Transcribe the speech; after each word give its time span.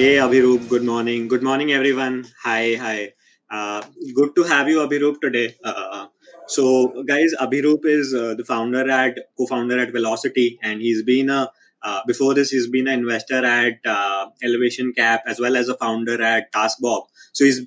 Hey 0.00 0.16
Abhiroop, 0.16 0.66
good 0.70 0.82
morning. 0.82 1.28
Good 1.28 1.42
morning 1.42 1.72
everyone. 1.72 2.24
Hi, 2.42 2.74
hi. 2.74 3.12
Uh, 3.50 3.82
good 4.14 4.34
to 4.34 4.44
have 4.44 4.66
you 4.66 4.78
Abhiroop 4.78 5.20
today. 5.20 5.54
Uh, 5.62 6.06
so 6.46 7.04
guys, 7.06 7.34
Abhiroop 7.38 7.84
is 7.84 8.14
uh, 8.14 8.34
the 8.34 8.42
founder 8.42 8.90
at 8.90 9.18
co-founder 9.36 9.78
at 9.78 9.92
Velocity, 9.92 10.58
and 10.62 10.80
he's 10.80 11.02
been 11.02 11.28
a 11.28 11.52
uh, 11.82 12.00
before 12.06 12.32
this 12.32 12.48
he's 12.48 12.66
been 12.66 12.88
an 12.88 13.00
investor 13.00 13.44
at 13.44 13.74
uh, 13.84 14.30
Elevation 14.42 14.94
Cap 14.94 15.22
as 15.26 15.38
well 15.38 15.54
as 15.54 15.68
a 15.68 15.76
founder 15.76 16.22
at 16.22 16.50
TaskBob. 16.50 17.02
So 17.34 17.44
he's 17.44 17.60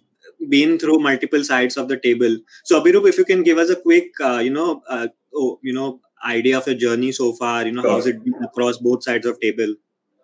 been 0.50 0.79
through 0.79 0.97
multiple 0.97 1.43
sides 1.43 1.78
of 1.78 1.88
the 1.88 2.00
table. 2.00 2.39
So 2.64 2.82
Abhiroop, 2.82 3.07
if 3.07 3.20
you 3.20 3.25
can 3.25 3.43
give 3.43 3.60
us 3.60 3.70
a 3.70 3.75
quick, 3.75 4.10
uh, 4.20 4.39
you 4.39 4.50
know, 4.50 4.82
oh, 5.36 5.60
you 5.61 5.71
know, 5.71 6.00
idea 6.25 6.57
of 6.57 6.65
your 6.65 6.78
journey 6.78 7.11
so 7.11 7.34
far. 7.34 7.64
You 7.64 7.74
know, 7.74 7.84
sure. 7.84 7.92
how's 7.92 8.07
it 8.07 8.24
been 8.24 8.43
across 8.43 8.78
both 8.79 9.04
sides 9.04 9.28
of 9.28 9.39
table? 9.39 9.75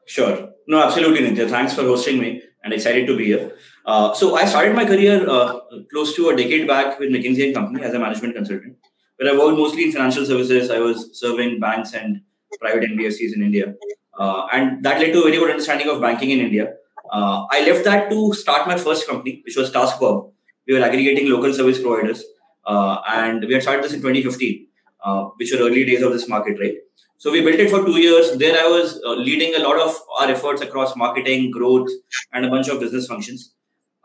Sure. 0.09 0.49
No, 0.67 0.81
absolutely, 0.83 1.19
Nitya. 1.19 1.47
Thanks 1.47 1.73
for 1.75 1.83
hosting 1.83 2.19
me 2.19 2.41
and 2.63 2.73
excited 2.73 3.05
to 3.05 3.15
be 3.15 3.25
here. 3.25 3.55
Uh, 3.85 4.11
so 4.11 4.35
I 4.35 4.45
started 4.45 4.75
my 4.75 4.85
career 4.85 5.29
uh, 5.29 5.59
close 5.91 6.15
to 6.15 6.29
a 6.29 6.35
decade 6.35 6.67
back 6.67 6.99
with 6.99 7.09
McKinsey 7.09 7.45
and 7.45 7.53
Company 7.53 7.83
as 7.83 7.93
a 7.93 7.99
management 7.99 8.33
consultant, 8.33 8.75
where 9.17 9.31
I 9.31 9.37
worked 9.37 9.59
mostly 9.59 9.83
in 9.83 9.91
financial 9.91 10.25
services. 10.25 10.71
I 10.71 10.79
was 10.79 11.19
serving 11.19 11.59
banks 11.59 11.93
and 11.93 12.21
private 12.59 12.89
NBFCs 12.89 13.35
in 13.35 13.43
India, 13.43 13.75
uh, 14.19 14.47
and 14.51 14.83
that 14.83 14.99
led 14.99 15.13
to 15.13 15.19
a 15.19 15.23
very 15.25 15.37
good 15.37 15.51
understanding 15.51 15.87
of 15.87 16.01
banking 16.01 16.31
in 16.31 16.39
India. 16.39 16.73
Uh, 17.11 17.45
I 17.51 17.61
left 17.69 17.85
that 17.85 18.09
to 18.09 18.33
start 18.33 18.67
my 18.67 18.77
first 18.77 19.07
company, 19.07 19.43
which 19.45 19.57
was 19.57 19.71
TaskBob. 19.71 20.31
We 20.67 20.73
were 20.73 20.83
aggregating 20.83 21.29
local 21.29 21.53
service 21.53 21.79
providers, 21.79 22.23
uh, 22.65 23.01
and 23.07 23.45
we 23.45 23.53
had 23.53 23.61
started 23.61 23.83
this 23.83 23.93
in 23.93 24.01
2015, 24.01 24.68
uh, 25.03 25.25
which 25.37 25.51
were 25.51 25.59
early 25.59 25.85
days 25.85 26.01
of 26.01 26.11
this 26.11 26.27
market, 26.27 26.59
right? 26.59 26.75
So 27.17 27.31
we 27.31 27.41
built 27.41 27.59
it 27.59 27.69
for 27.69 27.83
two 27.85 27.99
years. 27.99 28.37
There 28.37 28.57
I 28.57 28.67
was 28.67 29.01
uh, 29.05 29.13
leading 29.13 29.53
a 29.55 29.59
lot 29.59 29.79
of 29.79 29.95
our 30.19 30.29
efforts 30.29 30.61
across 30.61 30.95
marketing, 30.95 31.51
growth, 31.51 31.89
and 32.31 32.45
a 32.45 32.49
bunch 32.49 32.69
of 32.69 32.79
business 32.79 33.07
functions. 33.07 33.53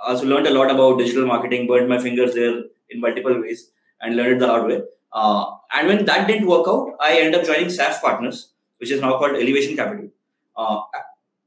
I 0.01 0.11
also 0.11 0.27
learned 0.27 0.49
a 0.49 0.51
lot 0.51 0.71
about 0.71 0.99
digital 0.99 1.25
marketing, 1.25 1.69
burned 1.69 1.89
my 1.89 1.99
fingers 1.99 2.35
there 2.35 2.63
in 2.91 3.01
multiple 3.01 3.41
ways, 3.41 3.71
and 4.01 4.17
learned 4.17 4.33
it 4.33 4.39
the 4.41 4.49
hard 4.49 4.67
way. 4.67 4.83
Uh, 5.13 5.45
and 5.73 5.87
when 5.87 6.05
that 6.07 6.27
didn't 6.27 6.49
work 6.49 6.67
out, 6.67 6.95
I 7.01 7.19
ended 7.21 7.41
up 7.41 7.47
joining 7.47 7.69
SAIF 7.69 8.01
Partners, 8.01 8.53
which 8.79 8.91
is 8.91 9.01
now 9.01 9.17
called 9.19 9.37
Elevation 9.37 9.77
Capital. 9.77 10.09
Uh, 10.57 10.81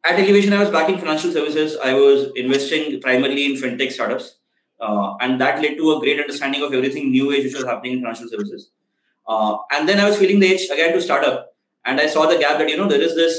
at 0.05 0.17
Elevation, 0.17 0.53
I 0.53 0.59
was 0.59 0.69
backing 0.69 0.97
financial 0.97 1.31
services. 1.33 1.75
I 1.83 1.93
was 1.93 2.31
investing 2.35 3.01
primarily 3.01 3.45
in 3.45 3.61
fintech 3.61 3.91
startups. 3.91 4.37
Uh, 4.79 5.15
and 5.19 5.41
that 5.41 5.61
led 5.61 5.75
to 5.75 5.91
a 5.93 5.99
great 5.99 6.19
understanding 6.19 6.61
of 6.61 6.73
everything 6.73 7.11
new 7.11 7.31
age 7.31 7.43
which 7.43 7.55
was 7.55 7.65
happening 7.65 7.93
in 7.93 7.99
financial 7.99 8.29
services. 8.29 8.71
Uh, 9.27 9.57
and 9.71 9.87
then 9.87 9.99
I 9.99 10.07
was 10.09 10.17
feeling 10.17 10.39
the 10.39 10.47
itch 10.53 10.69
again 10.69 10.93
to 10.93 11.01
start 11.01 11.23
up. 11.23 11.43
and 11.89 12.01
I 12.03 12.07
saw 12.13 12.23
the 12.29 12.37
gap 12.39 12.57
that 12.59 12.69
you 12.69 12.77
know 12.77 12.87
there 12.91 13.01
is 13.07 13.13
this 13.15 13.35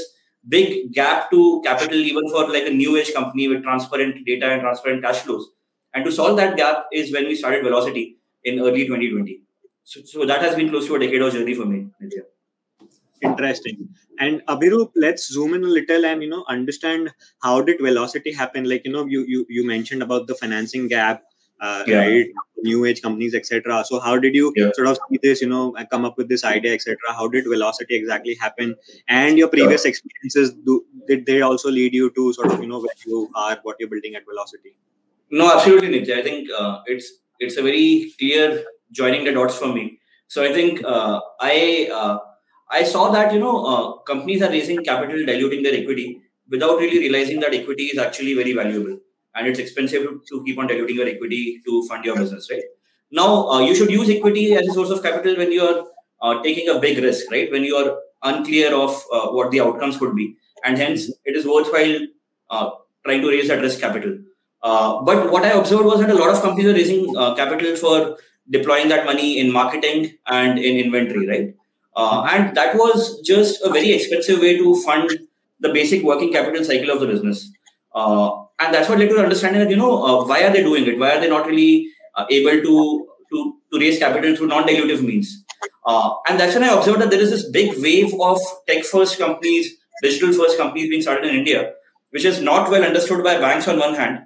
big 0.53 0.69
gap 0.93 1.29
to 1.31 1.61
capital 1.65 1.97
even 2.11 2.29
for 2.29 2.43
like 2.55 2.67
a 2.67 2.73
new 2.77 2.95
age 3.01 3.13
company 3.17 3.47
with 3.51 3.63
transparent 3.63 4.25
data 4.29 4.47
and 4.51 4.61
transparent 4.61 5.03
cash 5.03 5.19
flows. 5.25 5.45
And 5.93 6.05
to 6.05 6.11
solve 6.11 6.37
that 6.37 6.57
gap 6.57 6.85
is 7.01 7.13
when 7.13 7.25
we 7.25 7.35
started 7.35 7.63
Velocity 7.63 8.17
in 8.43 8.59
early 8.59 8.85
2020. 8.87 9.41
So, 9.83 10.01
so 10.05 10.25
that 10.25 10.41
has 10.41 10.55
been 10.55 10.69
close 10.69 10.87
to 10.87 10.95
a 10.95 10.99
decade 10.99 11.21
of 11.21 11.33
journey 11.33 11.53
for 11.53 11.65
me. 11.65 11.87
Interesting. 13.21 13.89
And 14.19 14.41
Abhiroop, 14.47 14.91
let's 14.95 15.27
zoom 15.31 15.53
in 15.53 15.63
a 15.63 15.67
little 15.67 16.05
and 16.05 16.23
you 16.23 16.29
know 16.29 16.45
understand 16.47 17.11
how 17.41 17.61
did 17.61 17.79
velocity 17.81 18.31
happen. 18.31 18.63
Like 18.69 18.85
you 18.85 18.91
know, 18.91 19.05
you 19.05 19.25
you 19.27 19.45
you 19.49 19.65
mentioned 19.67 20.01
about 20.01 20.27
the 20.27 20.35
financing 20.35 20.87
gap 20.87 21.23
uh, 21.61 21.83
yeah. 21.87 21.99
right 21.99 22.27
new 22.63 22.85
age 22.85 23.01
companies 23.01 23.35
etc 23.35 23.83
so 23.85 23.99
how 23.99 24.17
did 24.17 24.35
you 24.35 24.51
yeah. 24.55 24.69
sort 24.73 24.87
of 24.87 24.97
see 25.09 25.19
this 25.23 25.41
you 25.41 25.47
know 25.47 25.73
come 25.91 26.05
up 26.05 26.17
with 26.17 26.29
this 26.29 26.43
idea 26.43 26.73
etc 26.73 26.97
how 27.09 27.27
did 27.27 27.45
velocity 27.45 27.95
exactly 27.95 28.35
happen 28.35 28.75
and 29.07 29.37
your 29.37 29.47
previous 29.47 29.85
yeah. 29.85 29.89
experiences 29.89 30.53
do, 30.65 30.85
did 31.07 31.25
they 31.25 31.41
also 31.41 31.69
lead 31.69 31.93
you 31.93 32.09
to 32.11 32.33
sort 32.33 32.51
of 32.51 32.61
you 32.61 32.67
know 32.67 32.79
where 32.79 32.99
you 33.05 33.29
are 33.35 33.57
what 33.63 33.75
you're 33.79 33.89
building 33.89 34.15
at 34.15 34.25
velocity 34.25 34.75
no 35.31 35.53
absolutely 35.53 35.89
Nitya. 35.89 36.19
i 36.19 36.21
think 36.21 36.49
uh, 36.57 36.81
it's 36.85 37.11
it's 37.39 37.57
a 37.57 37.61
very 37.61 38.13
clear 38.19 38.63
joining 38.91 39.23
the 39.23 39.31
dots 39.31 39.57
for 39.57 39.67
me 39.67 39.99
so 40.27 40.43
i 40.43 40.51
think 40.53 40.83
uh, 40.83 41.19
i 41.39 41.89
uh, 41.93 42.17
i 42.71 42.83
saw 42.83 43.09
that 43.11 43.33
you 43.33 43.39
know 43.39 43.65
uh, 43.65 43.97
companies 44.11 44.41
are 44.41 44.49
raising 44.49 44.83
capital 44.83 45.25
diluting 45.25 45.63
their 45.63 45.75
equity 45.81 46.21
without 46.49 46.79
really 46.79 46.99
realizing 46.99 47.39
that 47.39 47.53
equity 47.53 47.83
is 47.83 47.97
actually 47.97 48.33
very 48.33 48.53
valuable 48.53 48.97
and 49.35 49.47
it's 49.47 49.59
expensive 49.59 50.07
to 50.29 50.43
keep 50.45 50.57
on 50.57 50.67
diluting 50.67 50.95
your 50.95 51.07
equity 51.07 51.61
to 51.65 51.83
fund 51.87 52.05
your 52.05 52.15
business, 52.15 52.49
right? 52.51 52.63
Now, 53.11 53.49
uh, 53.49 53.59
you 53.61 53.75
should 53.75 53.89
use 53.89 54.09
equity 54.09 54.53
as 54.53 54.67
a 54.67 54.73
source 54.73 54.89
of 54.89 55.01
capital 55.01 55.35
when 55.35 55.51
you're 55.51 55.85
uh, 56.21 56.41
taking 56.43 56.69
a 56.69 56.79
big 56.79 57.01
risk, 57.03 57.31
right? 57.31 57.51
When 57.51 57.63
you're 57.63 57.99
unclear 58.23 58.73
of 58.73 58.91
uh, 59.11 59.27
what 59.29 59.51
the 59.51 59.61
outcomes 59.61 59.97
could 59.97 60.15
be, 60.15 60.35
and 60.63 60.77
hence 60.77 61.09
it 61.25 61.35
is 61.35 61.45
worthwhile 61.45 61.99
uh, 62.49 62.69
trying 63.05 63.21
to 63.21 63.29
raise 63.29 63.47
that 63.47 63.61
risk 63.61 63.79
capital. 63.79 64.17
Uh, 64.61 65.01
but 65.01 65.31
what 65.31 65.43
I 65.43 65.51
observed 65.51 65.85
was 65.85 66.01
that 66.01 66.09
a 66.09 66.15
lot 66.15 66.29
of 66.35 66.41
companies 66.41 66.67
are 66.67 66.73
raising 66.73 67.15
uh, 67.17 67.33
capital 67.35 67.75
for 67.77 68.17
deploying 68.49 68.89
that 68.89 69.05
money 69.05 69.39
in 69.39 69.51
marketing 69.51 70.17
and 70.27 70.59
in 70.59 70.77
inventory, 70.77 71.27
right? 71.27 71.55
and 72.31 72.55
that 72.55 72.75
was 72.77 73.19
just 73.25 73.61
a 73.61 73.69
very 73.69 73.91
expensive 73.91 74.39
way 74.39 74.57
to 74.57 74.73
fund 74.83 75.09
the 75.59 75.69
basic 75.69 76.03
working 76.03 76.31
capital 76.31 76.63
cycle 76.63 76.89
of 76.89 76.99
the 76.99 77.07
business. 77.07 77.51
Uh, 77.93 78.31
and 78.59 78.73
that's 78.73 78.89
what 78.89 78.99
led 78.99 79.09
to 79.09 79.15
the 79.15 79.23
understanding 79.23 79.61
that 79.61 79.69
you 79.69 79.77
know 79.77 80.03
uh, 80.03 80.25
why 80.25 80.43
are 80.43 80.51
they 80.51 80.63
doing 80.63 80.85
it? 80.85 80.99
Why 80.99 81.15
are 81.15 81.21
they 81.21 81.29
not 81.29 81.47
really 81.47 81.87
uh, 82.15 82.25
able 82.29 82.61
to 82.67 83.07
to 83.31 83.55
to 83.71 83.79
raise 83.79 83.99
capital 83.99 84.35
through 84.35 84.47
non-dilutive 84.47 85.01
means? 85.01 85.45
Uh, 85.85 86.15
and 86.27 86.39
that's 86.39 86.55
when 86.55 86.63
I 86.63 86.73
observed 86.73 87.01
that 87.01 87.09
there 87.09 87.21
is 87.21 87.31
this 87.31 87.49
big 87.49 87.81
wave 87.81 88.13
of 88.19 88.39
tech-first 88.67 89.17
companies, 89.17 89.75
digital-first 90.03 90.57
companies 90.57 90.89
being 90.89 91.01
started 91.01 91.29
in 91.29 91.35
India, 91.35 91.73
which 92.11 92.25
is 92.25 92.41
not 92.41 92.69
well 92.69 92.83
understood 92.83 93.23
by 93.23 93.39
banks 93.39 93.67
on 93.67 93.79
one 93.79 93.95
hand, 93.95 94.19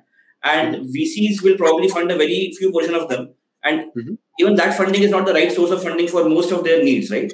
and 0.43 0.87
VCs 0.93 1.41
will 1.43 1.57
probably 1.57 1.87
fund 1.87 2.11
a 2.11 2.17
very 2.17 2.51
few 2.57 2.71
portion 2.71 2.95
of 2.95 3.07
them, 3.09 3.33
and 3.63 3.91
mm-hmm. 3.95 4.15
even 4.39 4.55
that 4.55 4.75
funding 4.75 5.03
is 5.03 5.11
not 5.11 5.25
the 5.25 5.33
right 5.33 5.51
source 5.51 5.71
of 5.71 5.83
funding 5.83 6.07
for 6.07 6.27
most 6.27 6.51
of 6.51 6.63
their 6.63 6.83
needs, 6.83 7.11
right? 7.11 7.33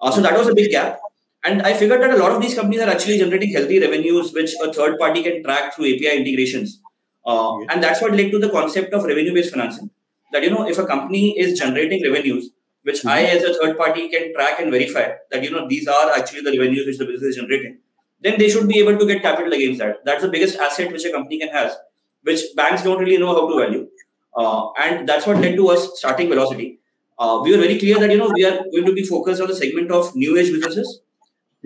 Uh, 0.00 0.10
so 0.10 0.20
that 0.20 0.38
was 0.38 0.48
a 0.48 0.54
big 0.54 0.70
gap. 0.70 0.98
And 1.46 1.62
I 1.62 1.74
figured 1.74 2.02
that 2.02 2.10
a 2.10 2.16
lot 2.16 2.32
of 2.32 2.42
these 2.42 2.54
companies 2.56 2.80
are 2.80 2.90
actually 2.90 3.18
generating 3.18 3.52
healthy 3.52 3.78
revenues, 3.78 4.32
which 4.32 4.52
a 4.62 4.72
third 4.72 4.98
party 4.98 5.22
can 5.22 5.44
track 5.44 5.74
through 5.74 5.94
API 5.94 6.18
integrations. 6.18 6.80
Uh, 7.24 7.58
yeah. 7.60 7.66
And 7.70 7.82
that's 7.82 8.02
what 8.02 8.12
led 8.12 8.32
to 8.32 8.38
the 8.40 8.50
concept 8.50 8.92
of 8.92 9.04
revenue 9.04 9.32
based 9.32 9.52
financing. 9.52 9.90
That, 10.32 10.42
you 10.42 10.50
know, 10.50 10.68
if 10.68 10.78
a 10.78 10.86
company 10.86 11.38
is 11.38 11.58
generating 11.58 12.02
revenues, 12.02 12.50
which 12.82 12.98
mm-hmm. 12.98 13.08
I, 13.08 13.22
as 13.22 13.44
a 13.44 13.54
third 13.54 13.78
party, 13.78 14.08
can 14.08 14.34
track 14.34 14.58
and 14.58 14.72
verify 14.72 15.12
that, 15.30 15.44
you 15.44 15.50
know, 15.50 15.68
these 15.68 15.86
are 15.86 16.10
actually 16.16 16.40
the 16.40 16.58
revenues 16.58 16.86
which 16.86 16.98
the 16.98 17.06
business 17.06 17.30
is 17.30 17.36
generating, 17.36 17.78
then 18.20 18.38
they 18.38 18.48
should 18.48 18.66
be 18.66 18.80
able 18.80 18.98
to 18.98 19.06
get 19.06 19.22
capital 19.22 19.52
against 19.52 19.78
that. 19.78 20.04
That's 20.04 20.22
the 20.22 20.28
biggest 20.28 20.58
asset 20.58 20.90
which 20.90 21.04
a 21.04 21.12
company 21.12 21.38
can 21.38 21.50
have, 21.50 21.76
which 22.22 22.40
banks 22.56 22.82
don't 22.82 22.98
really 22.98 23.18
know 23.18 23.34
how 23.34 23.48
to 23.48 23.56
value. 23.56 23.88
Uh, 24.36 24.72
and 24.82 25.08
that's 25.08 25.26
what 25.26 25.38
led 25.38 25.54
to 25.56 25.68
us 25.68 25.98
starting 25.98 26.28
Velocity. 26.28 26.80
Uh, 27.18 27.40
we 27.42 27.52
were 27.52 27.62
very 27.62 27.78
clear 27.78 27.98
that, 28.00 28.10
you 28.10 28.18
know, 28.18 28.30
we 28.34 28.44
are 28.44 28.64
going 28.72 28.84
to 28.84 28.92
be 28.92 29.04
focused 29.04 29.40
on 29.40 29.48
the 29.48 29.54
segment 29.54 29.90
of 29.92 30.14
new 30.14 30.36
age 30.36 30.52
businesses 30.52 31.02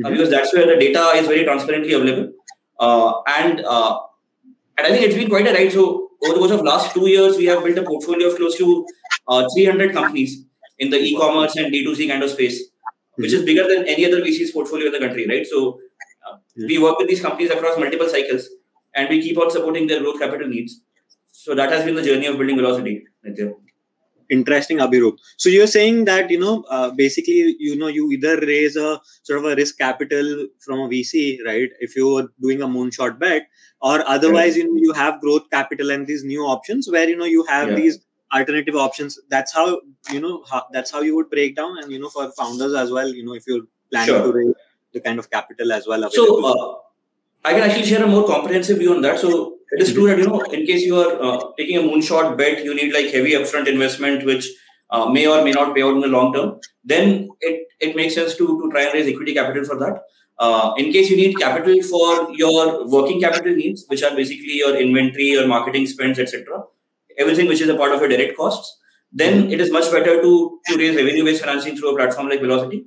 mm-hmm. 0.03 0.13
because 0.13 0.31
that's 0.31 0.55
where 0.55 0.67
the 0.67 0.77
data 0.77 1.13
is 1.17 1.27
very 1.27 1.45
transparently 1.45 1.93
available. 1.93 2.33
Uh, 2.79 3.21
and 3.27 3.61
uh, 3.61 4.01
and 4.79 4.87
I 4.87 4.91
think 4.91 5.03
it's 5.03 5.15
been 5.15 5.29
quite 5.29 5.47
a 5.47 5.53
ride. 5.53 5.73
So 5.73 6.11
over 6.23 6.35
the 6.35 6.39
course 6.39 6.51
of 6.53 6.63
last 6.63 6.95
two 6.95 7.09
years, 7.09 7.37
we 7.37 7.47
have 7.47 7.63
built 7.65 7.79
a 7.79 7.83
portfolio 7.83 8.29
of 8.29 8.37
close 8.37 8.57
to 8.59 8.87
uh, 9.29 9.47
300 9.55 9.93
companies 9.93 10.45
in 10.79 10.91
the 10.91 10.97
e-commerce 10.97 11.57
and 11.57 11.73
D2C 11.73 12.09
kind 12.09 12.23
of 12.23 12.31
space, 12.31 12.63
mm-hmm. 12.63 13.23
which 13.23 13.33
is 13.33 13.45
bigger 13.45 13.69
than 13.69 13.87
any 13.87 14.07
other 14.07 14.21
VC's 14.21 14.53
portfolio 14.53 14.87
in 14.87 14.93
the 14.93 14.99
country, 14.99 15.27
right? 15.27 15.47
So 15.47 15.79
uh, 16.27 16.35
mm-hmm. 16.35 16.67
we 16.67 16.79
work 16.79 16.99
with 16.99 17.09
these 17.09 17.21
companies 17.21 17.51
across 17.51 17.79
multiple 17.79 18.09
cycles, 18.09 18.49
and 18.95 19.09
we 19.09 19.21
keep 19.21 19.39
on 19.39 19.51
supporting 19.51 19.87
their 19.87 20.01
growth 20.01 20.19
capital 20.19 20.49
needs. 20.49 20.81
So 21.33 21.55
that 21.55 21.71
has 21.71 21.85
been 21.85 21.95
the 21.95 22.03
journey 22.03 22.27
of 22.27 22.37
building 22.37 22.57
velocity, 22.57 23.05
Nitya 23.27 23.55
interesting 24.31 24.79
abhiroop 24.79 25.17
so 25.37 25.49
you're 25.49 25.67
saying 25.67 26.05
that 26.05 26.31
you 26.31 26.39
know 26.39 26.65
uh, 26.71 26.91
basically 26.91 27.57
you 27.59 27.77
know 27.77 27.87
you 27.87 28.11
either 28.13 28.37
raise 28.41 28.77
a 28.77 29.01
sort 29.23 29.39
of 29.39 29.45
a 29.45 29.55
risk 29.55 29.79
capital 29.79 30.47
from 30.59 30.81
a 30.81 30.89
vc 30.89 31.39
right 31.47 31.71
if 31.81 31.97
you're 31.97 32.29
doing 32.41 32.63
a 32.63 32.67
moonshot 32.67 33.19
bet 33.19 33.49
or 33.81 33.97
otherwise 34.07 34.57
you 34.57 34.65
know 34.69 34.81
you 34.87 34.93
have 34.93 35.21
growth 35.21 35.51
capital 35.51 35.91
and 35.91 36.07
these 36.07 36.25
new 36.25 36.43
options 36.43 36.91
where 36.91 37.09
you 37.09 37.17
know 37.17 37.25
you 37.37 37.45
have 37.45 37.71
yeah. 37.71 37.75
these 37.75 37.99
alternative 38.33 38.77
options 38.77 39.19
that's 39.29 39.53
how 39.53 39.81
you 40.11 40.21
know 40.21 40.45
how, 40.51 40.65
that's 40.73 40.91
how 40.91 41.01
you 41.01 41.17
would 41.17 41.31
break 41.31 41.57
down 41.57 41.79
and 41.79 41.91
you 41.91 41.99
know 41.99 42.09
for 42.09 42.31
founders 42.33 42.75
as 42.75 42.91
well 42.91 43.09
you 43.09 43.25
know 43.25 43.35
if 43.35 43.45
you're 43.47 43.67
planning 43.91 44.15
sure. 44.15 44.23
to 44.23 44.33
raise 44.33 44.55
the 44.93 45.01
kind 45.01 45.19
of 45.19 45.31
capital 45.31 45.73
as 45.73 45.87
well 45.87 46.05
available. 46.05 46.43
so 46.43 46.77
uh, 46.77 46.79
i 47.45 47.53
can 47.53 47.63
actually 47.63 47.87
share 47.87 48.05
a 48.05 48.07
more 48.07 48.27
comprehensive 48.27 48.79
view 48.79 48.95
on 48.95 49.01
that. 49.03 49.19
So 49.19 49.57
it 49.73 49.83
is 49.83 49.93
true 49.93 50.07
that 50.09 50.19
you 50.19 50.27
know 50.27 50.41
in 50.41 50.67
case 50.67 50.83
you 50.83 50.97
are 50.97 51.23
uh, 51.23 51.53
taking 51.59 51.77
a 51.79 51.83
moonshot 51.83 52.37
bet 52.37 52.65
you 52.65 52.75
need 52.75 52.93
like 52.93 53.13
heavy 53.13 53.33
upfront 53.33 53.69
investment 53.69 54.25
which 54.25 54.49
uh, 54.91 55.09
may 55.09 55.27
or 55.27 55.43
may 55.45 55.53
not 55.53 55.75
pay 55.75 55.83
out 55.83 55.95
in 55.95 56.01
the 56.01 56.09
long 56.09 56.33
term 56.35 56.59
then 56.85 57.29
it, 57.41 57.69
it 57.79 57.97
makes 57.97 58.15
sense 58.15 58.35
to, 58.37 58.47
to 58.61 58.71
try 58.71 58.83
and 58.83 58.95
raise 58.95 59.07
equity 59.07 59.35
capital 59.35 59.65
for 59.65 59.79
that. 59.79 60.03
Uh, 60.39 60.73
in 60.79 60.91
case 60.91 61.11
you 61.11 61.17
need 61.17 61.39
capital 61.39 61.83
for 61.83 62.33
your 62.33 62.89
working 62.89 63.21
capital 63.21 63.55
needs 63.55 63.85
which 63.89 64.03
are 64.03 64.17
basically 64.17 64.57
your 64.57 64.75
inventory 64.77 65.27
your 65.27 65.47
marketing 65.47 65.87
spends 65.87 66.19
etc 66.19 66.63
everything 67.19 67.47
which 67.47 67.61
is 67.61 67.69
a 67.69 67.77
part 67.77 67.93
of 67.93 68.01
your 68.01 68.09
direct 68.09 68.37
costs 68.37 68.79
then 69.13 69.51
it 69.51 69.61
is 69.61 69.71
much 69.71 69.91
better 69.93 70.23
to, 70.23 70.59
to 70.67 70.77
raise 70.79 70.97
revenue 70.97 71.25
based 71.25 71.45
financing 71.45 71.77
through 71.77 71.93
a 71.93 71.97
platform 71.97 72.29
like 72.29 72.41
velocity 72.41 72.85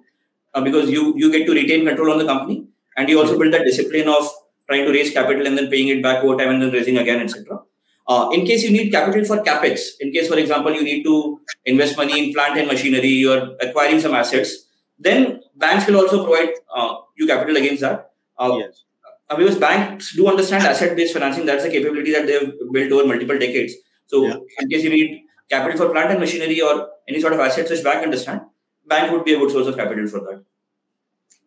uh, 0.55 0.61
because 0.61 0.89
you 0.89 1.13
you 1.15 1.31
get 1.31 1.45
to 1.45 1.53
retain 1.53 1.85
control 1.85 2.11
on 2.11 2.17
the 2.17 2.25
company 2.25 2.65
and 2.97 3.07
you 3.07 3.19
also 3.19 3.37
build 3.37 3.53
that 3.53 3.65
discipline 3.65 4.07
of 4.07 4.27
trying 4.73 4.85
to 4.87 4.97
raise 4.97 5.13
capital 5.19 5.47
and 5.47 5.57
then 5.57 5.69
paying 5.69 5.89
it 5.93 6.01
back 6.01 6.23
over 6.23 6.37
time 6.37 6.49
and 6.55 6.61
then 6.61 6.71
raising 6.71 6.97
again, 6.97 7.21
etc. 7.21 7.59
Uh, 8.07 8.29
in 8.33 8.45
case 8.45 8.63
you 8.63 8.71
need 8.71 8.91
capital 8.91 9.23
for 9.23 9.37
capex, 9.43 9.81
in 9.99 10.11
case, 10.11 10.27
for 10.27 10.37
example, 10.37 10.73
you 10.73 10.83
need 10.83 11.03
to 11.03 11.39
invest 11.65 11.97
money 11.97 12.19
in 12.21 12.33
plant 12.33 12.57
and 12.59 12.67
machinery, 12.67 13.13
you're 13.25 13.55
acquiring 13.61 13.99
some 13.99 14.13
assets, 14.13 14.65
then 14.99 15.41
banks 15.55 15.87
will 15.87 15.97
also 15.97 16.25
provide 16.25 16.53
uh, 16.75 16.95
you 17.15 17.27
capital 17.27 17.55
against 17.57 17.81
that. 17.81 18.11
Uh, 18.37 18.57
yes. 18.59 18.83
Uh, 19.29 19.37
because 19.37 19.57
banks 19.57 20.15
do 20.15 20.27
understand 20.27 20.63
asset-based 20.65 21.13
financing. 21.13 21.45
That's 21.45 21.63
a 21.63 21.69
capability 21.69 22.11
that 22.11 22.27
they've 22.27 22.53
built 22.71 22.91
over 22.91 23.07
multiple 23.07 23.39
decades. 23.39 23.73
So, 24.07 24.25
yeah. 24.25 24.35
in 24.59 24.69
case 24.69 24.83
you 24.83 24.89
need 24.89 25.23
capital 25.49 25.77
for 25.77 25.93
plant 25.93 26.11
and 26.11 26.19
machinery 26.19 26.59
or 26.61 26.89
any 27.07 27.21
sort 27.21 27.33
of 27.33 27.39
assets 27.39 27.71
which 27.71 27.83
bank 27.83 28.03
understand, 28.03 28.41
bank 28.85 29.11
would 29.11 29.23
be 29.23 29.33
a 29.33 29.39
good 29.39 29.51
source 29.51 29.67
of 29.67 29.77
capital 29.77 30.07
for 30.07 30.19
that 30.19 30.43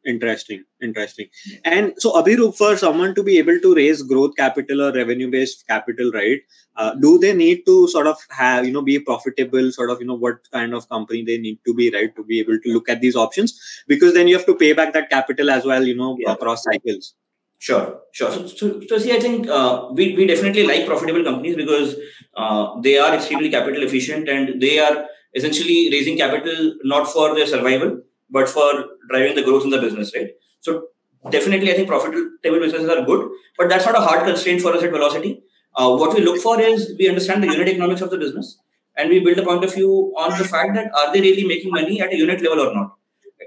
interesting 0.07 0.63
interesting 0.81 1.27
and 1.65 1.93
so 1.99 2.13
abhiroop 2.21 2.57
for 2.57 2.77
someone 2.77 3.15
to 3.15 3.23
be 3.23 3.39
able 3.39 3.59
to 3.65 3.75
raise 3.75 4.03
growth 4.03 4.37
capital 4.37 4.83
or 4.83 4.93
revenue 4.93 5.31
based 5.31 5.67
capital 5.67 6.11
right 6.13 6.41
uh, 6.77 6.95
do 6.95 7.19
they 7.19 7.35
need 7.35 7.65
to 7.67 7.89
sort 7.89 8.07
of 8.07 8.17
have 8.31 8.65
you 8.65 8.73
know 8.73 8.83
be 8.83 8.99
profitable 8.99 9.71
sort 9.73 9.91
of 9.91 10.01
you 10.01 10.07
know 10.07 10.21
what 10.27 10.39
kind 10.53 10.75
of 10.75 10.89
company 10.89 11.23
they 11.25 11.39
need 11.39 11.59
to 11.67 11.75
be 11.75 11.91
right 11.91 12.15
to 12.17 12.25
be 12.25 12.39
able 12.39 12.59
to 12.61 12.73
look 12.73 12.89
at 12.89 13.01
these 13.01 13.17
options 13.17 13.61
because 13.89 14.15
then 14.15 14.29
you 14.29 14.37
have 14.37 14.47
to 14.47 14.55
pay 14.55 14.73
back 14.73 14.93
that 14.93 15.11
capital 15.11 15.51
as 15.51 15.65
well 15.65 15.85
you 15.85 15.97
know 15.97 16.17
yeah. 16.21 16.33
across 16.33 16.63
cycles 16.65 17.15
Sure, 17.59 18.01
sure. 18.13 18.31
So, 18.31 18.47
so, 18.47 18.81
so 18.87 18.99
see, 18.99 19.13
I 19.13 19.19
think 19.19 19.49
uh, 19.49 19.89
we, 19.93 20.15
we 20.15 20.27
definitely 20.27 20.67
like 20.67 20.87
profitable 20.87 21.25
companies 21.25 21.57
because 21.57 21.97
uh, 22.37 22.79
they 22.81 22.99
are 22.99 23.15
extremely 23.15 23.51
capital 23.51 23.83
efficient 23.83 24.29
and 24.29 24.61
they 24.61 24.79
are 24.79 25.07
essentially 25.35 25.89
raising 25.91 26.19
capital 26.19 26.75
not 26.85 27.09
for 27.09 27.35
their 27.35 27.47
survival, 27.47 28.03
but 28.31 28.49
for 28.49 28.71
driving 29.09 29.35
the 29.35 29.43
growth 29.43 29.65
in 29.65 29.71
the 29.71 29.81
business, 29.81 30.13
right? 30.15 30.31
So 30.61 30.89
definitely, 31.31 31.73
I 31.73 31.77
think 31.77 31.89
profitable 31.89 32.61
businesses 32.61 32.89
are 32.89 33.05
good, 33.05 33.31
but 33.59 33.69
that's 33.69 33.87
not 33.87 33.97
a 33.97 34.01
hard 34.01 34.27
constraint 34.27 34.63
for 34.63 34.73
us 34.73 34.83
at 34.83 34.91
Velocity. 34.91 35.43
Uh, 35.75 35.97
what 35.97 36.15
we 36.15 36.23
look 36.23 36.41
for 36.41 36.61
is 36.61 36.95
we 36.99 37.09
understand 37.09 37.43
the 37.43 37.49
unit 37.49 37.69
economics 37.69 38.01
of 38.01 38.11
the 38.11 38.19
business, 38.19 38.59
and 38.97 39.11
we 39.11 39.21
build 39.21 39.39
a 39.39 39.45
point 39.45 39.65
of 39.65 39.75
view 39.75 40.15
on 40.19 40.39
the 40.39 40.45
fact 40.45 40.75
that 40.75 40.93
are 40.95 41.13
they 41.13 41.21
really 41.21 41.47
making 41.47 41.71
money 41.71 42.01
at 42.01 42.13
a 42.13 42.17
unit 42.17 42.41
level 42.43 42.61
or 42.67 42.75
not. 42.75 42.95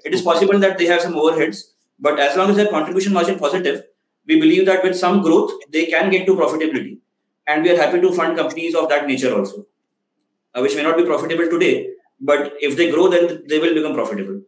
It 0.04 0.14
is 0.14 0.22
possible 0.22 0.60
that 0.60 0.78
they 0.78 0.86
have 0.86 1.02
some 1.02 1.14
overheads, 1.14 1.64
but 2.00 2.20
as 2.20 2.38
long 2.38 2.50
as 2.52 2.56
their 2.56 2.68
contribution 2.68 3.14
margin 3.14 3.40
positive, 3.40 3.84
we 4.26 4.40
believe 4.40 4.66
that 4.68 4.84
with 4.84 4.96
some 4.96 5.22
growth 5.22 5.52
they 5.72 5.88
can 5.88 6.10
get 6.12 6.26
to 6.28 6.36
profitability, 6.36 7.00
and 7.48 7.64
we 7.64 7.72
are 7.72 7.78
happy 7.78 8.00
to 8.00 8.12
fund 8.12 8.38
companies 8.38 8.76
of 8.76 8.88
that 8.90 9.08
nature 9.08 9.34
also, 9.36 9.66
uh, 10.54 10.62
which 10.62 10.76
may 10.76 10.84
not 10.84 10.98
be 10.98 11.06
profitable 11.06 11.50
today, 11.50 11.90
but 12.22 12.54
if 12.62 12.78
they 12.78 12.92
grow, 12.92 13.08
then 13.08 13.44
they 13.48 13.60
will 13.60 13.74
become 13.74 13.94
profitable. 13.94 14.42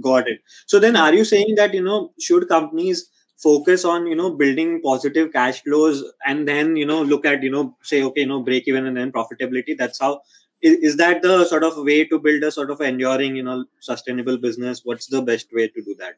Got 0.00 0.28
it. 0.28 0.40
So 0.66 0.78
then, 0.78 0.96
are 0.96 1.12
you 1.12 1.24
saying 1.24 1.56
that 1.56 1.74
you 1.74 1.82
know 1.82 2.12
should 2.20 2.48
companies 2.48 3.10
focus 3.42 3.84
on 3.84 4.06
you 4.06 4.14
know 4.14 4.30
building 4.30 4.80
positive 4.82 5.32
cash 5.32 5.62
flows 5.62 6.04
and 6.26 6.46
then 6.46 6.76
you 6.76 6.86
know 6.86 7.02
look 7.02 7.26
at 7.26 7.42
you 7.42 7.50
know 7.50 7.76
say 7.82 8.02
okay 8.02 8.20
you 8.20 8.26
know 8.26 8.40
break 8.40 8.68
even 8.68 8.86
and 8.86 8.96
then 8.96 9.12
profitability? 9.12 9.76
That's 9.76 10.00
how. 10.00 10.22
Is, 10.62 10.76
is 10.78 10.96
that 10.96 11.20
the 11.22 11.44
sort 11.44 11.64
of 11.64 11.76
way 11.76 12.04
to 12.06 12.18
build 12.18 12.42
a 12.44 12.50
sort 12.50 12.70
of 12.70 12.80
enduring 12.80 13.36
you 13.36 13.42
know 13.42 13.64
sustainable 13.80 14.38
business? 14.38 14.82
What's 14.84 15.06
the 15.08 15.22
best 15.22 15.48
way 15.52 15.68
to 15.68 15.82
do 15.82 15.94
that? 15.98 16.14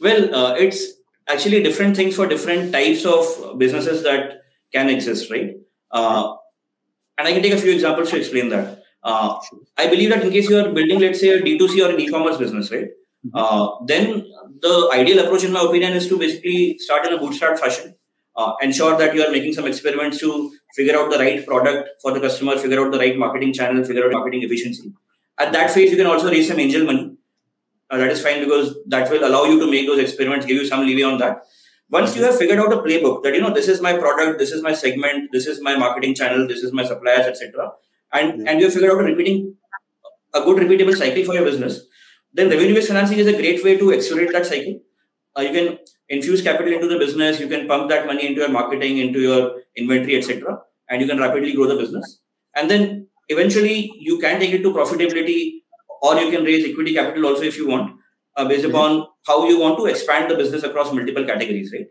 Well, 0.00 0.34
uh, 0.34 0.54
it's 0.54 0.92
actually 1.28 1.62
different 1.62 1.96
things 1.96 2.16
for 2.16 2.26
different 2.26 2.72
types 2.72 3.04
of 3.04 3.58
businesses 3.58 4.02
that 4.04 4.42
can 4.72 4.88
exist, 4.88 5.30
right? 5.30 5.56
Uh, 5.90 6.34
and 7.18 7.28
I 7.28 7.32
can 7.32 7.42
take 7.42 7.52
a 7.52 7.58
few 7.58 7.72
examples 7.72 8.10
to 8.10 8.18
explain 8.18 8.48
that. 8.50 8.79
Uh, 9.02 9.40
I 9.78 9.88
believe 9.88 10.10
that 10.10 10.22
in 10.24 10.30
case 10.30 10.48
you 10.48 10.58
are 10.58 10.70
building, 10.72 11.00
let's 11.00 11.20
say, 11.20 11.30
a 11.30 11.40
D2C 11.40 11.86
or 11.86 11.94
an 11.94 12.00
e-commerce 12.00 12.36
business, 12.36 12.70
right? 12.70 12.88
Mm-hmm. 13.26 13.30
Uh, 13.34 13.84
then 13.86 14.26
the 14.60 14.90
ideal 14.92 15.24
approach, 15.24 15.44
in 15.44 15.52
my 15.52 15.62
opinion, 15.62 15.92
is 15.92 16.08
to 16.08 16.18
basically 16.18 16.78
start 16.78 17.06
in 17.06 17.12
a 17.14 17.18
bootstrap 17.18 17.58
fashion. 17.58 17.94
Uh, 18.36 18.54
ensure 18.62 18.96
that 18.96 19.14
you 19.14 19.22
are 19.22 19.30
making 19.30 19.52
some 19.52 19.66
experiments 19.66 20.18
to 20.18 20.52
figure 20.74 20.96
out 20.96 21.10
the 21.10 21.18
right 21.18 21.46
product 21.46 21.88
for 22.00 22.12
the 22.12 22.20
customer, 22.20 22.56
figure 22.56 22.80
out 22.84 22.92
the 22.92 22.98
right 22.98 23.18
marketing 23.18 23.52
channel, 23.52 23.84
figure 23.84 24.04
out 24.04 24.12
marketing 24.12 24.42
efficiency. 24.42 24.92
At 25.36 25.52
that 25.52 25.70
phase, 25.70 25.90
you 25.90 25.96
can 25.96 26.06
also 26.06 26.30
raise 26.30 26.48
some 26.48 26.60
angel 26.60 26.84
money. 26.84 27.16
Uh, 27.90 27.98
that 27.98 28.10
is 28.10 28.22
fine 28.22 28.40
because 28.40 28.76
that 28.86 29.10
will 29.10 29.26
allow 29.26 29.44
you 29.44 29.58
to 29.58 29.70
make 29.70 29.86
those 29.86 29.98
experiments, 29.98 30.46
give 30.46 30.56
you 30.56 30.66
some 30.66 30.86
leeway 30.86 31.02
on 31.02 31.18
that. 31.18 31.42
Once 31.90 32.14
you 32.14 32.22
have 32.22 32.36
figured 32.36 32.60
out 32.60 32.72
a 32.72 32.76
playbook 32.76 33.24
that 33.24 33.34
you 33.34 33.40
know 33.40 33.52
this 33.52 33.66
is 33.66 33.80
my 33.80 33.94
product, 33.94 34.38
this 34.38 34.52
is 34.52 34.62
my 34.62 34.72
segment, 34.72 35.30
this 35.32 35.46
is 35.46 35.60
my 35.60 35.74
marketing 35.76 36.14
channel, 36.14 36.46
this 36.46 36.62
is 36.62 36.72
my 36.72 36.84
suppliers, 36.84 37.26
etc 37.26 37.72
and 38.12 38.32
mm-hmm. 38.32 38.48
and 38.48 38.60
you 38.60 38.70
figure 38.70 38.92
out 38.92 39.00
a 39.00 39.04
repeating 39.04 39.54
a 40.34 40.40
good 40.40 40.58
repeatable 40.58 40.94
cycle 40.94 41.24
for 41.24 41.34
your 41.34 41.44
business, 41.44 41.80
then 42.32 42.48
revenue 42.48 42.74
based 42.74 42.88
financing 42.88 43.18
is 43.18 43.26
a 43.26 43.32
great 43.32 43.64
way 43.64 43.76
to 43.76 43.92
accelerate 43.92 44.32
that 44.32 44.46
cycle. 44.46 44.80
Uh, 45.36 45.42
you 45.42 45.52
can 45.52 45.78
infuse 46.08 46.42
capital 46.42 46.72
into 46.72 46.88
the 46.88 46.98
business, 46.98 47.40
you 47.40 47.48
can 47.48 47.66
pump 47.66 47.88
that 47.88 48.06
money 48.06 48.26
into 48.26 48.40
your 48.40 48.48
marketing, 48.48 48.98
into 48.98 49.20
your 49.20 49.62
inventory, 49.76 50.16
etc., 50.16 50.58
and 50.88 51.00
you 51.00 51.06
can 51.06 51.18
rapidly 51.18 51.52
grow 51.52 51.66
the 51.66 51.76
business. 51.76 52.20
And 52.54 52.70
then 52.70 53.08
eventually 53.28 53.92
you 53.98 54.18
can 54.18 54.40
take 54.40 54.52
it 54.52 54.62
to 54.62 54.72
profitability, 54.72 55.62
or 56.02 56.16
you 56.16 56.30
can 56.30 56.44
raise 56.44 56.68
equity 56.68 56.94
capital 56.94 57.26
also 57.26 57.42
if 57.42 57.56
you 57.56 57.68
want, 57.68 57.96
uh, 58.36 58.46
based 58.46 58.64
mm-hmm. 58.64 58.74
upon 58.74 59.06
how 59.26 59.46
you 59.46 59.60
want 59.60 59.78
to 59.78 59.86
expand 59.86 60.30
the 60.30 60.36
business 60.36 60.62
across 60.62 60.92
multiple 60.92 61.24
categories, 61.24 61.72
right? 61.72 61.86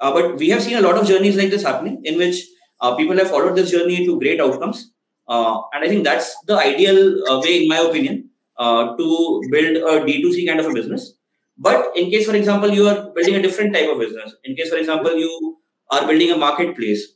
Uh, 0.00 0.12
but 0.12 0.36
we 0.36 0.48
have 0.50 0.62
seen 0.62 0.76
a 0.76 0.80
lot 0.80 0.98
of 0.98 1.06
journeys 1.06 1.36
like 1.36 1.50
this 1.50 1.62
happening 1.62 2.00
in 2.04 2.18
which 2.18 2.44
uh, 2.80 2.94
people 2.96 3.16
have 3.16 3.30
followed 3.30 3.56
this 3.56 3.70
journey 3.70 4.04
to 4.04 4.18
great 4.18 4.40
outcomes 4.40 4.93
uh, 5.28 5.62
and 5.72 5.84
I 5.84 5.88
think 5.88 6.04
that's 6.04 6.36
the 6.46 6.56
ideal 6.56 7.22
uh, 7.28 7.40
way, 7.40 7.62
in 7.62 7.68
my 7.68 7.78
opinion, 7.78 8.30
uh, 8.58 8.96
to 8.96 9.42
build 9.50 9.76
a 9.76 10.04
D2C 10.04 10.46
kind 10.46 10.60
of 10.60 10.66
a 10.66 10.72
business. 10.72 11.14
But 11.56 11.96
in 11.96 12.10
case, 12.10 12.26
for 12.26 12.34
example, 12.34 12.70
you 12.70 12.88
are 12.88 13.10
building 13.14 13.36
a 13.36 13.42
different 13.42 13.74
type 13.74 13.88
of 13.88 13.98
business, 13.98 14.34
in 14.44 14.56
case, 14.56 14.70
for 14.70 14.76
example, 14.76 15.16
you 15.16 15.58
are 15.90 16.06
building 16.06 16.30
a 16.30 16.36
marketplace 16.36 17.14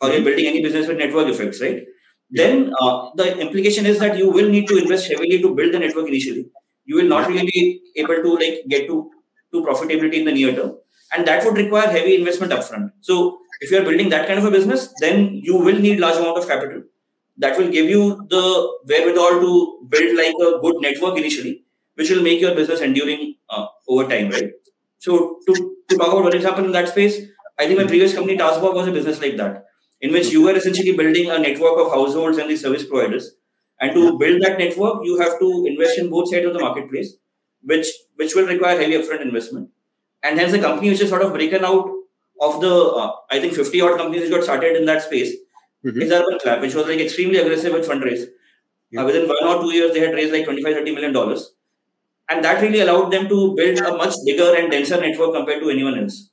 or 0.00 0.10
you're 0.10 0.24
building 0.24 0.46
any 0.46 0.62
business 0.62 0.86
with 0.86 0.98
network 0.98 1.28
effects, 1.28 1.60
right? 1.60 1.84
Then 2.30 2.72
uh, 2.80 3.10
the 3.14 3.38
implication 3.38 3.86
is 3.86 3.98
that 4.00 4.18
you 4.18 4.30
will 4.30 4.48
need 4.48 4.68
to 4.68 4.76
invest 4.76 5.08
heavily 5.08 5.40
to 5.40 5.54
build 5.54 5.72
the 5.72 5.78
network 5.78 6.08
initially. 6.08 6.50
You 6.84 6.96
will 6.96 7.08
not 7.08 7.28
really 7.28 7.46
be 7.46 7.80
able 7.96 8.16
to 8.16 8.34
like 8.34 8.64
get 8.68 8.86
to, 8.86 9.10
to 9.52 9.62
profitability 9.62 10.14
in 10.14 10.24
the 10.24 10.32
near 10.32 10.54
term. 10.54 10.78
And 11.12 11.26
that 11.26 11.44
would 11.44 11.56
require 11.56 11.88
heavy 11.88 12.16
investment 12.16 12.52
upfront. 12.52 12.92
So 13.00 13.38
if 13.60 13.70
you 13.70 13.78
are 13.78 13.84
building 13.84 14.10
that 14.10 14.26
kind 14.26 14.38
of 14.38 14.44
a 14.44 14.50
business, 14.50 14.92
then 15.00 15.40
you 15.42 15.56
will 15.56 15.78
need 15.78 16.00
large 16.00 16.16
amount 16.16 16.38
of 16.38 16.46
capital 16.46 16.82
that 17.38 17.58
will 17.58 17.70
give 17.70 17.88
you 17.88 18.26
the 18.28 18.44
wherewithal 18.86 19.40
to 19.40 19.86
build 19.88 20.16
like 20.16 20.34
a 20.34 20.58
good 20.60 20.76
network 20.80 21.16
initially, 21.18 21.64
which 21.94 22.10
will 22.10 22.22
make 22.22 22.40
your 22.40 22.54
business 22.54 22.80
enduring 22.80 23.36
uh, 23.48 23.66
over 23.88 24.08
time, 24.08 24.30
right? 24.30 24.50
So 24.98 25.38
to, 25.46 25.54
to 25.88 25.96
talk 25.96 26.08
about 26.08 26.24
what 26.24 26.34
has 26.34 26.44
happened 26.44 26.66
in 26.66 26.72
that 26.72 26.88
space, 26.88 27.20
I 27.58 27.66
think 27.66 27.78
my 27.78 27.86
previous 27.86 28.14
company, 28.14 28.36
TaskBob, 28.36 28.74
was 28.74 28.88
a 28.88 28.92
business 28.92 29.20
like 29.20 29.36
that, 29.36 29.66
in 30.00 30.12
which 30.12 30.30
you 30.30 30.42
were 30.42 30.54
essentially 30.54 30.96
building 30.96 31.30
a 31.30 31.38
network 31.38 31.78
of 31.78 31.90
households 31.92 32.38
and 32.38 32.50
the 32.50 32.56
service 32.56 32.84
providers. 32.84 33.32
And 33.80 33.94
to 33.94 34.18
build 34.18 34.42
that 34.42 34.58
network, 34.58 35.04
you 35.04 35.18
have 35.18 35.38
to 35.38 35.64
invest 35.66 35.98
in 35.98 36.10
both 36.10 36.30
sides 36.30 36.46
of 36.46 36.52
the 36.52 36.60
marketplace, 36.60 37.16
which 37.62 37.86
which 38.16 38.34
will 38.34 38.46
require 38.46 38.78
heavy 38.78 38.94
upfront 38.94 39.22
investment. 39.22 39.70
And 40.22 40.38
hence 40.38 40.52
the 40.52 40.58
company 40.58 40.90
which 40.90 41.00
is 41.00 41.08
sort 41.08 41.22
of 41.22 41.32
breaken 41.32 41.64
out 41.64 41.88
of 42.40 42.60
the, 42.60 42.74
uh, 42.74 43.12
I 43.30 43.40
think 43.40 43.54
50 43.54 43.80
odd 43.80 43.96
companies 43.98 44.22
which 44.22 44.30
got 44.30 44.44
started 44.44 44.76
in 44.76 44.84
that 44.86 45.02
space, 45.02 45.34
mm-hmm. 45.84 46.02
is 46.02 46.12
Urban 46.12 46.38
Clap, 46.40 46.60
which 46.60 46.74
was 46.74 46.86
like 46.86 47.00
extremely 47.00 47.38
aggressive 47.38 47.72
with 47.72 47.88
fundraise. 47.88 48.26
Yeah. 48.90 49.02
Uh, 49.02 49.06
within 49.06 49.28
one 49.28 49.44
or 49.44 49.60
two 49.62 49.72
years, 49.72 49.92
they 49.92 50.00
had 50.00 50.14
raised 50.14 50.32
like 50.32 50.44
25, 50.44 50.74
30 50.74 50.92
million 50.94 51.12
dollars. 51.12 51.54
And 52.30 52.44
that 52.44 52.60
really 52.62 52.80
allowed 52.80 53.10
them 53.10 53.28
to 53.28 53.54
build 53.56 53.78
a 53.78 53.96
much 53.96 54.14
bigger 54.24 54.54
and 54.56 54.70
denser 54.70 55.00
network 55.00 55.34
compared 55.34 55.62
to 55.62 55.70
anyone 55.70 55.98
else. 55.98 56.30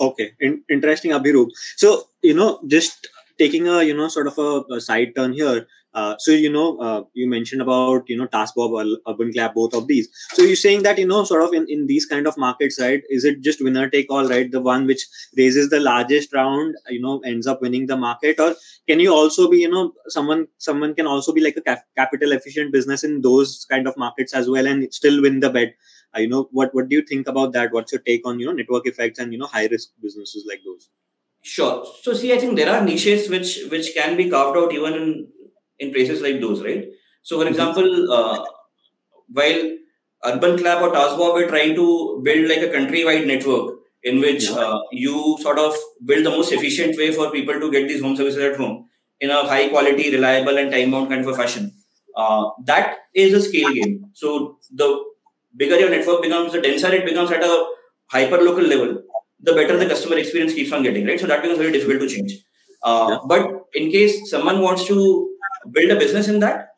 Okay, 0.00 0.32
In- 0.40 0.62
interesting, 0.70 1.10
Abhiroop. 1.12 1.50
So, 1.76 2.08
you 2.22 2.34
know, 2.34 2.60
just 2.66 3.08
taking 3.38 3.66
a, 3.68 3.82
you 3.82 3.94
know, 3.96 4.08
sort 4.08 4.28
of 4.28 4.38
a, 4.38 4.74
a 4.74 4.80
side 4.80 5.14
turn 5.16 5.32
here, 5.32 5.66
uh, 5.94 6.14
so 6.18 6.32
you 6.32 6.52
know, 6.52 6.78
uh, 6.78 7.02
you 7.14 7.28
mentioned 7.28 7.62
about 7.62 8.02
you 8.08 8.16
know 8.16 8.26
TaskBob, 8.26 8.98
Urban 9.08 9.32
Clap, 9.32 9.54
both 9.54 9.74
of 9.74 9.86
these. 9.86 10.08
So 10.34 10.42
you're 10.42 10.56
saying 10.56 10.82
that 10.82 10.98
you 10.98 11.06
know, 11.06 11.24
sort 11.24 11.42
of 11.42 11.54
in, 11.54 11.66
in 11.68 11.86
these 11.86 12.04
kind 12.04 12.26
of 12.26 12.36
markets, 12.36 12.78
right? 12.78 13.02
Is 13.08 13.24
it 13.24 13.40
just 13.40 13.62
winner 13.62 13.88
take 13.88 14.10
all, 14.10 14.28
right? 14.28 14.50
The 14.50 14.60
one 14.60 14.86
which 14.86 15.06
raises 15.36 15.70
the 15.70 15.80
largest 15.80 16.34
round, 16.34 16.74
you 16.88 17.00
know, 17.00 17.20
ends 17.20 17.46
up 17.46 17.62
winning 17.62 17.86
the 17.86 17.96
market, 17.96 18.38
or 18.38 18.54
can 18.86 19.00
you 19.00 19.14
also 19.14 19.50
be, 19.50 19.58
you 19.58 19.70
know, 19.70 19.92
someone 20.08 20.46
someone 20.58 20.94
can 20.94 21.06
also 21.06 21.32
be 21.32 21.40
like 21.40 21.56
a 21.56 21.62
cap- 21.62 21.86
capital 21.96 22.32
efficient 22.32 22.72
business 22.72 23.02
in 23.02 23.22
those 23.22 23.66
kind 23.70 23.88
of 23.88 23.96
markets 23.96 24.34
as 24.34 24.48
well, 24.48 24.66
and 24.66 24.92
still 24.92 25.22
win 25.22 25.40
the 25.40 25.50
bet. 25.50 25.74
Uh, 26.14 26.20
you 26.20 26.28
know, 26.28 26.48
what 26.52 26.74
what 26.74 26.88
do 26.88 26.96
you 26.96 27.02
think 27.02 27.26
about 27.28 27.52
that? 27.54 27.72
What's 27.72 27.92
your 27.92 28.02
take 28.02 28.26
on 28.26 28.38
you 28.38 28.46
know 28.46 28.52
network 28.52 28.86
effects 28.86 29.18
and 29.18 29.32
you 29.32 29.38
know 29.38 29.46
high 29.46 29.66
risk 29.66 29.90
businesses 30.02 30.44
like 30.46 30.60
those? 30.64 30.90
Sure. 31.42 31.86
So 32.02 32.12
see, 32.12 32.32
I 32.32 32.38
think 32.38 32.56
there 32.56 32.70
are 32.70 32.84
niches 32.84 33.30
which 33.30 33.60
which 33.70 33.94
can 33.94 34.16
be 34.16 34.28
carved 34.28 34.56
out 34.58 34.72
even 34.72 34.94
in 34.94 35.28
in 35.78 35.92
places 35.92 36.22
like 36.22 36.40
those, 36.40 36.62
right? 36.62 36.86
So, 37.22 37.38
for 37.38 37.44
mm-hmm. 37.44 37.52
example, 37.52 38.12
uh, 38.12 38.44
while 39.32 39.76
Urban 40.24 40.58
Clap 40.58 40.82
or 40.82 40.90
TaskBob 40.90 41.34
were 41.34 41.46
trying 41.46 41.74
to 41.74 42.20
build 42.24 42.48
like 42.48 42.58
a 42.58 42.68
countrywide 42.68 43.26
network 43.26 43.76
in 44.02 44.20
which 44.20 44.50
uh, 44.50 44.80
you 44.92 45.36
sort 45.40 45.58
of 45.58 45.74
build 46.04 46.24
the 46.24 46.30
most 46.30 46.52
efficient 46.52 46.96
way 46.96 47.12
for 47.12 47.30
people 47.30 47.58
to 47.60 47.70
get 47.70 47.88
these 47.88 48.00
home 48.00 48.16
services 48.16 48.42
at 48.42 48.56
home 48.56 48.88
in 49.20 49.30
a 49.30 49.46
high 49.46 49.68
quality, 49.68 50.10
reliable, 50.14 50.56
and 50.58 50.70
time 50.70 50.90
bound 50.90 51.08
kind 51.08 51.20
of 51.20 51.28
a 51.28 51.34
fashion. 51.34 51.72
Uh, 52.16 52.50
that 52.64 52.98
is 53.14 53.34
a 53.34 53.40
scale 53.40 53.72
game. 53.72 54.06
So, 54.12 54.58
the 54.72 55.04
bigger 55.56 55.78
your 55.78 55.90
network 55.90 56.22
becomes, 56.22 56.52
the 56.52 56.60
denser 56.60 56.92
it 56.92 57.04
becomes 57.04 57.30
at 57.30 57.42
a 57.42 57.66
hyper 58.06 58.38
local 58.38 58.64
level. 58.64 59.02
the 59.40 59.52
better 59.54 59.76
the 59.76 59.86
customer 59.86 60.16
experience 60.18 60.52
keeps 60.52 60.72
on 60.72 60.82
getting, 60.82 61.06
right? 61.06 61.20
So 61.20 61.26
that 61.26 61.42
becomes 61.42 61.58
very 61.58 61.72
difficult 61.72 62.00
to 62.00 62.08
change. 62.08 62.32
Uh, 62.82 63.08
yeah. 63.10 63.18
But 63.26 63.66
in 63.74 63.90
case 63.90 64.30
someone 64.30 64.60
wants 64.60 64.86
to 64.86 65.27
build 65.72 65.90
a 65.90 65.96
business 65.96 66.28
in 66.28 66.40
that, 66.40 66.76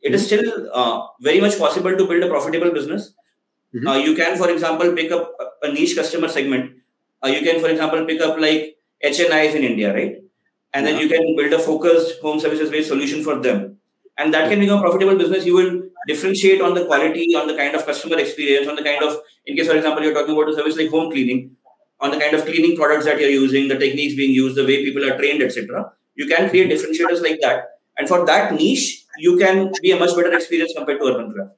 it 0.00 0.14
is 0.14 0.26
still 0.26 0.70
uh, 0.72 1.06
very 1.20 1.40
much 1.40 1.58
possible 1.58 1.96
to 1.96 2.06
build 2.06 2.22
a 2.22 2.28
profitable 2.28 2.70
business. 2.72 3.14
Mm-hmm. 3.74 3.86
Uh, 3.86 3.96
you 3.96 4.14
can, 4.14 4.36
for 4.36 4.50
example, 4.50 4.92
pick 4.92 5.12
up 5.12 5.32
a 5.62 5.72
niche 5.72 5.96
customer 5.96 6.28
segment. 6.28 6.72
Uh, 7.22 7.28
you 7.28 7.40
can, 7.42 7.60
for 7.60 7.68
example, 7.68 8.04
pick 8.04 8.20
up 8.20 8.38
like 8.38 8.76
HNIs 9.04 9.54
in 9.54 9.62
India, 9.62 9.94
right? 9.94 10.16
And 10.74 10.86
yeah. 10.86 10.92
then 10.92 11.00
you 11.00 11.08
can 11.08 11.36
build 11.36 11.52
a 11.52 11.58
focused 11.58 12.20
home 12.20 12.40
services 12.40 12.70
based 12.70 12.88
solution 12.88 13.22
for 13.22 13.38
them. 13.38 13.78
And 14.18 14.34
that 14.34 14.50
can 14.50 14.58
become 14.58 14.78
a 14.78 14.82
profitable 14.82 15.16
business. 15.16 15.46
You 15.46 15.54
will 15.54 15.82
differentiate 16.06 16.60
on 16.60 16.74
the 16.74 16.84
quality, 16.84 17.34
on 17.34 17.46
the 17.46 17.56
kind 17.56 17.74
of 17.74 17.86
customer 17.86 18.18
experience, 18.18 18.68
on 18.68 18.76
the 18.76 18.82
kind 18.82 19.02
of, 19.02 19.18
in 19.46 19.56
case, 19.56 19.68
for 19.68 19.76
example, 19.76 20.02
you're 20.02 20.12
talking 20.12 20.34
about 20.34 20.50
a 20.50 20.54
service 20.54 20.76
like 20.76 20.90
home 20.90 21.10
cleaning, 21.10 21.56
on 22.00 22.10
the 22.10 22.18
kind 22.18 22.34
of 22.34 22.44
cleaning 22.44 22.76
products 22.76 23.04
that 23.06 23.18
you're 23.20 23.30
using, 23.30 23.68
the 23.68 23.78
techniques 23.78 24.14
being 24.14 24.32
used, 24.32 24.56
the 24.56 24.64
way 24.64 24.84
people 24.84 25.04
are 25.08 25.16
trained, 25.16 25.42
etc. 25.42 25.92
You 26.14 26.26
can 26.26 26.50
create 26.50 26.70
differentiators 26.70 27.22
like 27.22 27.40
that. 27.40 27.78
And 28.02 28.08
for 28.08 28.26
that 28.26 28.52
niche, 28.54 29.06
you 29.18 29.36
can 29.38 29.70
be 29.80 29.92
a 29.92 29.96
much 29.96 30.16
better 30.16 30.34
experience 30.34 30.72
compared 30.76 31.00
to 31.00 31.06
Urban 31.06 31.32
Clap. 31.32 31.56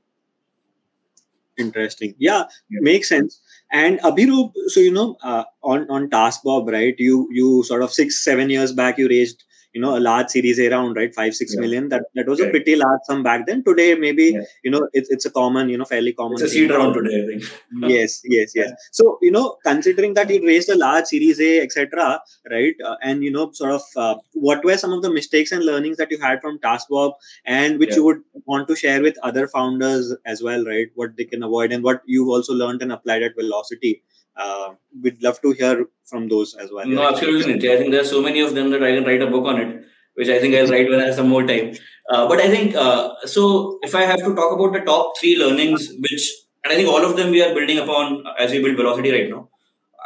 Interesting. 1.56 2.14
Yeah, 2.18 2.44
yeah, 2.68 2.80
makes 2.82 3.08
sense. 3.08 3.40
And 3.70 4.00
Abhiroop, 4.00 4.52
so 4.66 4.80
you 4.80 4.90
know, 4.90 5.16
uh, 5.22 5.44
on 5.62 5.88
on 5.88 6.10
TaskBob, 6.10 6.70
right? 6.70 6.94
You 6.98 7.28
you 7.30 7.62
sort 7.62 7.82
of 7.82 7.92
six 7.92 8.24
seven 8.24 8.50
years 8.50 8.72
back, 8.72 8.98
you 8.98 9.08
raised 9.08 9.44
you 9.74 9.80
know 9.80 9.96
a 9.98 10.02
large 10.08 10.28
series 10.28 10.58
A 10.60 10.68
round 10.68 10.96
right? 10.96 11.14
Five 11.14 11.34
six 11.34 11.54
yeah. 11.54 11.60
million. 11.60 11.88
that 11.88 12.04
that 12.14 12.28
was 12.28 12.40
a 12.40 12.48
pretty 12.48 12.76
large 12.76 13.00
sum 13.08 13.22
back 13.22 13.46
then. 13.46 13.62
Today 13.64 13.94
maybe 13.94 14.26
yeah. 14.36 14.42
you 14.62 14.70
know 14.70 14.88
it's, 14.92 15.10
it's 15.10 15.26
a 15.26 15.30
common 15.30 15.68
you 15.68 15.78
know 15.78 15.84
fairly 15.84 16.12
common 16.12 16.34
it's 16.34 16.42
a 16.42 16.48
seed 16.48 16.70
round 16.70 16.94
today 16.94 17.22
i 17.22 17.26
think. 17.26 17.42
Yes 17.94 18.20
yes 18.24 18.52
yes. 18.54 18.70
So 18.92 19.18
you 19.20 19.32
know 19.36 19.56
considering 19.64 20.14
that 20.14 20.30
you 20.30 20.40
raised 20.46 20.68
a 20.68 20.78
large 20.78 21.06
series 21.06 21.40
a 21.40 21.60
etc 21.60 22.20
right 22.50 22.74
uh, 22.86 22.96
and 23.02 23.24
you 23.24 23.32
know 23.32 23.50
sort 23.52 23.72
of 23.72 23.82
uh, 23.96 24.14
what 24.32 24.64
were 24.64 24.76
some 24.76 24.92
of 24.92 25.02
the 25.02 25.10
mistakes 25.10 25.52
and 25.52 25.64
learnings 25.64 25.96
that 25.96 26.10
you 26.10 26.18
had 26.18 26.40
from 26.40 26.58
taskbob 26.58 27.12
and 27.44 27.78
which 27.78 27.96
you 27.96 28.04
would 28.04 28.22
want 28.46 28.68
to 28.68 28.76
share 28.76 29.02
with 29.02 29.18
other 29.22 29.46
founders 29.48 30.14
as 30.24 30.42
well 30.42 30.64
right? 30.64 30.88
What 30.94 31.16
they 31.16 31.24
can 31.24 31.42
avoid 31.42 31.72
and 31.72 31.82
what 31.82 32.02
you've 32.06 32.28
also 32.28 32.54
learned 32.54 32.82
and 32.82 32.92
applied 32.92 33.22
at 33.22 33.34
velocity 33.36 34.02
uh, 34.36 34.74
we'd 35.02 35.22
love 35.22 35.40
to 35.42 35.52
hear 35.52 35.86
from 36.04 36.28
those 36.28 36.54
as 36.54 36.70
well. 36.72 36.86
No, 36.86 37.08
absolutely. 37.08 37.54
I 37.54 37.76
think 37.76 37.90
there 37.90 38.00
are 38.00 38.12
so 38.12 38.22
many 38.22 38.40
of 38.40 38.54
them 38.54 38.70
that 38.70 38.82
I 38.82 38.94
can 38.94 39.04
write 39.04 39.22
a 39.22 39.26
book 39.26 39.46
on 39.46 39.60
it, 39.60 39.84
which 40.14 40.28
I 40.28 40.38
think 40.38 40.54
I'll 40.54 40.68
write 40.68 40.88
when 40.88 41.00
I 41.00 41.06
have 41.06 41.14
some 41.14 41.28
more 41.28 41.46
time. 41.46 41.74
Uh, 42.10 42.28
but 42.28 42.40
I 42.40 42.48
think 42.48 42.74
uh, 42.74 43.14
so. 43.24 43.78
If 43.82 43.94
I 43.94 44.02
have 44.02 44.18
to 44.18 44.34
talk 44.34 44.52
about 44.52 44.72
the 44.72 44.80
top 44.80 45.18
three 45.18 45.36
learnings, 45.36 45.90
which 46.00 46.30
and 46.64 46.72
I 46.72 46.76
think 46.76 46.88
all 46.88 47.04
of 47.04 47.16
them 47.16 47.30
we 47.30 47.42
are 47.42 47.54
building 47.54 47.78
upon 47.78 48.24
as 48.38 48.50
we 48.50 48.62
build 48.62 48.76
velocity 48.76 49.12
right 49.12 49.30
now. 49.30 49.48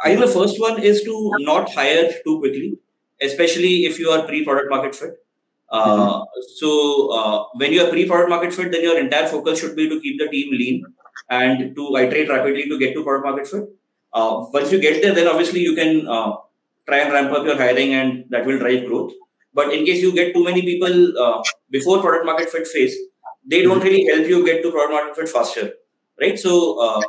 I 0.03 0.09
think 0.09 0.21
the 0.21 0.27
first 0.27 0.59
one 0.59 0.81
is 0.81 1.03
to 1.03 1.31
not 1.39 1.73
hire 1.73 2.09
too 2.23 2.39
quickly, 2.39 2.77
especially 3.21 3.85
if 3.85 3.99
you 3.99 4.09
are 4.09 4.25
pre-product 4.25 4.69
market 4.69 4.95
fit. 4.95 5.11
Uh, 5.69 5.97
mm-hmm. 5.97 6.23
So 6.55 7.11
uh, 7.11 7.43
when 7.55 7.73
you 7.73 7.83
are 7.83 7.89
pre-product 7.89 8.29
market 8.29 8.53
fit, 8.53 8.71
then 8.71 8.83
your 8.83 8.97
entire 8.97 9.27
focus 9.27 9.59
should 9.59 9.75
be 9.75 9.89
to 9.89 9.99
keep 9.99 10.19
the 10.19 10.27
team 10.27 10.51
lean 10.51 10.85
and 11.29 11.75
to 11.75 11.95
iterate 11.97 12.29
rapidly 12.29 12.67
to 12.69 12.79
get 12.79 12.93
to 12.93 13.03
product 13.03 13.25
market 13.25 13.47
fit. 13.47 13.63
Uh, 14.13 14.45
once 14.53 14.71
you 14.71 14.79
get 14.79 15.01
there, 15.01 15.13
then 15.13 15.27
obviously 15.27 15.59
you 15.59 15.75
can 15.75 16.07
uh, 16.07 16.35
try 16.87 16.99
and 16.99 17.13
ramp 17.13 17.31
up 17.31 17.45
your 17.45 17.57
hiring 17.57 17.93
and 17.93 18.25
that 18.29 18.45
will 18.45 18.59
drive 18.59 18.85
growth. 18.85 19.13
But 19.53 19.73
in 19.73 19.85
case 19.85 20.01
you 20.01 20.13
get 20.13 20.33
too 20.33 20.43
many 20.43 20.61
people 20.61 21.17
uh, 21.21 21.41
before 21.69 22.01
product 22.01 22.25
market 22.25 22.49
fit 22.49 22.67
phase, 22.67 22.95
they 23.45 23.63
don't 23.63 23.83
really 23.83 24.05
help 24.05 24.27
you 24.27 24.45
get 24.45 24.61
to 24.63 24.71
product 24.71 24.91
market 24.91 25.15
fit 25.15 25.29
faster, 25.29 25.73
right? 26.19 26.37
So 26.37 26.79
uh, 26.81 27.01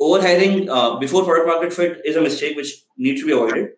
over 0.00 0.20
hiring 0.20 0.68
uh, 0.68 0.96
before 0.96 1.24
product 1.24 1.48
market 1.48 1.72
fit 1.72 2.02
is 2.04 2.16
a 2.16 2.20
mistake 2.20 2.56
which 2.56 2.84
needs 2.96 3.20
to 3.20 3.26
be 3.26 3.32
avoided. 3.32 3.70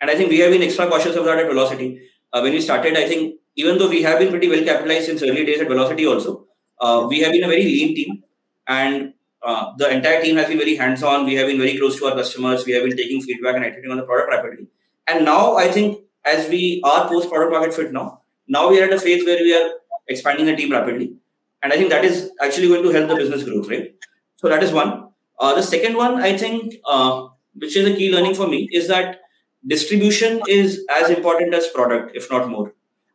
And 0.00 0.10
I 0.10 0.14
think 0.14 0.30
we 0.30 0.38
have 0.40 0.50
been 0.50 0.62
extra 0.62 0.88
cautious 0.88 1.16
of 1.16 1.24
that 1.24 1.38
at 1.38 1.46
Velocity. 1.46 2.00
Uh, 2.32 2.40
when 2.40 2.52
we 2.52 2.60
started, 2.60 2.96
I 2.96 3.06
think 3.08 3.36
even 3.56 3.78
though 3.78 3.88
we 3.88 4.02
have 4.02 4.18
been 4.18 4.30
pretty 4.30 4.48
well 4.48 4.62
capitalized 4.64 5.06
since 5.06 5.22
early 5.22 5.44
days 5.44 5.60
at 5.60 5.68
Velocity 5.68 6.06
also, 6.06 6.46
uh, 6.80 7.06
we 7.08 7.20
have 7.20 7.32
been 7.32 7.44
a 7.44 7.48
very 7.48 7.64
lean 7.64 7.94
team. 7.94 8.22
And 8.68 9.14
uh, 9.46 9.72
the 9.78 9.88
entire 9.88 10.20
team 10.22 10.36
has 10.36 10.48
been 10.48 10.58
very 10.58 10.74
hands-on. 10.74 11.24
We 11.24 11.34
have 11.36 11.46
been 11.46 11.58
very 11.58 11.78
close 11.78 11.96
to 11.98 12.06
our 12.06 12.16
customers. 12.16 12.66
We 12.66 12.72
have 12.72 12.82
been 12.82 12.96
taking 12.96 13.22
feedback 13.22 13.54
and 13.54 13.64
iterating 13.64 13.92
on 13.92 13.98
the 13.98 14.02
product 14.02 14.30
rapidly. 14.30 14.66
And 15.06 15.24
now 15.24 15.56
I 15.56 15.68
think 15.70 16.00
as 16.24 16.48
we 16.48 16.82
are 16.84 17.08
post 17.08 17.30
product 17.30 17.52
market 17.52 17.72
fit 17.72 17.92
now, 17.92 18.22
now 18.48 18.68
we 18.68 18.80
are 18.80 18.86
at 18.86 18.92
a 18.92 18.98
phase 18.98 19.24
where 19.24 19.38
we 19.38 19.54
are 19.54 19.70
expanding 20.08 20.46
the 20.46 20.56
team 20.56 20.72
rapidly. 20.72 21.14
And 21.62 21.72
I 21.72 21.76
think 21.76 21.90
that 21.90 22.04
is 22.04 22.30
actually 22.42 22.68
going 22.68 22.82
to 22.82 22.90
help 22.90 23.08
the 23.08 23.16
business 23.16 23.44
growth, 23.44 23.68
right? 23.68 23.94
So 24.36 24.48
that 24.48 24.62
is 24.62 24.72
one. 24.72 25.08
Uh, 25.38 25.54
the 25.54 25.62
second 25.62 25.96
one, 25.96 26.16
I 26.16 26.36
think, 26.36 26.74
uh, 26.84 27.28
which 27.54 27.76
is 27.76 27.88
a 27.88 27.94
key 27.96 28.12
learning 28.12 28.34
for 28.34 28.48
me, 28.48 28.68
is 28.72 28.88
that 28.88 29.20
distribution 29.66 30.42
is 30.48 30.84
as 30.90 31.10
important 31.10 31.54
as 31.54 31.68
product, 31.68 32.16
if 32.16 32.30
not 32.30 32.48
more. 32.48 32.74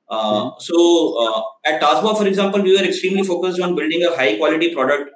Uh. 0.10 0.52
So 0.60 1.18
uh, 1.24 1.42
at 1.66 1.82
TaskBob, 1.82 2.18
for 2.18 2.28
example, 2.28 2.62
we 2.62 2.78
were 2.78 2.84
extremely 2.84 3.24
focused 3.24 3.62
on 3.62 3.76
building 3.76 4.04
a 4.04 4.16
high 4.16 4.38
quality 4.38 4.74
product 4.74 5.12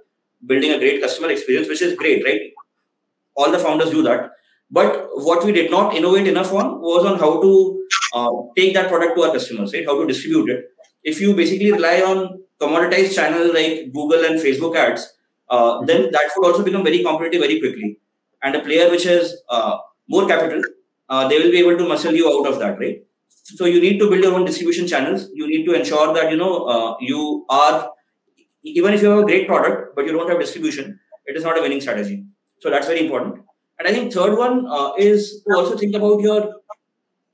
building 0.45 0.71
a 0.71 0.79
great 0.79 1.01
customer 1.01 1.29
experience, 1.29 1.67
which 1.67 1.81
is 1.81 1.95
great, 1.95 2.23
right? 2.23 2.41
All 3.35 3.51
the 3.51 3.59
founders 3.59 3.91
do 3.91 4.01
that. 4.03 4.31
But 4.69 5.09
what 5.13 5.43
we 5.45 5.51
did 5.51 5.69
not 5.71 5.95
innovate 5.95 6.27
enough 6.27 6.51
on 6.53 6.81
was 6.81 7.05
on 7.05 7.19
how 7.19 7.41
to 7.41 7.83
uh, 8.13 8.31
take 8.55 8.73
that 8.73 8.89
product 8.89 9.15
to 9.15 9.23
our 9.23 9.31
customers, 9.31 9.73
right? 9.73 9.85
How 9.85 9.99
to 9.99 10.07
distribute 10.07 10.49
it. 10.49 10.65
If 11.03 11.21
you 11.21 11.35
basically 11.35 11.71
rely 11.71 12.01
on 12.01 12.41
commoditized 12.59 13.13
channels 13.15 13.53
like 13.53 13.93
Google 13.93 14.25
and 14.25 14.39
Facebook 14.39 14.75
ads, 14.75 15.07
uh, 15.49 15.77
mm-hmm. 15.77 15.85
then 15.85 16.11
that 16.11 16.31
would 16.35 16.47
also 16.51 16.63
become 16.63 16.83
very 16.83 17.03
competitive 17.03 17.41
very 17.41 17.59
quickly. 17.59 17.99
And 18.41 18.55
a 18.55 18.59
player 18.61 18.89
which 18.89 19.03
has 19.03 19.35
uh, 19.49 19.77
more 20.07 20.27
capital, 20.27 20.61
uh, 21.09 21.27
they 21.27 21.39
will 21.39 21.51
be 21.51 21.59
able 21.59 21.77
to 21.77 21.87
muscle 21.87 22.13
you 22.13 22.27
out 22.27 22.51
of 22.51 22.59
that, 22.59 22.79
right? 22.79 23.03
So 23.29 23.65
you 23.65 23.79
need 23.79 23.99
to 23.99 24.09
build 24.09 24.23
your 24.23 24.33
own 24.33 24.45
distribution 24.45 24.87
channels. 24.87 25.29
You 25.33 25.47
need 25.47 25.65
to 25.65 25.73
ensure 25.73 26.13
that 26.13 26.31
you 26.31 26.37
know 26.37 26.65
uh, 26.65 26.95
you 26.99 27.45
are 27.49 27.91
even 28.65 28.93
if 28.93 29.01
you 29.01 29.09
have 29.09 29.19
a 29.19 29.25
great 29.25 29.47
product 29.47 29.95
but 29.95 30.05
you 30.05 30.11
don't 30.11 30.29
have 30.29 30.39
distribution 30.39 30.99
it 31.25 31.35
is 31.35 31.43
not 31.43 31.57
a 31.57 31.61
winning 31.61 31.81
strategy. 31.81 32.25
So 32.59 32.69
that's 32.69 32.87
very 32.87 33.01
important. 33.05 33.43
And 33.77 33.87
i 33.87 33.91
think 33.91 34.13
third 34.13 34.37
one 34.37 34.65
uh, 34.67 34.91
is 34.97 35.41
to 35.47 35.55
also 35.55 35.77
think 35.77 35.95
about 35.95 36.21
your 36.21 36.61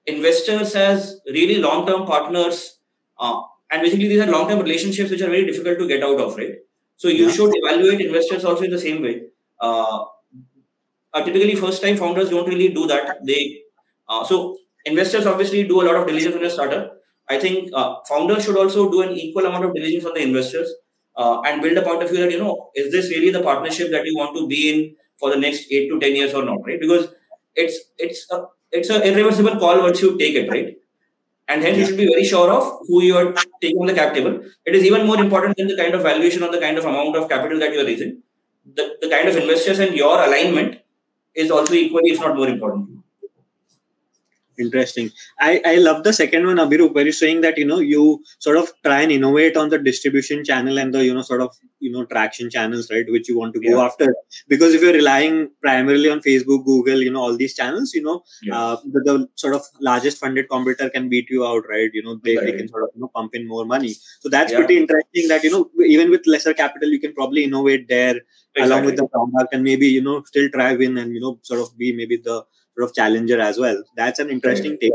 investors 0.05 0.75
as 0.75 1.21
really 1.27 1.57
long-term 1.65 2.05
partners 2.07 2.79
uh, 3.19 3.41
and 3.71 3.83
basically 3.83 4.07
these 4.07 4.21
are 4.21 4.31
long-term 4.31 4.59
relationships 4.59 5.11
which 5.11 5.21
are 5.21 5.29
very 5.29 5.45
difficult 5.45 5.77
to 5.79 5.87
get 5.87 6.03
out 6.03 6.19
of 6.19 6.35
right? 6.35 6.55
So 6.97 7.07
you 7.07 7.27
yeah. 7.27 7.31
should 7.31 7.51
evaluate 7.53 8.01
investors 8.01 8.43
also 8.43 8.63
in 8.63 8.71
the 8.71 8.79
same 8.79 9.01
way. 9.01 9.23
Uh, 9.59 10.05
uh 11.13 11.23
typically 11.23 11.55
first 11.55 11.81
time 11.83 11.97
founders 11.97 12.29
don't 12.29 12.47
really 12.47 12.69
do 12.69 12.87
that. 12.87 13.25
They 13.25 13.61
uh, 14.09 14.23
so 14.23 14.57
investors 14.85 15.27
obviously 15.27 15.63
do 15.67 15.81
a 15.81 15.85
lot 15.89 15.95
of 15.95 16.07
diligence 16.07 16.35
on 16.35 16.43
a 16.43 16.49
startup. 16.49 16.97
I 17.29 17.39
think 17.39 17.69
uh, 17.73 17.97
founders 18.07 18.45
should 18.45 18.57
also 18.57 18.91
do 18.91 19.01
an 19.01 19.11
equal 19.11 19.45
amount 19.45 19.65
of 19.65 19.73
diligence 19.75 20.05
on 20.05 20.15
the 20.15 20.23
investors 20.23 20.73
uh, 21.15 21.41
and 21.41 21.61
build 21.61 21.77
a 21.77 21.81
point 21.81 22.01
of 22.03 22.09
view 22.09 22.19
that 22.19 22.31
you 22.31 22.39
know 22.39 22.71
is 22.75 22.91
this 22.91 23.09
really 23.09 23.31
the 23.31 23.41
partnership 23.41 23.91
that 23.91 24.05
you 24.05 24.15
want 24.17 24.35
to 24.35 24.47
be 24.47 24.61
in 24.71 24.95
for 25.19 25.29
the 25.29 25.37
next 25.37 25.71
eight 25.71 25.89
to 25.89 25.99
ten 25.99 26.15
years 26.15 26.33
or 26.33 26.43
not 26.43 26.59
right? 26.65 26.79
Because 26.79 27.07
it's 27.55 27.79
it's 27.97 28.25
a 28.31 28.45
it's 28.71 28.89
an 28.89 29.01
irreversible 29.03 29.57
call 29.59 29.81
once 29.81 30.01
you 30.01 30.17
take 30.17 30.35
it 30.35 30.49
right? 30.49 30.77
And 31.47 31.61
hence 31.63 31.77
you 31.77 31.85
should 31.85 31.97
be 31.97 32.07
very 32.07 32.23
sure 32.23 32.49
of 32.49 32.79
who 32.87 33.01
you 33.03 33.17
are 33.17 33.33
taking 33.61 33.77
on 33.79 33.87
the 33.87 33.93
cap 33.93 34.13
table. 34.13 34.39
It 34.65 34.75
is 34.75 34.85
even 34.85 35.05
more 35.05 35.19
important 35.19 35.57
than 35.57 35.67
the 35.67 35.75
kind 35.77 35.93
of 35.93 36.01
valuation 36.03 36.43
or 36.43 36.51
the 36.51 36.59
kind 36.59 36.77
of 36.77 36.85
amount 36.85 37.15
of 37.17 37.27
capital 37.29 37.59
that 37.59 37.73
you 37.73 37.81
are 37.81 37.85
raising. 37.85 38.21
The, 38.75 38.95
the 39.01 39.09
kind 39.09 39.27
of 39.27 39.35
investors 39.35 39.79
and 39.79 39.95
your 39.95 40.15
alignment 40.23 40.79
is 41.35 41.51
also 41.51 41.73
equally 41.73 42.11
if 42.11 42.19
not 42.21 42.35
more 42.37 42.47
important 42.47 43.00
interesting 44.59 45.09
i 45.39 45.61
i 45.65 45.75
love 45.75 46.03
the 46.03 46.13
second 46.13 46.45
one 46.45 46.57
abhiroop 46.57 46.93
where 46.93 47.03
you're 47.03 47.21
saying 47.21 47.41
that 47.41 47.57
you 47.57 47.65
know 47.65 47.79
you 47.79 48.23
sort 48.39 48.57
of 48.57 48.71
try 48.83 49.01
and 49.01 49.11
innovate 49.11 49.57
on 49.57 49.69
the 49.69 49.77
distribution 49.77 50.43
channel 50.43 50.77
and 50.77 50.93
the 50.93 51.03
you 51.05 51.13
know 51.13 51.21
sort 51.21 51.41
of 51.41 51.55
you 51.79 51.91
know 51.91 52.05
traction 52.05 52.49
channels 52.49 52.89
right 52.91 53.05
which 53.09 53.27
you 53.29 53.37
want 53.37 53.53
to 53.53 53.59
go 53.59 53.77
yeah. 53.77 53.85
after 53.85 54.13
because 54.47 54.73
if 54.73 54.81
you're 54.81 54.93
relying 54.93 55.49
primarily 55.61 56.09
on 56.09 56.19
facebook 56.19 56.63
google 56.65 57.01
you 57.01 57.11
know 57.11 57.21
all 57.21 57.35
these 57.35 57.55
channels 57.55 57.93
you 57.93 58.03
know 58.03 58.21
yeah. 58.43 58.57
uh, 58.57 58.77
the, 58.93 59.01
the, 59.07 59.27
sort 59.35 59.55
of 59.55 59.63
largest 59.79 60.17
funded 60.19 60.49
competitor 60.49 60.89
can 60.89 61.09
beat 61.09 61.29
you 61.29 61.45
out 61.45 61.63
right 61.69 61.91
you 61.93 62.03
know 62.03 62.19
they, 62.23 62.37
right. 62.37 62.45
they 62.45 62.57
can 62.57 62.67
sort 62.67 62.83
of 62.83 62.89
you 62.93 63.01
know 63.01 63.11
pump 63.15 63.33
in 63.33 63.47
more 63.47 63.65
money 63.65 63.93
so 64.19 64.29
that's 64.29 64.51
yeah. 64.51 64.57
pretty 64.59 64.77
interesting 64.77 65.27
that 65.27 65.43
you 65.43 65.51
know 65.51 65.69
even 65.85 66.09
with 66.09 66.27
lesser 66.27 66.53
capital 66.53 66.89
you 66.89 66.99
can 66.99 67.13
probably 67.13 67.43
innovate 67.43 67.87
there 67.87 68.15
exactly. 68.55 68.63
along 68.63 68.85
with 68.85 68.97
the 68.97 69.07
product 69.07 69.53
and 69.53 69.63
maybe 69.63 69.87
you 69.87 70.01
know 70.01 70.21
still 70.23 70.49
try 70.49 70.73
win 70.73 70.97
and 70.97 71.13
you 71.13 71.21
know 71.21 71.39
sort 71.41 71.59
of 71.59 71.75
be 71.77 71.95
maybe 71.95 72.17
the 72.17 72.43
sort 72.77 72.89
of 72.89 72.95
challenger 72.95 73.39
as 73.39 73.57
well. 73.57 73.83
That's 73.95 74.19
an 74.19 74.29
interesting 74.29 74.77
take. 74.79 74.93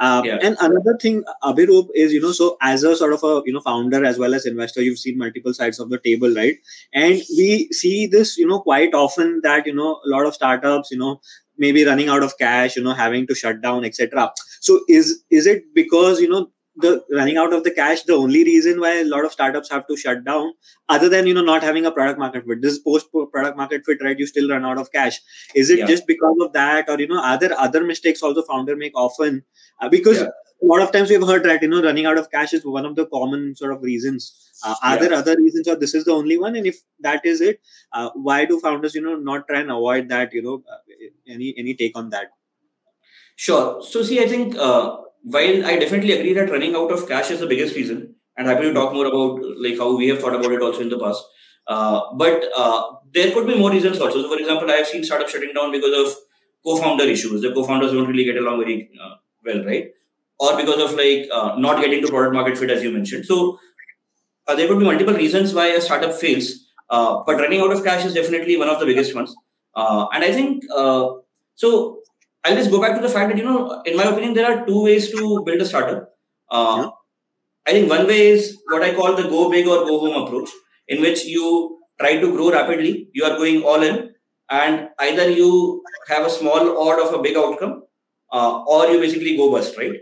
Um, 0.00 0.24
yeah. 0.24 0.38
And 0.40 0.56
another 0.60 0.96
thing, 1.00 1.24
Abhiroop, 1.42 1.88
is 1.94 2.12
you 2.12 2.20
know, 2.20 2.30
so 2.32 2.56
as 2.62 2.84
a 2.84 2.94
sort 2.94 3.12
of 3.12 3.24
a 3.24 3.42
you 3.44 3.52
know 3.52 3.60
founder 3.60 4.04
as 4.04 4.18
well 4.18 4.34
as 4.34 4.46
investor, 4.46 4.80
you've 4.80 4.98
seen 4.98 5.18
multiple 5.18 5.52
sides 5.52 5.80
of 5.80 5.90
the 5.90 5.98
table, 5.98 6.32
right? 6.34 6.56
And 6.94 7.20
we 7.36 7.68
see 7.72 8.06
this, 8.06 8.38
you 8.38 8.46
know, 8.46 8.60
quite 8.60 8.94
often 8.94 9.40
that 9.42 9.66
you 9.66 9.74
know 9.74 10.00
a 10.04 10.08
lot 10.08 10.26
of 10.26 10.34
startups, 10.34 10.90
you 10.92 10.98
know, 10.98 11.20
maybe 11.58 11.84
running 11.84 12.08
out 12.08 12.22
of 12.22 12.38
cash, 12.38 12.76
you 12.76 12.84
know, 12.84 12.94
having 12.94 13.26
to 13.26 13.34
shut 13.34 13.60
down, 13.60 13.84
etc. 13.84 14.30
So 14.60 14.80
is 14.88 15.24
is 15.30 15.46
it 15.46 15.64
because 15.74 16.20
you 16.20 16.28
know 16.28 16.48
the 16.80 16.90
running 17.12 17.36
out 17.36 17.52
of 17.52 17.64
the 17.64 17.70
cash 17.70 18.02
the 18.04 18.14
only 18.14 18.44
reason 18.44 18.80
why 18.80 18.90
a 19.00 19.04
lot 19.04 19.24
of 19.24 19.32
startups 19.32 19.70
have 19.70 19.86
to 19.88 19.96
shut 19.96 20.24
down 20.24 20.52
other 20.88 21.08
than 21.08 21.26
you 21.26 21.34
know 21.34 21.42
not 21.42 21.62
having 21.62 21.86
a 21.86 21.92
product 21.92 22.18
market 22.18 22.44
fit. 22.46 22.62
This 22.62 22.78
post 22.78 23.08
product 23.32 23.56
market 23.56 23.84
fit 23.86 23.98
right? 24.02 24.18
You 24.18 24.26
still 24.26 24.48
run 24.48 24.64
out 24.64 24.78
of 24.78 24.92
cash. 24.92 25.20
Is 25.54 25.70
it 25.70 25.80
Yeah. 25.80 25.86
just 25.86 26.06
because 26.06 26.36
of 26.40 26.52
that 26.52 26.88
or 26.88 26.98
you 27.00 27.08
know 27.08 27.22
other 27.22 27.50
other 27.58 27.84
mistakes 27.84 28.22
also 28.22 28.42
founder 28.42 28.76
make 28.76 28.92
often? 29.06 29.42
Uh, 29.80 29.88
because 29.88 30.20
Yeah. 30.20 30.28
a 30.62 30.66
lot 30.72 30.82
of 30.82 30.92
times 30.92 31.10
we've 31.10 31.26
heard 31.32 31.44
that 31.44 31.62
you 31.62 31.68
know 31.68 31.82
running 31.82 32.06
out 32.06 32.18
of 32.18 32.30
cash 32.30 32.52
is 32.52 32.64
one 32.64 32.86
of 32.86 32.96
the 32.96 33.06
common 33.06 33.54
sort 33.56 33.72
of 33.72 33.82
reasons. 33.82 34.30
Uh, 34.64 34.74
are 34.82 34.94
Yeah. 34.94 35.00
there 35.02 35.14
other 35.20 35.36
reasons 35.36 35.68
or 35.68 35.76
this 35.76 35.94
is 35.94 36.04
the 36.04 36.12
only 36.20 36.38
one? 36.46 36.56
And 36.56 36.66
if 36.66 36.80
that 37.00 37.24
is 37.34 37.40
it 37.40 37.60
uh, 37.92 38.10
why 38.14 38.44
do 38.44 38.60
founders 38.60 38.94
you 38.94 39.02
know 39.08 39.16
not 39.16 39.48
try 39.48 39.60
and 39.60 39.70
avoid 39.70 40.08
that 40.16 40.32
you 40.32 40.42
know 40.42 40.62
uh, 40.72 40.78
any 41.36 41.54
any 41.58 41.74
take 41.74 41.96
on 42.04 42.10
that 42.10 42.30
Sure. 43.38 43.82
So, 43.82 44.02
see, 44.02 44.20
I 44.22 44.26
think 44.26 44.56
uh, 44.56 44.96
while 45.22 45.64
I 45.66 45.76
definitely 45.78 46.12
agree 46.12 46.32
that 46.34 46.50
running 46.50 46.74
out 46.74 46.90
of 46.90 47.06
cash 47.08 47.30
is 47.30 47.40
the 47.40 47.46
biggest 47.46 47.76
reason, 47.76 48.16
and 48.36 48.48
happy 48.48 48.62
to 48.62 48.74
talk 48.74 48.92
more 48.92 49.06
about 49.06 49.40
like 49.64 49.78
how 49.78 49.96
we 49.96 50.08
have 50.08 50.20
thought 50.20 50.34
about 50.34 50.50
it 50.52 50.62
also 50.62 50.80
in 50.80 50.88
the 50.88 50.98
past. 50.98 51.22
Uh, 51.66 52.00
but 52.16 52.44
uh, 52.56 52.82
there 53.14 53.30
could 53.32 53.46
be 53.46 53.56
more 53.56 53.70
reasons 53.70 54.00
also. 54.00 54.22
So, 54.22 54.28
for 54.28 54.38
example, 54.40 54.70
I 54.70 54.76
have 54.78 54.88
seen 54.88 55.04
startups 55.04 55.32
shutting 55.32 55.54
down 55.54 55.70
because 55.70 55.94
of 56.08 56.16
co-founder 56.66 57.04
issues. 57.04 57.42
The 57.42 57.52
co-founders 57.52 57.92
don't 57.92 58.08
really 58.08 58.24
get 58.24 58.36
along 58.38 58.58
very 58.58 58.90
uh, 59.00 59.16
well, 59.44 59.64
right? 59.64 59.90
Or 60.40 60.56
because 60.56 60.80
of 60.90 60.96
like 60.98 61.28
uh, 61.32 61.56
not 61.58 61.80
getting 61.82 62.02
to 62.04 62.08
product 62.08 62.34
market 62.34 62.58
fit, 62.58 62.70
as 62.70 62.82
you 62.82 62.90
mentioned. 62.92 63.26
So, 63.26 63.58
uh, 64.48 64.54
there 64.56 64.68
could 64.68 64.78
be 64.80 64.84
multiple 64.86 65.14
reasons 65.14 65.54
why 65.54 65.68
a 65.68 65.80
startup 65.80 66.14
fails. 66.14 66.52
But 66.90 67.36
running 67.44 67.60
out 67.60 67.72
of 67.72 67.84
cash 67.84 68.04
is 68.06 68.14
definitely 68.14 68.56
one 68.58 68.68
of 68.68 68.80
the 68.80 68.86
biggest 68.86 69.14
ones. 69.14 69.34
And 69.76 70.24
I 70.24 70.32
think 70.32 70.64
so. 71.56 72.00
I'll 72.44 72.56
just 72.56 72.70
go 72.70 72.80
back 72.80 72.94
to 72.96 73.02
the 73.02 73.08
fact 73.12 73.30
that 73.30 73.38
you 73.38 73.44
know, 73.44 73.82
in 73.84 73.96
my 73.96 74.04
opinion, 74.04 74.34
there 74.34 74.50
are 74.50 74.66
two 74.66 74.82
ways 74.84 75.10
to 75.10 75.42
build 75.44 75.60
a 75.60 75.66
startup. 75.66 76.10
Uh, 76.50 76.76
Yeah. 76.78 76.90
I 77.68 77.72
think 77.72 77.90
one 77.90 78.06
way 78.06 78.28
is 78.28 78.44
what 78.70 78.82
I 78.82 78.94
call 78.94 79.16
the 79.16 79.24
go 79.32 79.50
big 79.50 79.66
or 79.66 79.78
go 79.86 79.98
home 80.00 80.16
approach, 80.22 80.50
in 80.88 81.02
which 81.02 81.24
you 81.26 81.78
try 82.00 82.12
to 82.22 82.32
grow 82.36 82.50
rapidly. 82.52 83.08
You 83.12 83.24
are 83.24 83.36
going 83.36 83.62
all 83.62 83.82
in, 83.88 83.98
and 84.50 84.88
either 85.06 85.28
you 85.30 85.50
have 86.08 86.26
a 86.26 86.30
small 86.30 86.70
odd 86.88 87.00
of 87.06 87.14
a 87.18 87.22
big 87.26 87.36
outcome, 87.36 87.74
uh, 88.32 88.62
or 88.76 88.86
you 88.88 89.00
basically 89.00 89.36
go 89.36 89.50
bust. 89.52 89.76
Right? 89.78 90.00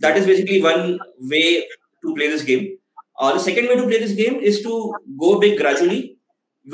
That 0.00 0.16
is 0.16 0.26
basically 0.26 0.62
one 0.62 0.98
way 1.34 1.66
to 2.04 2.14
play 2.14 2.28
this 2.28 2.44
game. 2.44 2.78
Uh, 3.18 3.32
the 3.34 3.40
second 3.48 3.68
way 3.68 3.76
to 3.76 3.84
play 3.92 4.00
this 4.00 4.14
game 4.22 4.36
is 4.52 4.62
to 4.62 4.94
go 5.18 5.38
big 5.40 5.58
gradually 5.58 6.18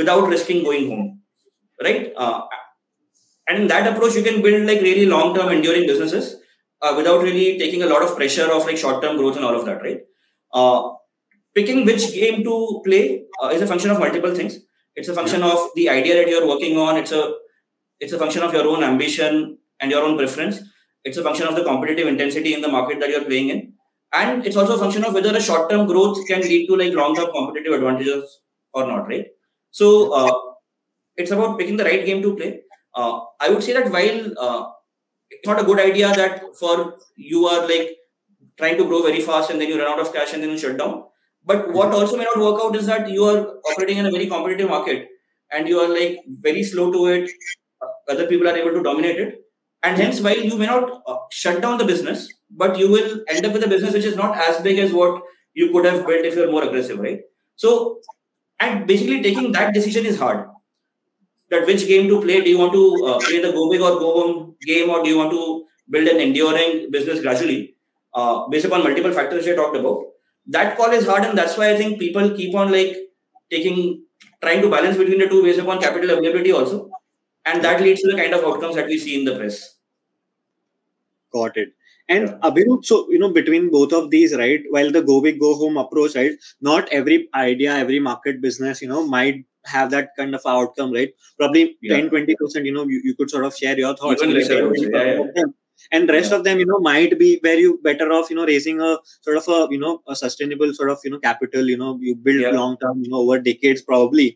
without 0.02 0.28
risking 0.28 0.64
going 0.64 0.88
home. 0.90 1.20
Right? 1.82 2.12
And 3.48 3.62
in 3.62 3.68
that 3.68 3.86
approach, 3.92 4.14
you 4.16 4.22
can 4.22 4.42
build 4.42 4.66
like 4.66 4.80
really 4.80 5.06
long-term 5.06 5.52
enduring 5.52 5.86
businesses 5.86 6.36
uh, 6.82 6.94
without 6.96 7.22
really 7.22 7.58
taking 7.58 7.82
a 7.82 7.86
lot 7.86 8.02
of 8.02 8.16
pressure 8.16 8.50
of 8.50 8.66
like 8.66 8.76
short-term 8.76 9.16
growth 9.16 9.36
and 9.36 9.44
all 9.44 9.54
of 9.54 9.64
that, 9.66 9.82
right? 9.82 10.00
Uh, 10.52 10.90
picking 11.54 11.84
which 11.84 12.12
game 12.12 12.42
to 12.44 12.82
play 12.84 13.24
uh, 13.42 13.48
is 13.48 13.62
a 13.62 13.66
function 13.66 13.90
of 13.90 13.98
multiple 13.98 14.34
things. 14.34 14.58
It's 14.94 15.08
a 15.08 15.14
function 15.14 15.42
of 15.42 15.58
the 15.74 15.88
idea 15.88 16.14
that 16.16 16.28
you're 16.28 16.46
working 16.48 16.76
on. 16.78 16.96
It's 16.96 17.12
a 17.12 17.34
it's 18.00 18.12
a 18.12 18.18
function 18.18 18.42
of 18.42 18.52
your 18.52 18.66
own 18.66 18.82
ambition 18.84 19.58
and 19.80 19.90
your 19.90 20.02
own 20.04 20.16
preference. 20.18 20.60
It's 21.04 21.16
a 21.18 21.22
function 21.22 21.46
of 21.46 21.54
the 21.54 21.64
competitive 21.64 22.08
intensity 22.08 22.54
in 22.54 22.60
the 22.60 22.68
market 22.68 23.00
that 23.00 23.10
you're 23.10 23.24
playing 23.24 23.50
in, 23.50 23.72
and 24.12 24.46
it's 24.46 24.56
also 24.56 24.76
a 24.76 24.78
function 24.78 25.04
of 25.04 25.14
whether 25.14 25.34
a 25.36 25.40
short-term 25.40 25.86
growth 25.86 26.26
can 26.26 26.40
lead 26.42 26.66
to 26.68 26.76
like 26.76 26.92
long-term 26.92 27.30
competitive 27.32 27.74
advantages 27.74 28.40
or 28.72 28.86
not, 28.86 29.06
right? 29.08 29.26
So 29.70 30.12
uh, 30.12 30.34
it's 31.16 31.30
about 31.30 31.58
picking 31.58 31.76
the 31.76 31.84
right 31.84 32.04
game 32.04 32.22
to 32.22 32.36
play. 32.36 32.62
Uh, 32.96 33.20
I 33.40 33.50
would 33.50 33.62
say 33.62 33.74
that 33.74 33.92
while 33.92 34.20
uh, 34.40 34.70
it's 35.30 35.46
not 35.46 35.60
a 35.60 35.64
good 35.64 35.80
idea 35.80 36.08
that 36.14 36.42
for 36.58 36.96
you 37.16 37.46
are 37.46 37.68
like 37.68 37.90
trying 38.58 38.76
to 38.78 38.84
grow 38.86 39.02
very 39.02 39.20
fast 39.20 39.50
and 39.50 39.60
then 39.60 39.68
you 39.68 39.78
run 39.78 39.92
out 39.92 40.00
of 40.00 40.12
cash 40.12 40.32
and 40.34 40.42
then 40.42 40.50
you 40.50 40.58
shut 40.58 40.78
down. 40.78 41.04
But 41.44 41.72
what 41.72 41.92
also 41.92 42.16
may 42.16 42.24
not 42.24 42.38
work 42.38 42.60
out 42.62 42.76
is 42.76 42.86
that 42.86 43.08
you 43.10 43.24
are 43.24 43.40
operating 43.72 43.98
in 43.98 44.06
a 44.06 44.10
very 44.10 44.26
competitive 44.26 44.68
market 44.70 45.08
and 45.52 45.68
you 45.68 45.78
are 45.80 45.88
like 45.88 46.20
very 46.28 46.62
slow 46.62 46.92
to 46.92 47.06
it. 47.06 47.30
uh, 47.82 47.88
Other 48.12 48.26
people 48.26 48.48
are 48.48 48.56
able 48.56 48.72
to 48.72 48.82
dominate 48.82 49.20
it. 49.20 49.42
And 49.82 49.96
hence, 49.96 50.20
while 50.20 50.38
you 50.38 50.56
may 50.56 50.66
not 50.66 51.02
uh, 51.06 51.18
shut 51.30 51.60
down 51.62 51.78
the 51.78 51.84
business, 51.84 52.32
but 52.50 52.78
you 52.78 52.90
will 52.90 53.20
end 53.28 53.46
up 53.46 53.52
with 53.52 53.64
a 53.64 53.68
business 53.68 53.94
which 53.94 54.04
is 54.04 54.16
not 54.16 54.36
as 54.36 54.60
big 54.62 54.78
as 54.78 54.92
what 54.92 55.22
you 55.54 55.70
could 55.70 55.84
have 55.84 56.06
built 56.06 56.24
if 56.24 56.34
you're 56.34 56.50
more 56.50 56.64
aggressive, 56.64 56.98
right? 56.98 57.20
So, 57.56 58.00
and 58.60 58.86
basically 58.86 59.22
taking 59.22 59.52
that 59.52 59.74
decision 59.74 60.06
is 60.06 60.18
hard 60.18 60.48
that 61.50 61.66
which 61.66 61.86
game 61.86 62.08
to 62.08 62.20
play. 62.20 62.40
Do 62.42 62.50
you 62.50 62.58
want 62.58 62.72
to 62.72 62.84
uh, 63.06 63.18
play 63.18 63.40
the 63.40 63.52
go 63.52 63.70
big 63.70 63.80
or 63.80 63.98
go 63.98 64.12
home 64.20 64.56
game, 64.62 64.90
or 64.90 65.02
do 65.02 65.10
you 65.10 65.18
want 65.18 65.30
to 65.30 65.66
build 65.90 66.08
an 66.08 66.20
enduring 66.20 66.90
business 66.90 67.20
gradually 67.20 67.76
uh, 68.14 68.48
based 68.48 68.66
upon 68.66 68.82
multiple 68.84 69.12
factors 69.12 69.46
I 69.48 69.54
talked 69.54 69.76
about? 69.76 70.04
That 70.48 70.76
call 70.76 70.90
is 70.90 71.06
hard, 71.06 71.24
and 71.24 71.38
that's 71.38 71.56
why 71.56 71.70
I 71.72 71.76
think 71.76 71.98
people 71.98 72.30
keep 72.30 72.54
on 72.54 72.72
like 72.72 72.96
taking 73.50 74.02
trying 74.42 74.62
to 74.62 74.70
balance 74.70 74.96
between 74.96 75.18
the 75.18 75.28
two 75.28 75.42
based 75.42 75.60
upon 75.60 75.80
capital 75.80 76.10
availability 76.10 76.52
also, 76.52 76.90
and 77.44 77.62
that 77.64 77.80
leads 77.80 78.02
to 78.02 78.10
the 78.12 78.16
kind 78.16 78.34
of 78.34 78.44
outcomes 78.44 78.76
that 78.76 78.86
we 78.86 78.98
see 78.98 79.18
in 79.18 79.24
the 79.24 79.36
press. 79.38 79.74
got 81.32 81.56
it 81.56 81.72
and 82.08 82.28
Yeah. 82.28 82.38
Abhiroop, 82.48 82.84
so 82.84 83.06
you 83.10 83.18
know 83.18 83.30
between 83.32 83.70
both 83.70 83.92
of 83.92 84.10
these 84.10 84.34
right 84.36 84.62
while 84.70 84.90
the 84.90 85.02
go 85.02 85.20
big 85.20 85.40
go 85.40 85.54
home 85.54 85.76
approach 85.76 86.14
right 86.16 86.32
not 86.60 86.88
every 86.90 87.28
idea 87.34 87.74
every 87.76 87.98
market 87.98 88.40
business 88.40 88.82
you 88.82 88.88
know 88.88 89.06
might 89.06 89.44
have 89.66 89.90
that 89.90 90.10
kind 90.18 90.34
of 90.34 90.42
outcome 90.54 90.92
right 90.98 91.12
probably 91.38 91.76
Yeah. 91.82 91.96
10 91.96 92.10
20 92.10 92.34
percent 92.40 92.66
you 92.66 92.72
know 92.72 92.86
you, 92.94 93.00
you 93.04 93.14
could 93.16 93.30
sort 93.30 93.44
of 93.44 93.56
share 93.56 93.78
your 93.78 93.94
thoughts 93.96 94.22
Even 94.22 94.34
maybe 94.34 94.40
lesser, 94.42 94.58
I 94.58 94.66
would 94.66 94.76
10, 94.76 94.84
say. 94.84 94.90
Yeah, 94.92 95.14
20% 95.14 95.28
of 95.28 95.34
them. 95.34 95.54
and 95.96 96.08
rest 96.16 96.30
Yeah. 96.30 96.36
of 96.38 96.44
them 96.44 96.58
you 96.62 96.66
know 96.66 96.78
might 96.88 97.18
be 97.22 97.30
where 97.46 97.58
you 97.64 97.78
better 97.88 98.10
off 98.18 98.30
you 98.30 98.36
know 98.36 98.46
raising 98.52 98.80
a 98.80 98.92
sort 99.26 99.36
of 99.42 99.48
a 99.56 99.58
you 99.74 99.78
know 99.84 99.94
a 100.08 100.16
sustainable 100.24 100.72
sort 100.78 100.90
of 100.94 100.98
you 101.04 101.10
know 101.14 101.18
capital 101.28 101.68
you 101.74 101.78
know 101.82 101.92
you 102.08 102.14
build 102.28 102.40
Yeah. 102.46 102.54
long 102.60 102.76
term 102.84 103.02
you 103.04 103.10
know 103.10 103.18
over 103.24 103.38
decades 103.50 103.82
probably 103.90 104.28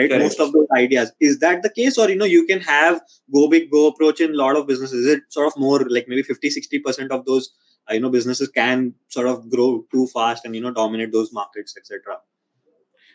right 0.00 0.08
Correct. 0.10 0.22
most 0.24 0.40
of 0.40 0.52
those 0.52 0.68
ideas 0.76 1.12
is 1.20 1.38
that 1.40 1.62
the 1.62 1.70
case 1.78 1.98
or 2.02 2.08
you 2.10 2.16
know 2.20 2.30
you 2.34 2.44
can 2.50 2.60
have 2.68 3.00
go 3.38 3.48
big 3.54 3.70
go 3.70 3.82
approach 3.88 4.20
in 4.26 4.30
a 4.36 4.40
lot 4.42 4.56
of 4.60 4.66
businesses 4.72 5.04
is 5.06 5.12
it 5.16 5.22
sort 5.38 5.48
of 5.52 5.58
more 5.64 5.80
like 5.96 6.06
maybe 6.12 6.22
50 6.22 6.50
60 6.58 6.78
percent 6.86 7.10
of 7.18 7.24
those 7.30 7.50
uh, 7.90 7.94
you 7.94 8.00
know 8.00 8.10
businesses 8.18 8.48
can 8.60 8.94
sort 9.16 9.26
of 9.32 9.50
grow 9.56 9.68
too 9.96 10.06
fast 10.14 10.44
and 10.46 10.54
you 10.54 10.62
know 10.66 10.72
dominate 10.82 11.12
those 11.18 11.32
markets 11.40 11.74
etc 11.82 12.16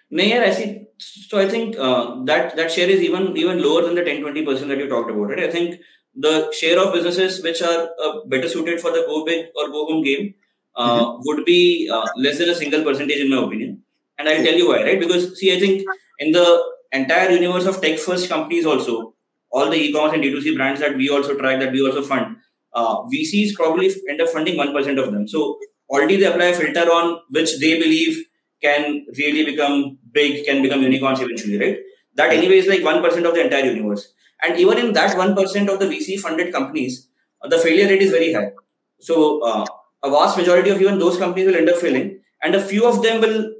Yeah, 0.09 0.43
I 0.47 0.51
see. 0.51 0.87
So 0.99 1.39
I 1.39 1.47
think 1.47 1.75
uh, 1.77 2.23
that 2.25 2.55
that 2.55 2.71
share 2.71 2.89
is 2.89 3.01
even 3.01 3.35
even 3.37 3.61
lower 3.61 3.81
than 3.83 3.95
the 3.95 4.03
10 4.03 4.21
20 4.21 4.45
percent 4.45 4.69
that 4.69 4.77
you 4.77 4.87
talked 4.89 5.09
about. 5.09 5.29
Right? 5.29 5.43
I 5.43 5.51
think 5.51 5.79
the 6.15 6.51
share 6.51 6.79
of 6.79 6.93
businesses 6.93 7.43
which 7.43 7.61
are 7.61 7.89
uh, 8.03 8.21
better 8.25 8.49
suited 8.49 8.79
for 8.81 8.91
the 8.91 9.03
go 9.07 9.25
big 9.25 9.47
or 9.55 9.67
go 9.69 9.85
home 9.85 10.03
game 10.03 10.33
uh, 10.75 11.13
would 11.25 11.45
be 11.45 11.89
uh, 11.91 12.07
less 12.15 12.37
than 12.39 12.49
a 12.49 12.55
single 12.55 12.83
percentage 12.83 13.19
in 13.19 13.29
my 13.29 13.43
opinion. 13.43 13.83
And 14.17 14.27
I'll 14.29 14.43
tell 14.43 14.55
you 14.55 14.69
why. 14.69 14.83
Right? 14.83 14.99
Because 14.99 15.37
see, 15.39 15.55
I 15.55 15.59
think 15.59 15.83
in 16.19 16.31
the 16.31 16.63
entire 16.91 17.29
universe 17.31 17.65
of 17.65 17.81
tech 17.81 17.99
first 17.99 18.29
companies 18.29 18.65
also, 18.65 19.13
all 19.51 19.69
the 19.69 19.75
e-commerce 19.77 20.13
and 20.13 20.23
D2C 20.23 20.55
brands 20.55 20.79
that 20.81 20.95
we 20.95 21.09
also 21.09 21.37
track, 21.37 21.59
that 21.59 21.71
we 21.71 21.85
also 21.85 22.01
fund, 22.01 22.37
uh, 22.73 23.03
VCs 23.03 23.53
probably 23.53 23.91
end 24.09 24.21
up 24.21 24.29
funding 24.29 24.57
1% 24.57 24.97
of 24.97 25.11
them. 25.11 25.27
So 25.27 25.59
already 25.89 26.15
they 26.17 26.25
apply 26.25 26.45
a 26.45 26.53
filter 26.55 26.89
on 26.91 27.19
which 27.29 27.59
they 27.59 27.79
believe 27.79 28.25
can 28.61 29.05
really 29.17 29.45
become 29.45 29.97
big, 30.11 30.45
can 30.45 30.61
become 30.61 30.81
unicorns 30.81 31.19
eventually, 31.21 31.59
right? 31.59 31.77
That 32.15 32.31
anyway 32.31 32.57
is 32.57 32.67
like 32.67 32.81
1% 32.81 33.25
of 33.25 33.35
the 33.35 33.41
entire 33.43 33.65
universe. 33.65 34.13
And 34.43 34.59
even 34.59 34.77
in 34.77 34.93
that 34.93 35.15
1% 35.15 35.69
of 35.69 35.79
the 35.79 35.85
VC 35.85 36.19
funded 36.19 36.53
companies, 36.53 37.07
the 37.43 37.57
failure 37.57 37.87
rate 37.87 38.01
is 38.01 38.11
very 38.11 38.33
high. 38.33 38.51
So 38.99 39.41
uh, 39.43 39.65
a 40.03 40.09
vast 40.09 40.37
majority 40.37 40.69
of 40.69 40.81
even 40.81 40.99
those 40.99 41.17
companies 41.17 41.47
will 41.47 41.55
end 41.55 41.69
up 41.69 41.77
failing, 41.77 42.19
and 42.41 42.55
a 42.55 42.63
few 42.63 42.87
of 42.87 43.03
them 43.03 43.21
will 43.21 43.53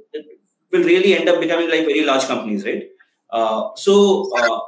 will 0.72 0.84
really 0.84 1.16
end 1.16 1.28
up 1.28 1.40
becoming 1.40 1.70
like 1.70 1.84
very 1.86 2.04
large 2.04 2.24
companies, 2.26 2.64
right? 2.64 2.88
Uh, 3.30 3.70
so 3.76 4.30
uh, 4.36 4.60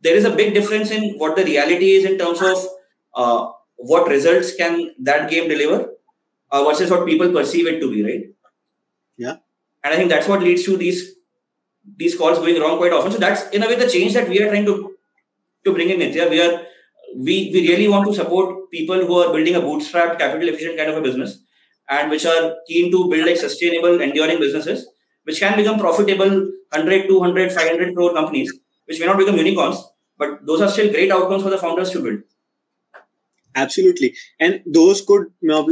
there 0.00 0.16
is 0.16 0.24
a 0.24 0.34
big 0.34 0.54
difference 0.54 0.90
in 0.90 1.14
what 1.18 1.36
the 1.36 1.44
reality 1.44 1.92
is 1.92 2.04
in 2.04 2.18
terms 2.18 2.40
of 2.42 2.66
uh, 3.14 3.50
what 3.76 4.08
results 4.08 4.54
can 4.56 4.94
that 4.98 5.30
game 5.30 5.48
deliver 5.48 5.94
uh, 6.50 6.64
versus 6.64 6.90
what 6.90 7.06
people 7.06 7.32
perceive 7.32 7.66
it 7.66 7.80
to 7.80 7.90
be, 7.90 8.02
right? 8.04 8.24
Yeah. 9.16 9.36
And 9.82 9.94
I 9.94 9.96
think 9.96 10.10
that's 10.10 10.28
what 10.28 10.42
leads 10.42 10.64
to 10.64 10.76
these 10.76 11.14
these 11.96 12.16
calls 12.16 12.38
going 12.38 12.60
wrong 12.60 12.78
quite 12.78 12.92
often. 12.92 13.12
So 13.12 13.18
that's 13.18 13.48
in 13.50 13.62
a 13.62 13.66
way 13.66 13.76
the 13.76 13.88
change 13.88 14.14
that 14.14 14.28
we 14.28 14.40
are 14.40 14.48
trying 14.48 14.66
to 14.66 14.96
to 15.64 15.72
bring 15.74 15.90
in 15.90 16.00
india 16.00 16.28
We 16.28 16.40
are 16.42 16.52
we 17.28 17.36
we 17.54 17.60
really 17.68 17.88
want 17.88 18.06
to 18.08 18.14
support 18.14 18.70
people 18.70 19.00
who 19.06 19.14
are 19.22 19.32
building 19.32 19.56
a 19.56 19.60
bootstrap 19.60 20.18
capital 20.18 20.48
efficient 20.48 20.76
kind 20.78 20.90
of 20.90 20.98
a 20.98 21.02
business 21.08 21.38
and 21.88 22.10
which 22.10 22.24
are 22.24 22.56
keen 22.68 22.90
to 22.92 23.08
build 23.10 23.26
like 23.26 23.36
sustainable, 23.36 24.00
enduring 24.00 24.38
businesses 24.38 24.86
which 25.24 25.40
can 25.40 25.56
become 25.56 25.78
profitable 25.78 26.30
100, 26.72 27.08
200, 27.08 27.52
500 27.52 27.94
crore 27.94 28.14
companies, 28.14 28.52
which 28.86 29.00
may 29.00 29.06
not 29.06 29.18
become 29.18 29.36
unicorns, 29.36 29.82
but 30.16 30.46
those 30.46 30.60
are 30.60 30.68
still 30.68 30.90
great 30.90 31.10
outcomes 31.10 31.42
for 31.42 31.50
the 31.50 31.58
founders 31.58 31.90
to 31.90 32.02
build. 32.02 32.20
Absolutely. 33.54 34.14
And 34.38 34.62
those 34.66 35.02
could 35.02 35.26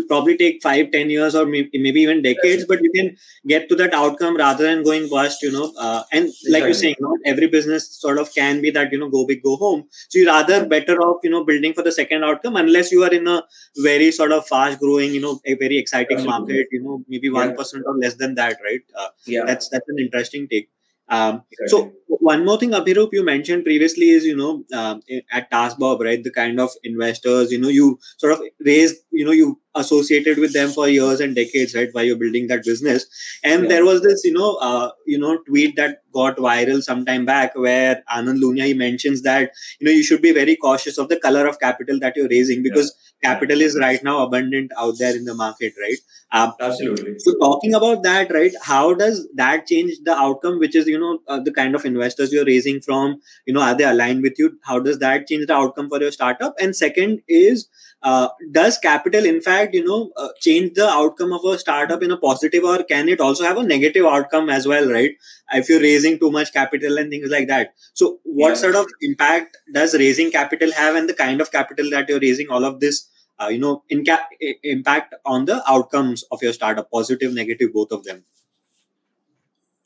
probably 0.09 0.37
take 0.37 0.63
five 0.63 0.91
ten 0.93 1.11
years 1.11 1.35
or 1.35 1.47
maybe, 1.47 1.71
maybe 1.75 2.01
even 2.01 2.23
decades 2.23 2.65
but 2.67 2.83
you 2.83 2.91
can 2.93 3.17
get 3.47 3.69
to 3.69 3.77
that 3.77 3.95
outcome 3.95 4.37
rather 4.37 4.65
than 4.65 4.83
going 4.83 5.09
bust 5.09 5.43
you 5.43 5.53
know 5.53 5.73
uh, 5.79 6.03
and 6.13 6.29
like 6.51 6.65
you're 6.65 6.75
saying 6.75 6.97
not 7.01 7.19
every 7.27 7.47
business 7.47 7.89
sort 8.01 8.19
of 8.19 8.33
can 8.35 8.61
be 8.61 8.71
that 8.71 8.93
you 8.93 8.99
know 8.99 9.09
go 9.09 9.27
big 9.27 9.43
go 9.43 9.57
home. 9.57 9.85
So 10.09 10.19
you're 10.19 10.33
rather 10.33 10.67
better 10.67 10.99
off 11.01 11.21
you 11.23 11.31
know 11.31 11.45
building 11.45 11.75
for 11.75 11.83
the 11.83 11.93
second 11.93 12.25
outcome 12.25 12.57
unless 12.57 12.93
you 12.93 13.05
are 13.05 13.13
in 13.13 13.27
a 13.27 13.43
very 13.79 14.11
sort 14.13 14.33
of 14.33 14.47
fast 14.47 14.79
growing 14.79 15.13
you 15.13 15.21
know 15.21 15.41
a 15.45 15.55
very 15.55 15.79
exciting 15.79 16.19
absolutely. 16.19 16.55
market 16.55 16.69
you 16.73 16.83
know 16.83 17.05
maybe 17.09 17.31
one 17.31 17.51
yeah. 17.51 17.83
or 17.87 17.97
less 17.99 18.15
than 18.15 18.35
that 18.35 18.59
right? 18.65 18.81
Uh, 18.97 19.09
yeah. 19.27 19.43
that's 19.45 19.69
that's 19.69 19.89
an 19.89 19.99
interesting 19.99 20.49
take 20.49 20.71
um, 21.11 21.43
so 21.67 21.93
one 22.07 22.45
more 22.45 22.59
thing, 22.59 22.71
Abhiroop, 22.71 23.11
you 23.13 23.25
mentioned 23.25 23.65
previously 23.65 24.11
is 24.11 24.25
you 24.25 24.37
know 24.37 24.65
um, 24.75 25.01
at 25.33 25.51
TaskBob, 25.51 26.01
right? 26.01 26.23
The 26.23 26.31
kind 26.31 26.61
of 26.61 26.71
investors 26.85 27.51
you 27.51 27.59
know 27.59 27.69
you 27.69 27.99
sort 28.19 28.33
of 28.35 28.43
raised, 28.65 28.97
you 29.11 29.25
know, 29.25 29.31
you 29.31 29.59
associated 29.75 30.39
with 30.39 30.53
them 30.53 30.71
for 30.71 30.89
years 30.89 31.21
and 31.21 31.35
decades, 31.35 31.75
right? 31.75 31.89
While 31.93 32.05
you're 32.05 32.17
building 32.17 32.49
that 32.49 32.65
business, 32.65 33.07
and 33.45 33.63
yeah. 33.63 33.69
there 33.69 33.85
was 33.85 34.03
this 34.03 34.23
you 34.25 34.33
know 34.33 34.57
uh, 34.57 34.91
you 35.07 35.19
know 35.19 35.39
tweet 35.47 35.77
that 35.77 36.03
got 36.13 36.37
viral 36.37 36.83
sometime 36.83 37.25
back 37.25 37.55
where 37.55 38.03
Anand 38.11 38.41
Lunia 38.43 38.67
he 38.67 38.75
mentions 38.75 39.23
that 39.23 39.51
you 39.81 39.87
know 39.87 39.93
you 39.93 40.03
should 40.03 40.23
be 40.23 40.33
very 40.33 40.57
cautious 40.57 40.99
of 40.99 41.09
the 41.09 41.19
color 41.19 41.47
of 41.47 41.61
capital 41.61 41.99
that 42.01 42.17
you're 42.17 42.29
raising 42.29 42.63
because 42.63 42.95
yeah. 42.95 43.08
Capital 43.23 43.61
is 43.61 43.77
right 43.79 44.03
now 44.03 44.23
abundant 44.25 44.71
out 44.79 44.95
there 44.99 45.17
in 45.17 45.25
the 45.25 45.35
market, 45.35 45.73
right? 45.81 45.97
Um, 46.33 46.53
Absolutely. 46.61 47.19
So 47.19 47.35
talking 47.39 47.75
about 47.75 48.03
that, 48.03 48.31
right? 48.33 48.53
How 48.63 48.95
does 48.95 49.27
that 49.35 49.67
change 49.67 49.93
the 50.05 50.15
outcome? 50.15 50.59
Which 50.59 50.77
is 50.77 50.87
you 50.87 50.99
know 50.99 51.21
uh, 51.27 51.41
the 51.41 51.53
kind 51.53 51.75
of 51.75 51.85
investors 51.85 52.33
you're 52.33 52.45
raising 52.45 52.81
from. 52.81 53.21
You 53.47 53.55
know, 53.55 53.63
are 53.63 53.75
they 53.75 53.85
aligned 53.85 54.23
with 54.23 54.35
you? 54.39 54.59
How 54.65 54.79
does 54.79 54.99
that 54.99 55.27
change 55.27 55.47
the 55.47 55.55
outcome 55.55 55.89
for 55.89 56.01
your 56.01 56.13
startup? 56.13 56.55
And 56.61 56.77
second 56.77 57.23
is, 57.29 57.69
uh, 58.03 58.29
does 58.53 58.79
capital 58.79 59.25
in 59.25 59.41
fact 59.41 59.75
you 59.75 59.85
know 59.85 60.11
uh, 60.17 60.29
change 60.41 60.75
the 60.75 60.89
outcome 60.89 61.33
of 61.33 61.45
a 61.45 61.59
startup 61.59 62.03
in 62.03 62.11
a 62.11 62.17
positive, 62.17 62.65
or 62.65 62.83
can 62.85 63.09
it 63.09 63.21
also 63.21 63.45
have 63.45 63.59
a 63.59 63.63
negative 63.63 64.07
outcome 64.07 64.49
as 64.49 64.67
well? 64.67 64.91
Right? 64.91 65.13
If 65.53 65.69
you're 65.69 65.81
raising 65.81 66.19
too 66.19 66.31
much 66.31 66.53
capital 66.53 66.99
and 66.99 67.11
things 67.11 67.31
like 67.31 67.49
that. 67.49 67.75
So 67.95 68.19
what 68.25 68.51
yeah. 68.51 68.55
sort 68.55 68.77
of 68.77 68.87
impact 69.01 69.57
does 69.73 69.95
raising 69.95 70.31
capital 70.31 70.73
have, 70.73 70.95
and 70.95 71.09
the 71.09 71.15
kind 71.15 71.41
of 71.41 71.51
capital 71.51 71.91
that 71.91 72.09
you're 72.09 72.21
raising? 72.21 72.51
All 72.51 72.65
of 72.65 72.81
this 72.81 73.09
uh, 73.41 73.49
you 73.49 73.59
know 73.59 73.83
inca- 73.89 74.29
impact 74.63 75.15
on 75.25 75.45
the 75.45 75.63
outcomes 75.71 76.25
of 76.31 76.43
your 76.43 76.53
startup 76.53 76.91
positive 76.91 77.35
negative 77.35 77.73
both 77.73 77.93
of 77.93 78.05
them 78.05 78.25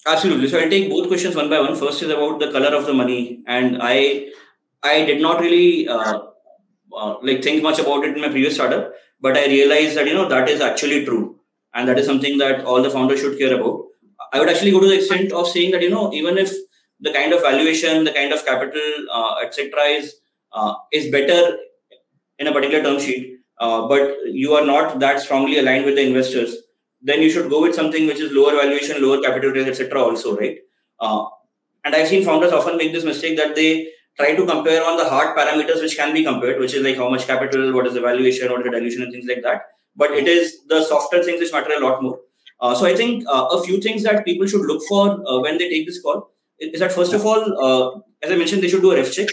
absolutely 0.06 0.48
so 0.48 0.58
i'll 0.58 0.70
take 0.70 0.88
both 0.90 1.08
questions 1.08 1.36
one 1.36 1.48
by 1.48 1.60
one 1.60 1.76
first 1.76 2.02
is 2.02 2.10
about 2.10 2.38
the 2.40 2.50
color 2.50 2.74
of 2.76 2.86
the 2.86 2.94
money 2.94 3.42
and 3.46 3.78
i 3.82 4.28
i 4.82 5.04
did 5.04 5.20
not 5.20 5.40
really 5.40 5.88
uh, 5.88 6.20
uh, 6.96 7.14
like 7.22 7.42
think 7.42 7.62
much 7.62 7.78
about 7.78 8.04
it 8.04 8.16
in 8.16 8.20
my 8.20 8.28
previous 8.28 8.54
startup 8.54 8.92
but 9.20 9.36
i 9.36 9.46
realized 9.46 9.96
that 9.96 10.06
you 10.06 10.14
know 10.14 10.28
that 10.28 10.48
is 10.48 10.60
actually 10.60 11.04
true 11.04 11.38
and 11.74 11.88
that 11.88 11.98
is 11.98 12.06
something 12.06 12.38
that 12.38 12.64
all 12.64 12.82
the 12.82 12.90
founders 12.90 13.20
should 13.20 13.38
care 13.38 13.54
about 13.58 13.82
i 14.32 14.40
would 14.40 14.48
actually 14.48 14.70
go 14.70 14.80
to 14.80 14.88
the 14.92 14.98
extent 15.00 15.32
of 15.32 15.48
saying 15.48 15.70
that 15.70 15.82
you 15.82 15.90
know 15.90 16.12
even 16.12 16.38
if 16.38 16.52
the 17.00 17.12
kind 17.12 17.32
of 17.32 17.42
valuation 17.42 18.04
the 18.04 18.12
kind 18.12 18.32
of 18.32 18.44
capital 18.44 18.90
uh, 19.12 19.34
etc 19.44 19.82
is 19.98 20.14
uh, 20.52 20.74
is 20.92 21.10
better 21.10 21.58
in 22.38 22.46
a 22.46 22.52
particular 22.52 22.82
term 22.82 22.98
sheet 23.00 23.32
uh, 23.62 23.86
but 23.86 24.16
you 24.26 24.54
are 24.54 24.66
not 24.66 24.98
that 24.98 25.20
strongly 25.20 25.58
aligned 25.58 25.84
with 25.84 25.94
the 25.94 26.04
investors, 26.04 26.56
then 27.00 27.22
you 27.22 27.30
should 27.30 27.48
go 27.48 27.62
with 27.62 27.76
something 27.76 28.06
which 28.06 28.18
is 28.18 28.32
lower 28.32 28.52
valuation, 28.56 29.00
lower 29.00 29.20
capital 29.22 29.50
raise, 29.50 29.68
etc. 29.68 30.02
Also, 30.02 30.36
right? 30.36 30.58
Uh, 30.98 31.26
and 31.84 31.94
I've 31.94 32.08
seen 32.08 32.24
founders 32.24 32.52
often 32.52 32.76
make 32.76 32.92
this 32.92 33.04
mistake 33.04 33.36
that 33.36 33.54
they 33.54 33.88
try 34.18 34.34
to 34.34 34.46
compare 34.46 34.84
on 34.84 34.96
the 34.96 35.08
hard 35.08 35.36
parameters 35.36 35.80
which 35.80 35.96
can 35.96 36.12
be 36.12 36.24
compared, 36.24 36.60
which 36.60 36.74
is 36.74 36.82
like 36.82 36.96
how 36.96 37.08
much 37.08 37.26
capital, 37.26 37.72
what 37.72 37.86
is 37.86 37.94
the 37.94 38.00
valuation, 38.00 38.50
what 38.50 38.60
is 38.60 38.64
the 38.64 38.70
dilution, 38.70 39.02
and 39.02 39.12
things 39.12 39.26
like 39.26 39.42
that. 39.42 39.62
But 39.96 40.12
it 40.12 40.28
is 40.28 40.64
the 40.68 40.82
softer 40.84 41.22
things 41.22 41.40
which 41.40 41.52
matter 41.52 41.72
a 41.76 41.80
lot 41.80 42.02
more. 42.02 42.18
Uh, 42.60 42.74
so 42.74 42.86
I 42.86 42.94
think 42.94 43.24
uh, 43.28 43.46
a 43.52 43.62
few 43.62 43.80
things 43.80 44.02
that 44.04 44.24
people 44.24 44.46
should 44.46 44.62
look 44.62 44.82
for 44.88 45.22
uh, 45.28 45.40
when 45.40 45.58
they 45.58 45.68
take 45.68 45.86
this 45.86 46.00
call 46.00 46.30
is 46.58 46.80
that 46.80 46.92
first 46.92 47.12
of 47.12 47.26
all, 47.26 47.40
uh, 47.64 48.00
as 48.22 48.30
I 48.30 48.36
mentioned, 48.36 48.62
they 48.62 48.68
should 48.68 48.82
do 48.82 48.92
a 48.92 48.96
ref 48.96 49.12
check. 49.12 49.28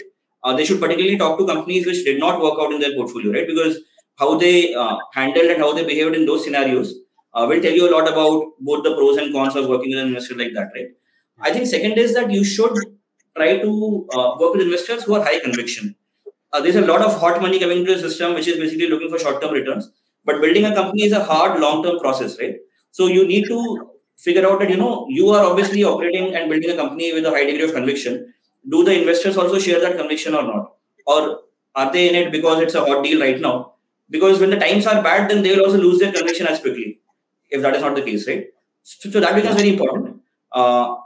they 0.56 0.64
should 0.64 0.80
particularly 0.80 1.16
talk 1.18 1.38
to 1.38 1.46
companies 1.46 1.86
which 1.86 2.04
did 2.04 2.18
not 2.18 2.40
work 2.42 2.58
out 2.60 2.72
in 2.72 2.80
their 2.80 2.94
portfolio, 2.94 3.32
right? 3.32 3.46
Because 3.46 3.78
how 4.18 4.36
they 4.36 4.74
uh, 4.74 4.96
handled 5.14 5.50
and 5.50 5.60
how 5.60 5.72
they 5.72 5.84
behaved 5.84 6.14
in 6.14 6.26
those 6.26 6.44
scenarios 6.44 6.94
uh, 7.34 7.46
will 7.48 7.60
tell 7.62 7.72
you 7.72 7.88
a 7.88 7.92
lot 7.92 8.08
about 8.08 8.52
both 8.60 8.82
the 8.84 8.94
pros 8.94 9.16
and 9.16 9.32
cons 9.32 9.56
of 9.56 9.68
working 9.68 9.90
with 9.90 10.00
an 10.00 10.08
investor 10.08 10.34
like 10.34 10.52
that, 10.54 10.70
right? 10.74 10.88
I 11.40 11.52
think 11.52 11.66
second 11.66 11.98
is 11.98 12.14
that 12.14 12.30
you 12.30 12.44
should 12.44 12.76
try 13.40 13.58
to 13.64 13.72
uh, 14.14 14.36
work 14.40 14.54
with 14.54 14.62
investors 14.62 15.04
who 15.04 15.14
are 15.14 15.24
high 15.24 15.40
conviction. 15.40 15.94
Uh, 16.52 16.60
there's 16.60 16.76
a 16.76 16.86
lot 16.92 17.02
of 17.02 17.18
hot 17.20 17.40
money 17.40 17.58
coming 17.60 17.78
into 17.78 17.94
the 17.94 18.00
system, 18.08 18.34
which 18.34 18.48
is 18.48 18.58
basically 18.58 18.88
looking 18.88 19.10
for 19.10 19.18
short-term 19.18 19.52
returns. 19.52 19.90
But 20.24 20.40
building 20.40 20.64
a 20.64 20.74
company 20.74 21.04
is 21.04 21.12
a 21.12 21.24
hard, 21.24 21.60
long-term 21.60 22.00
process, 22.00 22.38
right? 22.40 22.56
So 22.90 23.06
you 23.06 23.26
need 23.26 23.46
to 23.46 23.90
figure 24.18 24.46
out 24.46 24.60
that 24.60 24.70
you 24.70 24.76
know 24.76 25.06
you 25.08 25.30
are 25.30 25.44
obviously 25.44 25.84
operating 25.84 26.34
and 26.34 26.50
building 26.50 26.70
a 26.70 26.76
company 26.76 27.12
with 27.14 27.24
a 27.24 27.30
high 27.30 27.44
degree 27.44 27.62
of 27.62 27.72
conviction. 27.72 28.34
Do 28.68 28.84
the 28.84 29.00
investors 29.00 29.36
also 29.36 29.58
share 29.58 29.80
that 29.80 29.96
conviction 29.96 30.34
or 30.34 30.42
not, 30.42 30.72
or 31.06 31.40
are 31.74 31.92
they 31.92 32.08
in 32.08 32.14
it 32.16 32.32
because 32.32 32.60
it's 32.60 32.74
a 32.74 32.84
hot 32.84 33.04
deal 33.04 33.20
right 33.20 33.40
now? 33.40 33.58
because 34.10 34.40
when 34.40 34.50
the 34.50 34.58
times 34.58 34.86
are 34.86 35.02
bad, 35.02 35.30
then 35.30 35.42
they 35.42 35.54
will 35.54 35.64
also 35.64 35.78
lose 35.78 36.00
their 36.00 36.12
conviction 36.12 36.46
as 36.46 36.60
quickly. 36.60 37.00
If 37.48 37.62
that 37.62 37.76
is 37.76 37.82
not 37.82 37.94
the 37.94 38.02
case, 38.02 38.26
right? 38.28 38.46
So, 38.82 39.10
so 39.10 39.20
that 39.20 39.34
becomes 39.34 39.56
very 39.56 39.70
important. 39.70 40.20
Uh, 40.52 40.96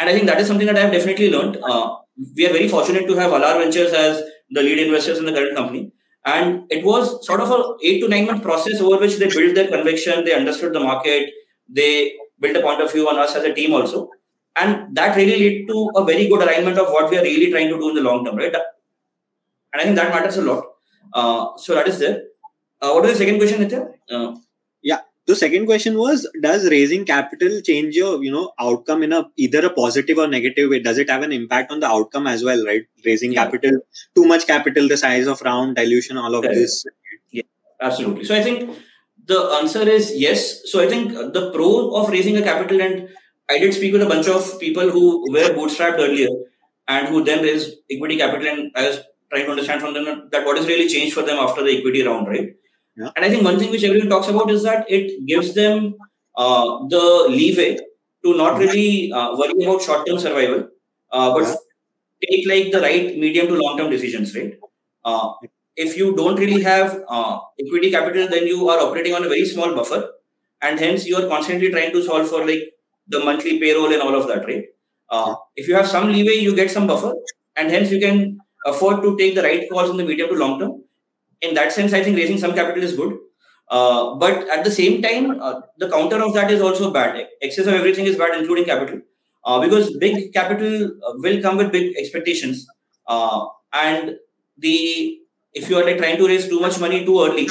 and 0.00 0.08
I 0.08 0.12
think 0.14 0.26
that 0.26 0.40
is 0.40 0.48
something 0.48 0.66
that 0.66 0.76
I 0.76 0.80
have 0.80 0.92
definitely 0.92 1.30
learned. 1.30 1.58
Uh, 1.62 1.96
we 2.36 2.46
are 2.46 2.52
very 2.52 2.68
fortunate 2.68 3.06
to 3.06 3.14
have 3.16 3.30
Valar 3.32 3.58
Ventures 3.62 3.92
as 3.92 4.22
the 4.50 4.62
lead 4.62 4.78
investors 4.78 5.18
in 5.18 5.26
the 5.26 5.32
current 5.32 5.56
company. 5.56 5.92
And 6.24 6.64
it 6.70 6.84
was 6.84 7.26
sort 7.26 7.40
of 7.40 7.50
a 7.50 7.74
eight 7.82 8.00
to 8.00 8.08
nine 8.08 8.26
month 8.26 8.42
process 8.42 8.80
over 8.80 8.98
which 8.98 9.16
they 9.18 9.28
built 9.28 9.54
their 9.54 9.68
conviction, 9.68 10.24
they 10.24 10.34
understood 10.34 10.72
the 10.72 10.80
market, 10.80 11.30
they 11.68 12.14
built 12.40 12.56
a 12.56 12.62
point 12.62 12.80
of 12.80 12.92
view 12.92 13.08
on 13.08 13.18
us 13.18 13.36
as 13.36 13.44
a 13.44 13.54
team 13.54 13.74
also. 13.74 14.10
And 14.56 14.94
that 14.96 15.16
really 15.16 15.38
led 15.44 15.68
to 15.68 15.90
a 15.96 16.04
very 16.04 16.28
good 16.28 16.42
alignment 16.42 16.78
of 16.78 16.88
what 16.88 17.10
we 17.10 17.18
are 17.18 17.22
really 17.22 17.50
trying 17.50 17.68
to 17.68 17.78
do 17.78 17.90
in 17.90 17.94
the 17.94 18.02
long 18.02 18.24
term, 18.24 18.36
right? 18.36 18.54
And 18.54 19.80
I 19.80 19.84
think 19.84 19.96
that 19.96 20.10
matters 20.10 20.36
a 20.36 20.42
lot. 20.42 20.64
Uh, 21.12 21.56
so 21.56 21.74
that 21.74 21.88
is 21.88 21.98
there. 21.98 22.22
Uh, 22.82 22.92
what 22.92 23.02
was 23.04 23.12
the 23.12 23.18
second 23.18 23.38
question, 23.38 23.60
Nitya? 23.62 23.92
The 25.30 25.36
second 25.36 25.66
question 25.66 25.96
was: 25.96 26.28
Does 26.42 26.68
raising 26.70 27.04
capital 27.04 27.60
change 27.66 27.94
your, 27.94 28.22
you 28.22 28.32
know, 28.32 28.52
outcome 28.58 29.04
in 29.04 29.12
a 29.12 29.18
either 29.36 29.64
a 29.66 29.70
positive 29.70 30.18
or 30.18 30.26
negative 30.26 30.70
way? 30.70 30.80
Does 30.80 30.98
it 30.98 31.08
have 31.14 31.22
an 31.22 31.32
impact 31.36 31.70
on 31.70 31.78
the 31.78 31.86
outcome 31.86 32.26
as 32.26 32.42
well? 32.48 32.64
Right, 32.66 32.86
raising 33.04 33.34
yeah. 33.34 33.44
capital, 33.44 33.78
too 34.16 34.24
much 34.32 34.46
capital, 34.48 34.88
the 34.88 34.96
size 34.96 35.28
of 35.28 35.40
round, 35.42 35.76
dilution, 35.76 36.16
all 36.16 36.34
of 36.34 36.42
this. 36.42 36.84
Yeah, 37.30 37.48
absolutely. 37.80 38.24
So 38.24 38.34
I 38.34 38.42
think 38.42 38.76
the 39.24 39.38
answer 39.60 39.88
is 39.88 40.12
yes. 40.16 40.68
So 40.72 40.82
I 40.82 40.88
think 40.88 41.12
the 41.38 41.52
pro 41.54 41.70
of 42.00 42.10
raising 42.10 42.36
a 42.36 42.42
capital, 42.42 42.82
and 42.82 43.08
I 43.48 43.58
did 43.60 43.72
speak 43.72 43.92
with 43.92 44.02
a 44.02 44.12
bunch 44.14 44.26
of 44.26 44.52
people 44.58 44.90
who 44.90 45.32
were 45.32 45.50
bootstrapped 45.60 46.06
earlier 46.08 46.30
and 46.88 47.06
who 47.06 47.22
then 47.22 47.44
raised 47.44 47.76
equity 47.88 48.16
capital, 48.16 48.48
and 48.48 48.72
I 48.74 48.88
was 48.88 49.04
trying 49.30 49.44
to 49.44 49.52
understand 49.52 49.80
from 49.80 49.94
them 49.94 50.28
that 50.32 50.44
what 50.44 50.56
has 50.56 50.66
really 50.66 50.88
changed 50.88 51.14
for 51.14 51.22
them 51.22 51.38
after 51.38 51.62
the 51.62 51.78
equity 51.78 52.02
round, 52.02 52.26
right? 52.26 52.56
Yeah. 52.96 53.10
And 53.16 53.24
I 53.24 53.30
think 53.30 53.44
one 53.44 53.58
thing 53.58 53.70
which 53.70 53.84
everyone 53.84 54.08
talks 54.08 54.28
about 54.28 54.50
is 54.50 54.62
that 54.64 54.86
it 54.90 55.26
gives 55.26 55.54
them 55.54 55.94
uh, 56.36 56.86
the 56.88 57.26
leeway 57.28 57.78
to 58.24 58.36
not 58.36 58.58
really 58.58 59.12
uh, 59.12 59.36
worry 59.36 59.54
about 59.64 59.82
short 59.82 60.06
term 60.06 60.18
survival, 60.18 60.68
uh, 61.12 61.32
but 61.32 61.44
yeah. 61.44 61.54
take 62.30 62.48
like 62.48 62.72
the 62.72 62.80
right 62.80 63.16
medium 63.16 63.46
to 63.48 63.54
long 63.54 63.78
term 63.78 63.90
decisions, 63.90 64.34
right? 64.36 64.58
Uh, 65.04 65.32
if 65.76 65.96
you 65.96 66.14
don't 66.16 66.38
really 66.38 66.62
have 66.62 67.02
uh, 67.08 67.38
equity 67.64 67.90
capital, 67.90 68.28
then 68.28 68.46
you 68.46 68.68
are 68.68 68.80
operating 68.80 69.14
on 69.14 69.24
a 69.24 69.28
very 69.28 69.44
small 69.46 69.74
buffer, 69.74 70.10
and 70.62 70.78
hence 70.78 71.06
you 71.06 71.16
are 71.16 71.28
constantly 71.28 71.70
trying 71.70 71.92
to 71.92 72.02
solve 72.02 72.28
for 72.28 72.46
like 72.46 72.64
the 73.08 73.20
monthly 73.20 73.58
payroll 73.58 73.92
and 73.92 74.02
all 74.02 74.14
of 74.14 74.28
that, 74.28 74.44
right? 74.46 74.64
Uh, 75.08 75.34
if 75.56 75.68
you 75.68 75.74
have 75.74 75.86
some 75.88 76.12
leeway, 76.12 76.34
you 76.36 76.54
get 76.54 76.70
some 76.70 76.86
buffer, 76.86 77.14
and 77.56 77.70
hence 77.70 77.90
you 77.90 78.00
can 78.00 78.38
afford 78.66 79.02
to 79.02 79.16
take 79.16 79.34
the 79.34 79.42
right 79.42 79.68
calls 79.70 79.90
in 79.90 79.96
the 79.96 80.04
medium 80.04 80.28
to 80.28 80.34
long 80.36 80.58
term 80.60 80.79
in 81.42 81.54
that 81.54 81.72
sense, 81.72 81.92
I 81.92 82.02
think 82.02 82.16
raising 82.16 82.38
some 82.38 82.54
capital 82.54 82.82
is 82.82 82.96
good. 82.96 83.18
Uh, 83.68 84.16
but 84.16 84.48
at 84.50 84.64
the 84.64 84.70
same 84.70 85.00
time, 85.00 85.40
uh, 85.40 85.60
the 85.78 85.88
counter 85.88 86.22
of 86.22 86.34
that 86.34 86.50
is 86.50 86.60
also 86.60 86.92
bad. 86.92 87.28
Excess 87.40 87.66
of 87.66 87.74
everything 87.74 88.04
is 88.06 88.16
bad, 88.16 88.38
including 88.38 88.64
capital, 88.64 89.00
uh, 89.44 89.60
because 89.60 89.96
big 89.98 90.32
capital 90.32 90.86
uh, 91.06 91.12
will 91.16 91.40
come 91.40 91.56
with 91.56 91.70
big 91.70 91.96
expectations. 91.96 92.66
Uh, 93.06 93.46
and 93.72 94.16
the 94.58 95.18
if 95.52 95.68
you 95.70 95.76
are 95.78 95.84
like 95.84 95.98
trying 95.98 96.16
to 96.16 96.26
raise 96.26 96.48
too 96.48 96.60
much 96.60 96.80
money 96.80 97.04
too 97.04 97.20
early, 97.20 97.48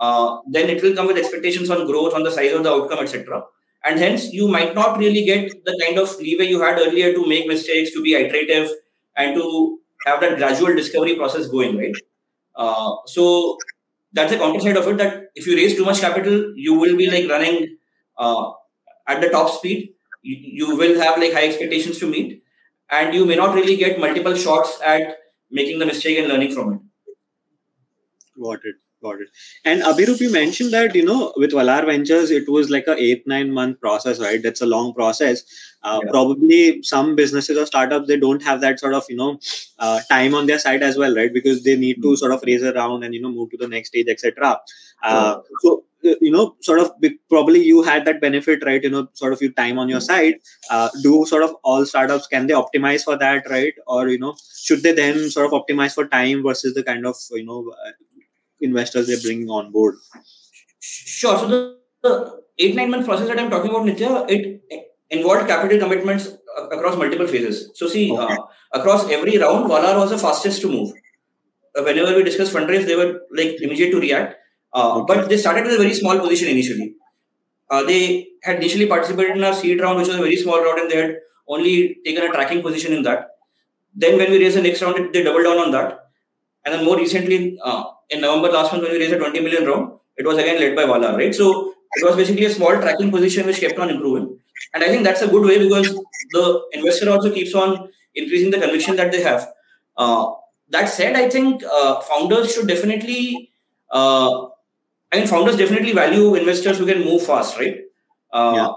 uh, 0.00 0.38
then 0.50 0.68
it 0.68 0.82
will 0.82 0.94
come 0.94 1.06
with 1.06 1.16
expectations 1.16 1.70
on 1.70 1.86
growth, 1.86 2.14
on 2.14 2.22
the 2.24 2.30
size 2.30 2.52
of 2.52 2.64
the 2.64 2.70
outcome, 2.70 3.00
etc. 3.00 3.44
And 3.84 3.98
hence, 3.98 4.32
you 4.32 4.48
might 4.48 4.74
not 4.74 4.98
really 4.98 5.24
get 5.24 5.64
the 5.64 5.80
kind 5.84 5.98
of 5.98 6.18
leeway 6.18 6.46
you 6.46 6.60
had 6.60 6.78
earlier 6.78 7.12
to 7.12 7.26
make 7.26 7.46
mistakes, 7.46 7.92
to 7.92 8.02
be 8.02 8.14
iterative, 8.14 8.70
and 9.16 9.34
to 9.36 9.78
have 10.06 10.20
that 10.20 10.36
gradual 10.38 10.74
discovery 10.74 11.14
process 11.16 11.46
going 11.46 11.76
right. 11.76 11.94
Uh, 12.54 12.96
so 13.06 13.58
that's 14.12 14.32
the 14.32 14.38
counter 14.38 14.60
side 14.60 14.76
of 14.76 14.88
it. 14.88 14.98
That 14.98 15.30
if 15.34 15.46
you 15.46 15.56
raise 15.56 15.76
too 15.76 15.84
much 15.84 16.00
capital, 16.00 16.52
you 16.56 16.74
will 16.74 16.96
be 16.96 17.10
like 17.10 17.28
running 17.30 17.76
uh, 18.18 18.52
at 19.06 19.20
the 19.20 19.28
top 19.28 19.50
speed. 19.50 19.94
You, 20.22 20.36
you 20.68 20.76
will 20.76 21.00
have 21.00 21.18
like 21.18 21.32
high 21.32 21.48
expectations 21.48 21.98
to 22.00 22.06
meet, 22.06 22.42
and 22.90 23.14
you 23.14 23.24
may 23.24 23.36
not 23.36 23.54
really 23.54 23.76
get 23.76 23.98
multiple 23.98 24.34
shots 24.34 24.78
at 24.84 25.18
making 25.50 25.78
the 25.78 25.86
mistake 25.86 26.18
and 26.18 26.28
learning 26.28 26.52
from 26.54 26.74
it. 26.74 26.80
Got 28.36 28.64
it. 28.64 28.76
Got 29.02 29.22
it. 29.22 29.28
And 29.64 29.82
Abhiroop, 29.82 30.20
you 30.20 30.30
mentioned 30.30 30.74
that 30.74 30.94
you 30.94 31.04
know 31.04 31.32
with 31.36 31.52
Valar 31.52 31.86
Ventures, 31.86 32.30
it 32.30 32.46
was 32.48 32.68
like 32.68 32.86
a 32.86 32.96
eight 32.98 33.26
nine 33.26 33.50
month 33.50 33.80
process, 33.80 34.20
right? 34.20 34.42
That's 34.42 34.60
a 34.60 34.66
long 34.66 34.92
process. 34.92 35.42
Uh, 35.82 36.00
yeah. 36.04 36.10
Probably 36.10 36.82
some 36.82 37.16
businesses 37.16 37.56
or 37.56 37.64
startups 37.64 38.08
they 38.08 38.18
don't 38.18 38.42
have 38.42 38.60
that 38.60 38.78
sort 38.78 38.92
of 38.92 39.04
you 39.08 39.16
know 39.16 39.38
uh, 39.78 40.00
time 40.10 40.34
on 40.34 40.46
their 40.46 40.58
side 40.58 40.82
as 40.82 40.98
well, 40.98 41.14
right? 41.14 41.32
Because 41.32 41.64
they 41.64 41.76
need 41.76 42.02
to 42.02 42.10
hmm. 42.10 42.14
sort 42.16 42.32
of 42.32 42.42
raise 42.46 42.62
around 42.62 43.02
and 43.02 43.14
you 43.14 43.22
know 43.22 43.30
move 43.30 43.50
to 43.52 43.56
the 43.56 43.68
next 43.68 43.88
stage, 43.88 44.08
etc. 44.08 44.60
Uh, 45.02 45.40
so 45.62 45.84
uh, 46.02 46.14
you 46.20 46.30
know 46.30 46.56
sort 46.60 46.78
of 46.78 46.92
probably 47.28 47.62
you 47.62 47.82
had 47.82 48.06
that 48.06 48.20
benefit 48.20 48.62
right 48.64 48.82
you 48.82 48.88
know 48.88 49.06
sort 49.12 49.34
of 49.34 49.42
your 49.42 49.52
time 49.52 49.78
on 49.78 49.88
your 49.88 49.98
hmm. 49.98 50.04
side 50.04 50.34
uh, 50.70 50.88
do 51.02 51.26
sort 51.26 51.42
of 51.42 51.54
all 51.62 51.84
startups 51.84 52.26
can 52.26 52.46
they 52.46 52.54
optimize 52.54 53.02
for 53.04 53.16
that 53.16 53.48
right 53.50 53.74
or 53.86 54.08
you 54.08 54.18
know 54.18 54.34
should 54.62 54.82
they 54.82 54.92
then 54.92 55.30
sort 55.30 55.46
of 55.46 55.52
optimize 55.52 55.94
for 55.94 56.06
time 56.06 56.42
versus 56.42 56.72
the 56.74 56.82
kind 56.82 57.06
of 57.06 57.16
you 57.32 57.44
know 57.44 57.70
investors 58.60 59.06
they're 59.06 59.20
bringing 59.22 59.48
on 59.48 59.72
board? 59.72 59.96
Sure. 60.80 61.38
So 61.38 61.48
the, 61.48 61.78
the 62.02 62.42
eight 62.58 62.74
nine 62.74 62.90
month 62.90 63.06
process 63.06 63.28
that 63.28 63.38
I'm 63.38 63.50
talking 63.50 63.70
about, 63.70 63.86
Nitya, 63.86 64.30
it 64.30 64.62
involved 65.10 65.48
capital 65.48 65.78
commitments 65.78 66.28
across 66.72 66.96
multiple 66.96 67.26
phases. 67.26 67.70
So 67.74 67.88
see, 67.88 68.12
okay. 68.12 68.34
uh, 68.34 68.36
across 68.72 69.08
every 69.10 69.38
round, 69.38 69.70
Valar 69.70 69.96
was 69.96 70.10
the 70.10 70.18
fastest 70.18 70.60
to 70.62 70.68
move. 70.68 70.92
Uh, 71.76 71.82
whenever 71.82 72.14
we 72.14 72.24
discuss 72.24 72.52
fundraise, 72.52 72.86
they 72.86 72.96
were 72.96 73.20
like 73.34 73.60
immediate 73.60 73.90
to 73.90 74.00
react. 74.00 74.36
Uh, 74.72 75.00
okay. 75.00 75.14
But 75.14 75.28
they 75.28 75.36
started 75.36 75.64
with 75.64 75.74
a 75.74 75.78
very 75.78 75.94
small 75.94 76.18
position 76.18 76.48
initially. 76.48 76.94
Uh, 77.70 77.84
they 77.84 78.28
had 78.42 78.56
initially 78.56 78.86
participated 78.86 79.36
in 79.36 79.44
a 79.44 79.54
seed 79.54 79.80
round, 79.80 79.98
which 79.98 80.08
was 80.08 80.16
a 80.16 80.22
very 80.22 80.36
small 80.36 80.62
round, 80.62 80.80
and 80.80 80.90
they 80.90 80.96
had 80.96 81.16
only 81.48 81.98
taken 82.04 82.24
a 82.24 82.28
tracking 82.28 82.62
position 82.62 82.92
in 82.92 83.02
that. 83.02 83.28
Then, 83.94 84.18
when 84.18 84.30
we 84.30 84.38
raised 84.38 84.56
the 84.56 84.62
next 84.62 84.82
round, 84.82 85.12
they 85.12 85.22
doubled 85.22 85.44
down 85.44 85.58
on 85.58 85.70
that. 85.72 85.99
And 86.70 86.78
then 86.78 86.84
more 86.84 86.96
recently, 86.96 87.58
uh, 87.64 87.84
in 88.08 88.20
November 88.20 88.52
last 88.52 88.72
month 88.72 88.84
when 88.84 88.92
we 88.92 88.98
raised 88.98 89.12
a 89.12 89.18
20 89.18 89.40
million 89.40 89.66
round, 89.66 89.92
it 90.16 90.24
was 90.24 90.38
again 90.38 90.60
led 90.60 90.76
by 90.76 90.84
Valar, 90.84 91.16
right? 91.16 91.34
So 91.34 91.74
it 91.96 92.04
was 92.04 92.14
basically 92.14 92.44
a 92.44 92.50
small 92.50 92.72
tracking 92.80 93.10
position 93.10 93.46
which 93.46 93.60
kept 93.60 93.78
on 93.78 93.90
improving. 93.90 94.38
And 94.72 94.84
I 94.84 94.86
think 94.86 95.02
that's 95.02 95.22
a 95.22 95.26
good 95.26 95.44
way 95.44 95.58
because 95.58 95.88
the 96.30 96.62
investor 96.72 97.10
also 97.10 97.32
keeps 97.32 97.54
on 97.54 97.88
increasing 98.14 98.50
the 98.50 98.60
conviction 98.60 98.94
that 98.96 99.10
they 99.10 99.22
have. 99.22 99.48
Uh, 99.96 100.30
that 100.68 100.88
said, 100.88 101.16
I 101.16 101.28
think 101.28 101.64
uh, 101.64 102.00
founders 102.02 102.54
should 102.54 102.68
definitely, 102.68 103.50
uh, 103.90 104.44
I 105.12 105.18
mean, 105.18 105.26
founders 105.26 105.56
definitely 105.56 105.92
value 105.92 106.36
investors 106.36 106.78
who 106.78 106.86
can 106.86 107.00
move 107.04 107.26
fast, 107.26 107.58
right? 107.58 107.80
Uh, 108.32 108.52
yeah. 108.54 108.72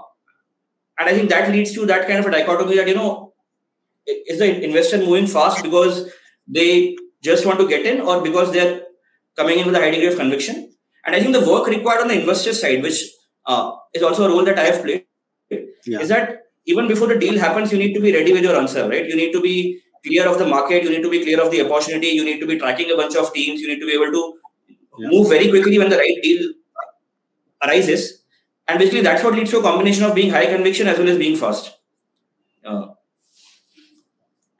And 0.98 1.08
I 1.08 1.12
think 1.14 1.30
that 1.30 1.52
leads 1.52 1.72
to 1.74 1.86
that 1.86 2.08
kind 2.08 2.18
of 2.18 2.26
a 2.26 2.30
dichotomy 2.32 2.76
that, 2.76 2.88
you 2.88 2.94
know, 2.94 3.34
is 4.06 4.38
the 4.38 4.64
investor 4.64 4.98
moving 4.98 5.26
fast 5.28 5.62
because 5.62 6.10
they 6.48 6.96
just 7.24 7.46
want 7.46 7.58
to 7.60 7.68
get 7.68 7.86
in 7.86 8.00
or 8.00 8.20
because 8.20 8.52
they're 8.52 8.82
coming 9.36 9.58
in 9.58 9.66
with 9.66 9.74
a 9.74 9.80
high 9.80 9.90
degree 9.90 10.06
of 10.12 10.16
conviction. 10.16 10.70
And 11.04 11.16
I 11.16 11.20
think 11.20 11.32
the 11.32 11.48
work 11.50 11.66
required 11.68 12.02
on 12.02 12.08
the 12.08 12.20
investor 12.20 12.52
side, 12.52 12.82
which 12.82 13.02
uh, 13.46 13.72
is 13.92 14.02
also 14.02 14.26
a 14.26 14.28
role 14.28 14.44
that 14.44 14.58
I 14.58 14.64
have 14.64 14.82
played, 14.82 15.04
yeah. 15.50 16.00
is 16.00 16.08
that 16.08 16.42
even 16.66 16.88
before 16.88 17.08
the 17.08 17.18
deal 17.18 17.38
happens, 17.38 17.72
you 17.72 17.78
need 17.78 17.94
to 17.94 18.00
be 18.00 18.12
ready 18.12 18.32
with 18.32 18.42
your 18.42 18.56
answer, 18.56 18.88
right? 18.88 19.06
You 19.06 19.16
need 19.16 19.32
to 19.32 19.40
be 19.40 19.80
clear 20.04 20.26
of 20.28 20.38
the 20.38 20.46
market, 20.46 20.82
you 20.82 20.90
need 20.90 21.02
to 21.02 21.10
be 21.10 21.22
clear 21.22 21.40
of 21.40 21.50
the 21.50 21.62
opportunity, 21.64 22.08
you 22.08 22.24
need 22.24 22.40
to 22.40 22.46
be 22.46 22.58
tracking 22.58 22.90
a 22.90 22.96
bunch 22.96 23.16
of 23.16 23.32
teams, 23.32 23.60
you 23.60 23.68
need 23.68 23.80
to 23.80 23.86
be 23.86 23.92
able 23.92 24.12
to 24.12 24.38
yeah. 24.98 25.08
move 25.08 25.28
very 25.28 25.48
quickly 25.48 25.78
when 25.78 25.90
the 25.90 25.96
right 25.96 26.18
deal 26.22 26.52
arises. 27.62 28.24
And 28.66 28.78
basically, 28.78 29.02
that's 29.02 29.22
what 29.22 29.34
leads 29.34 29.50
to 29.50 29.58
a 29.58 29.62
combination 29.62 30.04
of 30.04 30.14
being 30.14 30.30
high 30.30 30.46
conviction 30.46 30.88
as 30.88 30.98
well 30.98 31.08
as 31.08 31.18
being 31.18 31.36
fast. 31.36 31.76
Uh, 32.64 32.86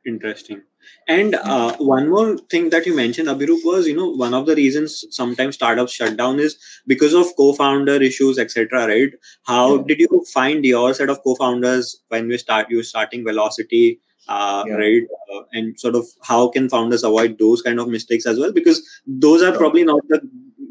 Interesting. 0.06 0.62
And 1.06 1.34
uh, 1.34 1.76
one 1.76 2.08
more 2.08 2.38
thing 2.50 2.70
that 2.70 2.86
you 2.86 2.96
mentioned, 2.96 3.28
Abhiroop, 3.28 3.64
was 3.64 3.86
you 3.86 3.94
know 3.96 4.08
one 4.08 4.32
of 4.32 4.46
the 4.46 4.54
reasons 4.54 5.04
sometimes 5.10 5.56
startups 5.56 5.92
shut 5.92 6.16
down 6.16 6.40
is 6.40 6.56
because 6.86 7.12
of 7.12 7.26
co-founder 7.36 8.02
issues, 8.02 8.38
etc. 8.38 8.86
Right? 8.86 9.10
How 9.42 9.76
yeah. 9.76 9.82
did 9.86 10.00
you 10.00 10.24
find 10.32 10.64
your 10.64 10.94
set 10.94 11.10
of 11.10 11.22
co-founders 11.22 12.00
when 12.08 12.30
you 12.30 12.38
start 12.38 12.70
you 12.70 12.82
starting 12.82 13.24
Velocity? 13.24 14.00
Uh, 14.26 14.64
yeah. 14.66 14.74
right 14.76 15.02
uh, 15.34 15.42
and 15.52 15.78
sort 15.78 15.94
of 15.94 16.06
how 16.22 16.48
can 16.48 16.66
founders 16.66 17.04
avoid 17.04 17.38
those 17.38 17.60
kind 17.60 17.78
of 17.78 17.88
mistakes 17.88 18.24
as 18.24 18.38
well 18.38 18.50
because 18.50 18.80
those 19.06 19.42
are 19.42 19.52
probably 19.52 19.84
not 19.84 20.00
the, 20.08 20.18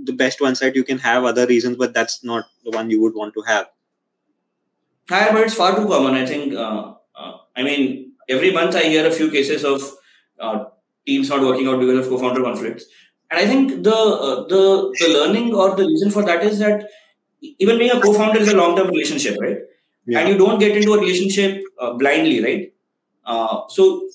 the 0.06 0.12
best 0.12 0.42
ones 0.42 0.60
that 0.60 0.76
you 0.76 0.84
can 0.84 0.98
have 0.98 1.24
other 1.24 1.46
reasons 1.46 1.78
but 1.78 1.94
that's 1.94 2.24
not 2.24 2.46
the 2.66 2.72
one 2.72 2.90
you 2.90 3.00
would 3.00 3.14
want 3.14 3.32
to 3.32 3.42
have 3.42 3.68
Hi, 5.08 5.32
but 5.32 5.44
it's 5.44 5.54
far 5.54 5.76
too 5.76 5.88
common 5.88 6.16
i 6.16 6.26
think 6.26 6.56
uh, 6.56 6.96
uh, 7.16 7.38
i 7.56 7.62
mean 7.62 8.14
every 8.28 8.52
month 8.52 8.76
i 8.76 8.86
hear 8.86 9.06
a 9.06 9.12
few 9.12 9.30
cases 9.30 9.64
of 9.64 9.84
uh, 10.44 10.66
teams 11.08 11.30
not 11.30 11.42
working 11.42 11.68
out 11.68 11.80
because 11.80 12.06
of 12.06 12.10
co-founder 12.12 12.44
conflicts. 12.44 12.86
And 13.32 13.40
I 13.40 13.46
think 13.52 13.84
the 13.84 13.96
uh, 13.96 14.48
the 14.54 14.64
the 15.02 15.10
learning 15.18 15.54
or 15.56 15.76
the 15.76 15.88
reason 15.94 16.12
for 16.12 16.24
that 16.32 16.44
is 16.52 16.60
that 16.60 16.88
even 17.66 17.78
being 17.78 17.92
a 17.92 18.02
co-founder 18.02 18.40
is 18.40 18.52
a 18.54 18.58
long-term 18.58 18.88
relationship, 18.88 19.38
right? 19.42 19.58
Yeah. 20.06 20.20
And 20.20 20.30
you 20.30 20.38
don't 20.38 20.60
get 20.60 20.78
into 20.78 20.94
a 20.94 21.00
relationship 21.00 21.64
uh, 21.80 21.94
blindly, 21.94 22.44
right? 22.44 22.74
Uh, 23.26 23.62
so 23.70 24.08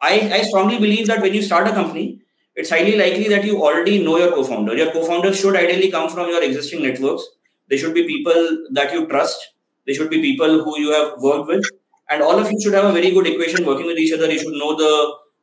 I, 0.00 0.14
I 0.38 0.42
strongly 0.42 0.78
believe 0.78 1.06
that 1.08 1.22
when 1.22 1.34
you 1.34 1.42
start 1.42 1.68
a 1.68 1.72
company, 1.72 2.20
it's 2.54 2.70
highly 2.70 2.96
likely 2.96 3.28
that 3.28 3.44
you 3.44 3.62
already 3.62 4.02
know 4.02 4.18
your 4.18 4.32
co-founder. 4.32 4.76
Your 4.76 4.92
co-founder 4.92 5.32
should 5.34 5.56
ideally 5.56 5.90
come 5.90 6.08
from 6.10 6.28
your 6.28 6.42
existing 6.42 6.82
networks. 6.82 7.24
They 7.68 7.76
should 7.76 7.94
be 7.94 8.06
people 8.06 8.66
that 8.72 8.92
you 8.92 9.06
trust. 9.06 9.38
They 9.86 9.94
should 9.94 10.10
be 10.10 10.20
people 10.20 10.64
who 10.64 10.78
you 10.80 10.92
have 10.92 11.20
worked 11.20 11.48
with, 11.48 11.64
and 12.10 12.22
all 12.22 12.38
of 12.38 12.50
you 12.50 12.60
should 12.60 12.74
have 12.74 12.84
a 12.84 12.92
very 12.92 13.10
good 13.10 13.26
equation 13.26 13.64
working 13.66 13.86
with 13.86 13.98
each 13.98 14.12
other. 14.12 14.30
You 14.30 14.38
should 14.38 14.54
know 14.54 14.76
the 14.76 14.92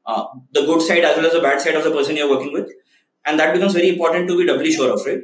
uh, 0.05 0.25
the 0.51 0.61
good 0.61 0.81
side 0.81 1.03
as 1.03 1.17
well 1.17 1.25
as 1.25 1.33
the 1.33 1.41
bad 1.41 1.59
side 1.59 1.75
of 1.75 1.83
the 1.83 1.91
person 1.91 2.15
you're 2.15 2.29
working 2.29 2.53
with. 2.53 2.69
And 3.25 3.39
that 3.39 3.53
becomes 3.53 3.73
very 3.73 3.89
important 3.89 4.27
to 4.27 4.37
be 4.37 4.45
doubly 4.45 4.71
sure 4.71 4.93
of, 4.93 5.05
right? 5.05 5.21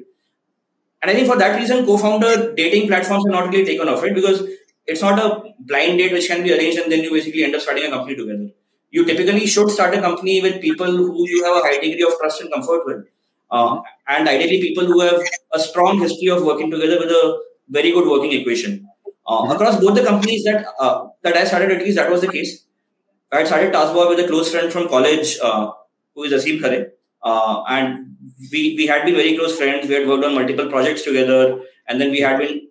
And 1.01 1.11
I 1.11 1.13
think 1.13 1.27
for 1.27 1.37
that 1.37 1.59
reason, 1.59 1.85
co-founder 1.85 2.53
dating 2.53 2.87
platforms 2.87 3.25
are 3.25 3.31
not 3.31 3.49
really 3.49 3.65
taken 3.65 3.87
off, 3.87 4.01
right? 4.03 4.13
Because 4.13 4.47
it's 4.85 5.01
not 5.01 5.19
a 5.19 5.53
blind 5.59 5.97
date 5.97 6.11
which 6.11 6.27
can 6.27 6.43
be 6.43 6.53
arranged 6.53 6.79
and 6.79 6.91
then 6.91 7.03
you 7.03 7.11
basically 7.11 7.43
end 7.43 7.55
up 7.55 7.61
starting 7.61 7.85
a 7.85 7.89
company 7.89 8.15
together. 8.15 8.49
You 8.89 9.05
typically 9.05 9.47
should 9.47 9.69
start 9.69 9.95
a 9.95 10.01
company 10.01 10.41
with 10.41 10.61
people 10.61 10.87
who 10.87 11.27
you 11.27 11.43
have 11.45 11.57
a 11.57 11.61
high 11.61 11.79
degree 11.79 12.03
of 12.03 12.17
trust 12.19 12.41
and 12.41 12.51
comfort 12.51 12.85
with. 12.85 13.05
Uh, 13.49 13.81
and 14.07 14.27
ideally 14.27 14.61
people 14.61 14.85
who 14.85 14.99
have 15.01 15.21
a 15.53 15.59
strong 15.59 15.99
history 15.99 16.29
of 16.29 16.43
working 16.43 16.69
together 16.71 16.99
with 16.99 17.09
a 17.09 17.41
very 17.69 17.91
good 17.91 18.07
working 18.07 18.31
equation. 18.33 18.87
Uh, 19.27 19.47
across 19.53 19.79
both 19.79 19.95
the 19.95 20.03
companies 20.03 20.43
that 20.43 20.65
uh, 20.79 21.07
that 21.21 21.37
I 21.37 21.45
started, 21.45 21.71
at 21.71 21.79
least 21.79 21.95
that 21.97 22.09
was 22.09 22.21
the 22.21 22.27
case. 22.27 22.65
I 23.33 23.45
started 23.45 23.73
TaskBob 23.73 24.09
with 24.09 24.19
a 24.19 24.27
close 24.27 24.51
friend 24.51 24.71
from 24.71 24.89
college 24.89 25.37
uh, 25.41 25.71
who 26.13 26.23
is 26.23 26.33
Asim 26.33 26.59
Khare. 26.59 26.91
Uh, 27.23 27.63
and 27.69 28.17
we, 28.51 28.75
we 28.75 28.87
had 28.87 29.05
been 29.05 29.15
very 29.15 29.37
close 29.37 29.57
friends. 29.57 29.87
We 29.87 29.93
had 29.93 30.07
worked 30.07 30.25
on 30.25 30.35
multiple 30.35 30.67
projects 30.67 31.03
together. 31.03 31.61
And 31.87 32.01
then 32.01 32.11
we 32.11 32.19
had 32.19 32.39
been 32.39 32.67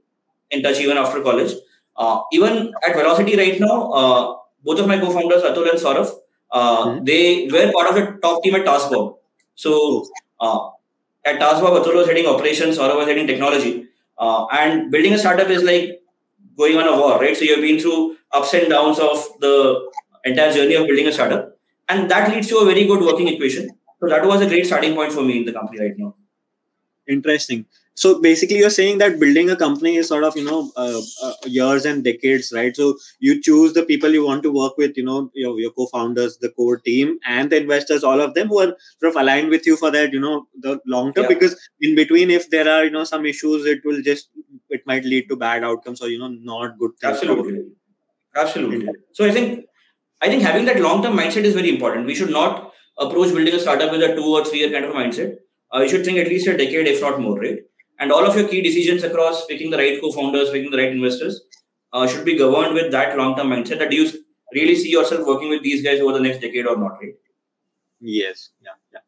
in 0.51 0.63
touch 0.63 0.79
even 0.81 0.99
after 0.99 1.23
college. 1.23 1.55
Uh, 1.97 2.21
even 2.33 2.73
at 2.87 2.95
Velocity 2.95 3.37
right 3.37 3.59
now, 3.59 3.91
uh, 3.93 4.37
both 4.63 4.81
of 4.81 4.87
my 4.87 4.99
co-founders, 4.99 5.43
Atul 5.43 5.71
and 5.71 5.79
Saurav, 5.79 6.13
uh, 6.53 6.87
mm-hmm. 6.87 7.05
they 7.05 7.49
were 7.51 7.73
part 7.73 7.89
of 7.89 7.95
the 7.95 8.19
top 8.21 8.43
team 8.43 8.55
at 8.55 8.67
TaskBob. 8.67 9.17
So 9.55 10.07
uh, 10.41 10.69
at 11.25 11.41
TaskBob, 11.41 11.83
Atul 11.83 11.95
was 11.97 12.07
heading 12.07 12.27
operations, 12.27 12.77
Saurav 12.77 12.97
was 12.97 13.07
heading 13.07 13.27
technology. 13.27 13.87
and 14.19 14.91
building 14.91 15.15
a 15.15 15.19
startup 15.19 15.49
is 15.49 15.63
like 15.63 16.03
going 16.59 16.77
on 16.77 16.87
a 16.87 16.97
war, 17.01 17.19
right? 17.19 17.35
So 17.35 17.45
you've 17.45 17.63
been 17.63 17.81
through 17.81 18.19
ups 18.33 18.53
and 18.53 18.69
downs 18.69 18.99
of 18.99 19.27
the 19.41 19.91
entire 20.25 20.53
journey 20.53 20.75
of 20.75 20.87
building 20.87 21.07
a 21.07 21.13
startup. 21.13 21.57
And 21.89 22.11
that 22.11 22.31
leads 22.31 22.49
to 22.49 22.59
a 22.59 22.65
very 22.65 22.87
good 22.87 23.01
working 23.01 23.29
equation. 23.29 23.71
So 24.01 24.09
that 24.09 24.25
was 24.25 24.41
a 24.41 24.47
great 24.47 24.67
starting 24.67 24.95
point 24.95 25.13
for 25.13 25.23
me 25.23 25.39
in 25.39 25.45
the 25.45 25.53
company 25.53 25.81
right 25.81 25.99
now. 25.99 26.15
Interesting. 27.09 27.67
So 27.95 28.21
basically, 28.21 28.59
you're 28.59 28.71
saying 28.71 28.99
that 28.99 29.19
building 29.21 29.51
a 29.51 29.57
company 29.57 29.97
is 29.97 30.09
sort 30.09 30.25
of 30.25 30.35
you 30.37 30.45
know 30.45 30.71
uh, 30.77 31.01
uh, 31.23 31.33
years 31.45 31.85
and 31.85 32.03
decades, 32.03 32.53
right? 32.55 32.75
So 32.75 32.97
you 33.19 33.43
choose 33.43 33.75
the 33.75 33.83
people 33.83 34.11
you 34.11 34.25
want 34.25 34.43
to 34.45 34.53
work 34.53 34.79
with, 34.79 34.97
you 34.97 35.05
know, 35.05 35.31
your, 35.35 35.59
your 35.59 35.71
co-founders, 35.73 36.39
the 36.39 36.51
core 36.51 36.79
team, 36.79 37.19
and 37.27 37.51
the 37.51 37.59
investors, 37.59 38.05
all 38.05 38.21
of 38.21 38.35
them 38.35 38.49
who 38.49 38.61
are 38.61 38.77
sort 39.01 39.11
of 39.11 39.21
aligned 39.21 39.51
with 39.51 39.67
you 39.67 39.77
for 39.77 39.91
that, 39.91 40.13
you 40.13 40.21
know, 40.21 40.47
the 40.61 40.81
long 40.87 41.13
term. 41.13 41.25
Yeah. 41.25 41.35
Because 41.35 41.57
in 41.81 41.95
between, 41.95 42.31
if 42.31 42.49
there 42.49 42.71
are 42.71 42.85
you 42.85 42.91
know 42.91 43.05
some 43.05 43.27
issues, 43.27 43.67
it 43.67 43.85
will 43.85 44.01
just 44.03 44.31
it 44.71 44.87
might 44.87 45.05
lead 45.05 45.29
to 45.29 45.37
bad 45.37 45.65
outcomes 45.65 46.01
or 46.01 46.09
you 46.09 46.19
know 46.19 46.29
not 46.29 46.79
good 46.79 46.93
things. 47.01 47.19
Absolutely, 47.19 47.65
absolutely. 48.35 48.89
So 49.13 49.27
I 49.27 49.33
think 49.33 49.67
I 50.23 50.29
think 50.29 50.43
having 50.43 50.65
that 50.67 50.81
long 50.81 51.03
term 51.03 51.17
mindset 51.17 51.45
is 51.45 51.55
very 51.55 51.71
important. 51.71 52.07
We 52.07 52.15
should 52.15 52.31
not 52.31 52.73
approach 52.99 53.33
building 53.35 53.55
a 53.55 53.59
startup 53.61 53.91
with 53.91 54.03
a 54.03 54.15
two 54.15 54.25
or 54.25 54.45
three 54.45 54.61
year 54.61 54.71
kind 54.71 54.85
of 54.85 54.95
mindset. 54.95 55.37
Uh, 55.75 55.81
you 55.81 55.89
should 55.89 56.05
think 56.05 56.19
at 56.19 56.29
least 56.29 56.47
a 56.47 56.57
decade, 56.57 56.87
if 56.89 57.01
not 57.01 57.21
more, 57.21 57.39
right? 57.39 57.59
And 57.99 58.13
all 58.13 58.25
of 58.27 58.37
your 58.37 58.49
key 58.49 58.61
decisions 58.63 59.03
across 59.05 59.47
picking 59.47 59.71
the 59.71 59.79
right 59.79 60.01
co 60.01 60.11
founders, 60.13 60.51
picking 60.51 60.71
the 60.71 60.79
right 60.79 60.93
investors 60.93 61.41
uh, 61.93 62.07
should 62.07 62.25
be 62.25 62.37
governed 62.37 62.75
with 62.75 62.91
that 62.93 63.17
long 63.17 63.37
term 63.37 63.49
mindset. 63.49 63.79
That 63.79 63.93
you 63.93 64.11
really 64.55 64.75
see 64.75 64.91
yourself 64.91 65.27
working 65.27 65.49
with 65.49 65.63
these 65.63 65.83
guys 65.83 66.01
over 66.01 66.13
the 66.13 66.21
next 66.21 66.41
decade 66.41 66.67
or 66.67 66.77
not, 66.77 66.99
right? 67.03 67.15
Yes. 68.01 68.51
Yeah. 68.63 68.77
Yeah. 68.93 69.01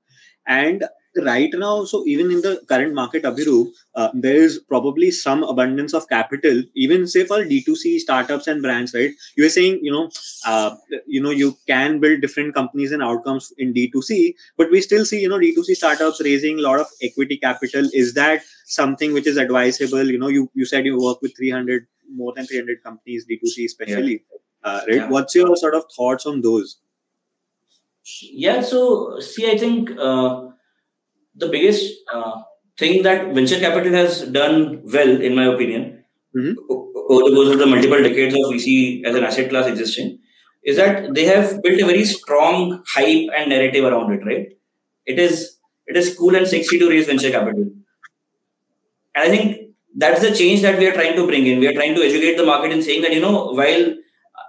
And 0.47 0.85
right 1.17 1.51
now, 1.53 1.85
so 1.85 2.05
even 2.07 2.31
in 2.31 2.41
the 2.41 2.63
current 2.69 2.95
market, 2.95 3.25
Abhiroop, 3.25 3.71
uh, 3.95 4.09
there 4.15 4.37
is 4.37 4.59
probably 4.59 5.11
some 5.11 5.43
abundance 5.43 5.93
of 5.93 6.09
capital, 6.09 6.63
even 6.75 7.07
say 7.07 7.25
for 7.25 7.39
D2C 7.39 7.99
startups 7.99 8.47
and 8.47 8.63
brands, 8.63 8.95
right? 8.95 9.11
You 9.37 9.45
were 9.45 9.51
saying, 9.51 9.81
you 9.83 9.93
know, 9.93 10.11
uh, 10.47 10.77
you 11.07 11.23
know, 11.23 11.31
you 11.31 11.57
can 11.67 12.01
build 12.01 12.21
different 12.21 12.55
companies 12.55 12.93
and 12.93 13.03
outcomes 13.03 13.53
in 13.59 13.75
D2C, 13.75 14.35
but 14.57 14.71
we 14.71 14.81
still 14.81 15.05
see, 15.05 15.21
you 15.21 15.29
know, 15.29 15.39
D2C 15.39 15.77
startups 15.77 16.21
raising 16.23 16.59
a 16.59 16.63
lot 16.63 16.81
of 16.81 16.87
equity 17.03 17.37
capital. 17.37 17.89
Is 17.93 18.15
that 18.15 18.43
something 18.67 19.13
which 19.13 19.27
is 19.27 19.37
advisable? 19.37 20.05
You 20.11 20.19
know, 20.19 20.29
you, 20.29 20.51
you 20.55 20.65
said 20.65 20.87
you 20.87 21.01
work 21.01 21.21
with 21.21 21.37
300, 21.37 21.87
more 22.15 22.33
than 22.35 22.47
300 22.47 22.83
companies, 22.83 23.27
D2C 23.31 23.67
especially, 23.67 24.23
yeah. 24.65 24.71
uh, 24.71 24.81
right? 24.89 24.97
Yeah. 24.97 25.09
What's 25.09 25.35
your 25.35 25.55
sort 25.57 25.75
of 25.75 25.85
thoughts 25.95 26.27
on 26.27 26.41
those? 26.41 26.79
Yeah, 28.21 28.63
so 28.63 29.21
see, 29.21 29.51
I 29.51 29.57
think 29.57 29.91
uh, 29.97 30.49
the 31.35 31.49
biggest 31.49 31.93
uh, 32.13 32.43
thing 32.79 33.03
that 33.03 33.33
venture 33.35 33.59
capital 33.59 33.93
has 33.93 34.23
done 34.23 34.83
well, 34.85 35.21
in 35.21 35.35
my 35.35 35.45
opinion, 35.45 36.05
mm-hmm. 36.37 36.55
over 36.71 37.29
the 37.29 37.35
course 37.35 37.49
of 37.51 37.59
the 37.59 37.67
multiple 37.67 38.03
decades 38.03 38.35
of 38.35 38.41
VC 38.41 39.05
as 39.05 39.15
an 39.15 39.25
asset 39.25 39.51
class 39.51 39.67
existing, 39.67 40.19
is 40.65 40.77
that 40.77 41.15
they 41.15 41.25
have 41.25 41.63
built 41.63 41.81
a 41.81 41.87
very 41.87 42.05
strong 42.05 42.83
hype 42.87 43.29
and 43.37 43.51
narrative 43.51 43.85
around 43.85 44.13
it. 44.13 44.25
Right? 44.25 44.59
It 45.07 45.19
is 45.19 45.59
it 45.87 45.97
is 45.97 46.17
cool 46.17 46.37
and 46.37 46.47
sexy 46.47 46.79
to 46.79 46.89
raise 46.89 47.07
venture 47.07 47.31
capital, 47.31 47.63
and 49.15 49.25
I 49.25 49.29
think 49.29 49.71
that's 49.97 50.23
the 50.23 50.35
change 50.35 50.63
that 50.63 50.79
we 50.79 50.87
are 50.87 50.95
trying 50.95 51.17
to 51.17 51.27
bring 51.27 51.47
in. 51.47 51.61
We 51.61 51.69
are 51.69 51.75
trying 51.75 51.95
to 51.95 52.03
educate 52.03 52.37
the 52.37 52.47
market 52.47 52.73
in 52.73 52.83
saying 52.83 53.03
that 53.03 53.13
you 53.13 53.21
know 53.21 53.53
while 53.53 53.95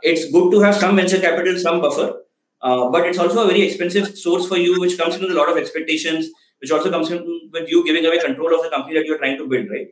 it's 0.01 0.31
good 0.31 0.51
to 0.51 0.59
have 0.61 0.75
some 0.75 0.95
venture 0.95 1.19
capital, 1.19 1.57
some 1.57 1.81
buffer 1.81 2.23
uh, 2.63 2.89
but 2.89 3.05
it's 3.05 3.17
also 3.17 3.43
a 3.43 3.47
very 3.47 3.61
expensive 3.61 4.17
source 4.17 4.47
for 4.47 4.57
you, 4.57 4.79
which 4.79 4.97
comes 4.97 5.19
with 5.19 5.29
a 5.29 5.33
lot 5.33 5.49
of 5.49 5.57
expectations, 5.57 6.29
which 6.59 6.71
also 6.71 6.89
comes 6.89 7.09
with 7.09 7.69
you 7.69 7.85
giving 7.85 8.05
away 8.05 8.19
control 8.19 8.55
of 8.55 8.63
the 8.63 8.69
company 8.69 8.95
that 8.95 9.05
you're 9.05 9.17
trying 9.17 9.37
to 9.37 9.47
build, 9.47 9.69
right? 9.69 9.87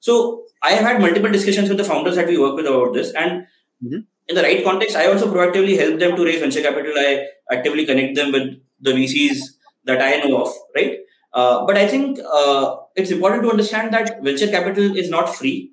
So 0.00 0.44
I 0.62 0.72
have 0.72 0.84
had 0.84 1.00
multiple 1.00 1.30
discussions 1.30 1.68
with 1.68 1.78
the 1.78 1.84
founders 1.84 2.16
that 2.16 2.26
we 2.26 2.38
work 2.38 2.56
with 2.56 2.66
about 2.66 2.92
this, 2.92 3.12
and 3.12 3.46
mm-hmm. 3.82 4.00
in 4.28 4.34
the 4.34 4.42
right 4.42 4.64
context, 4.64 4.96
I 4.96 5.06
also 5.06 5.32
proactively 5.32 5.78
help 5.78 5.98
them 5.98 6.16
to 6.16 6.24
raise 6.24 6.40
venture 6.40 6.62
capital. 6.62 6.92
I 6.96 7.26
actively 7.50 7.86
connect 7.86 8.14
them 8.16 8.32
with 8.32 8.60
the 8.80 8.92
VCs 8.92 9.38
that 9.84 10.02
I 10.02 10.16
know 10.18 10.42
of, 10.42 10.52
right? 10.74 10.98
Uh, 11.32 11.64
but 11.66 11.76
I 11.76 11.86
think 11.86 12.18
uh, 12.32 12.76
it's 12.94 13.10
important 13.10 13.42
to 13.42 13.50
understand 13.50 13.92
that 13.94 14.22
venture 14.22 14.48
capital 14.48 14.96
is 14.96 15.10
not 15.10 15.34
free. 15.34 15.72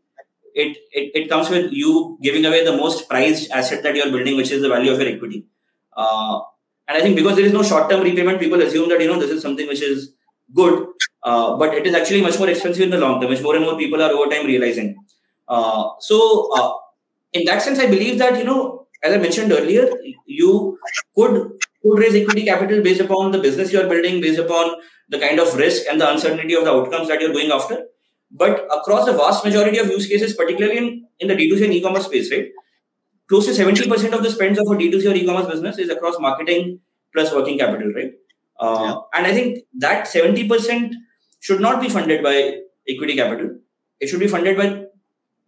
It, 0.54 0.78
it, 0.92 1.12
it 1.16 1.30
comes 1.30 1.50
with 1.50 1.72
you 1.72 2.18
giving 2.22 2.46
away 2.46 2.64
the 2.64 2.78
most 2.78 3.10
prized 3.10 3.50
asset 3.52 3.82
that 3.84 3.96
you're 3.96 4.12
building, 4.12 4.38
which 4.38 4.52
is 4.52 4.62
the 4.62 4.70
value 4.70 4.92
of 4.92 5.00
your 5.00 5.10
equity. 5.10 5.46
Uh, 5.96 6.42
and 6.88 6.98
I 6.98 7.02
think 7.02 7.16
because 7.16 7.38
there 7.38 7.46
is 7.46 7.54
no 7.54 7.64
short 7.64 7.90
term 7.90 8.04
repayment, 8.04 8.40
people 8.40 8.62
assume 8.62 8.90
that 8.90 9.00
you 9.02 9.08
know 9.08 9.20
this 9.20 9.32
is 9.32 9.42
something 9.42 9.68
which 9.68 9.82
is 9.82 10.13
good, 10.54 10.88
uh, 11.24 11.58
but 11.58 11.74
it 11.74 11.88
is 11.88 11.94
actually 11.94 12.22
much 12.22 12.38
more 12.40 12.50
expensive 12.50 12.84
in 12.84 12.90
the 12.90 12.98
long 12.98 13.20
term, 13.20 13.30
which 13.30 13.42
more 13.42 13.56
and 13.56 13.66
more 13.66 13.78
people 13.78 14.02
are 14.02 14.12
over 14.12 14.30
time 14.30 14.46
realizing. 14.46 14.96
Uh, 15.48 15.90
so, 16.00 16.50
uh, 16.56 16.74
in 17.34 17.46
that 17.46 17.62
sense, 17.62 17.80
I 17.80 17.88
believe 17.88 18.18
that 18.20 18.38
you 18.38 18.44
know, 18.44 18.88
as 19.04 19.14
I 19.14 19.18
mentioned 19.18 19.52
earlier, 19.52 19.90
you 20.26 20.78
could 21.16 21.60
could 21.82 22.00
raise 22.00 22.16
equity 22.16 22.46
capital 22.46 22.82
based 22.82 23.02
upon 23.02 23.32
the 23.32 23.40
business 23.40 23.74
you 23.74 23.82
are 23.82 23.88
building, 23.88 24.22
based 24.22 24.40
upon 24.40 24.76
the 25.10 25.20
kind 25.20 25.40
of 25.40 25.54
risk 25.56 25.84
and 25.90 26.00
the 26.00 26.10
uncertainty 26.10 26.56
of 26.56 26.64
the 26.64 26.72
outcomes 26.72 27.08
that 27.10 27.20
you're 27.20 27.34
going 27.34 27.52
after. 27.52 27.86
But 28.32 28.68
across 28.76 29.06
the 29.06 29.14
vast 29.14 29.46
majority 29.46 29.78
of 29.78 29.88
use 29.88 30.08
cases, 30.08 30.34
particularly 30.34 30.78
in, 30.78 31.08
in 31.20 31.28
the 31.28 31.36
D2C 31.36 31.66
and 31.66 31.74
e-commerce 31.74 32.06
space, 32.06 32.32
right, 32.32 32.48
close 33.28 33.46
to 33.46 33.52
70% 33.52 34.14
of 34.14 34.24
the 34.24 34.30
spends 34.30 34.58
of 34.58 34.66
a 34.68 34.70
D2C 34.72 35.12
or 35.12 35.16
e-commerce 35.16 35.48
business 35.48 35.78
is 35.78 35.90
across 35.90 36.20
marketing 36.20 36.80
plus 37.14 37.32
working 37.34 37.60
capital, 37.60 37.92
right? 37.94 38.12
Uh, 38.64 38.82
yeah. 38.86 38.96
And 39.16 39.28
I 39.28 39.34
think 39.34 39.60
that 39.86 40.08
70% 40.08 40.94
should 41.40 41.62
not 41.62 41.82
be 41.82 41.90
funded 41.90 42.24
by 42.24 42.36
equity 42.88 43.16
capital. 43.16 43.50
It 44.00 44.08
should 44.08 44.20
be 44.20 44.28
funded 44.28 44.58
by 44.58 44.68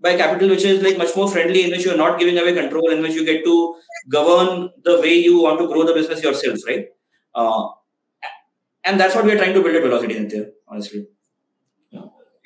by 0.05 0.15
capital 0.17 0.49
which 0.49 0.63
is 0.69 0.83
like 0.83 0.97
much 0.97 1.15
more 1.15 1.27
friendly, 1.33 1.63
in 1.65 1.71
which 1.71 1.85
you 1.85 1.91
are 1.91 1.97
not 1.97 2.19
giving 2.19 2.37
away 2.37 2.53
control, 2.53 2.89
in 2.91 3.01
which 3.01 3.13
you 3.13 3.25
get 3.25 3.43
to 3.45 3.55
govern 4.09 4.69
the 4.83 4.99
way 5.01 5.13
you 5.27 5.41
want 5.41 5.59
to 5.59 5.67
grow 5.67 5.85
the 5.85 5.93
business 5.93 6.21
yourself, 6.23 6.59
right? 6.67 6.87
Uh, 7.33 7.67
and 8.83 8.99
that's 8.99 9.15
what 9.15 9.25
we 9.25 9.31
are 9.31 9.37
trying 9.37 9.53
to 9.53 9.63
build 9.63 9.75
at 9.75 9.83
Velocity, 9.83 10.17
in 10.17 10.27
there 10.27 10.51
honestly 10.67 11.07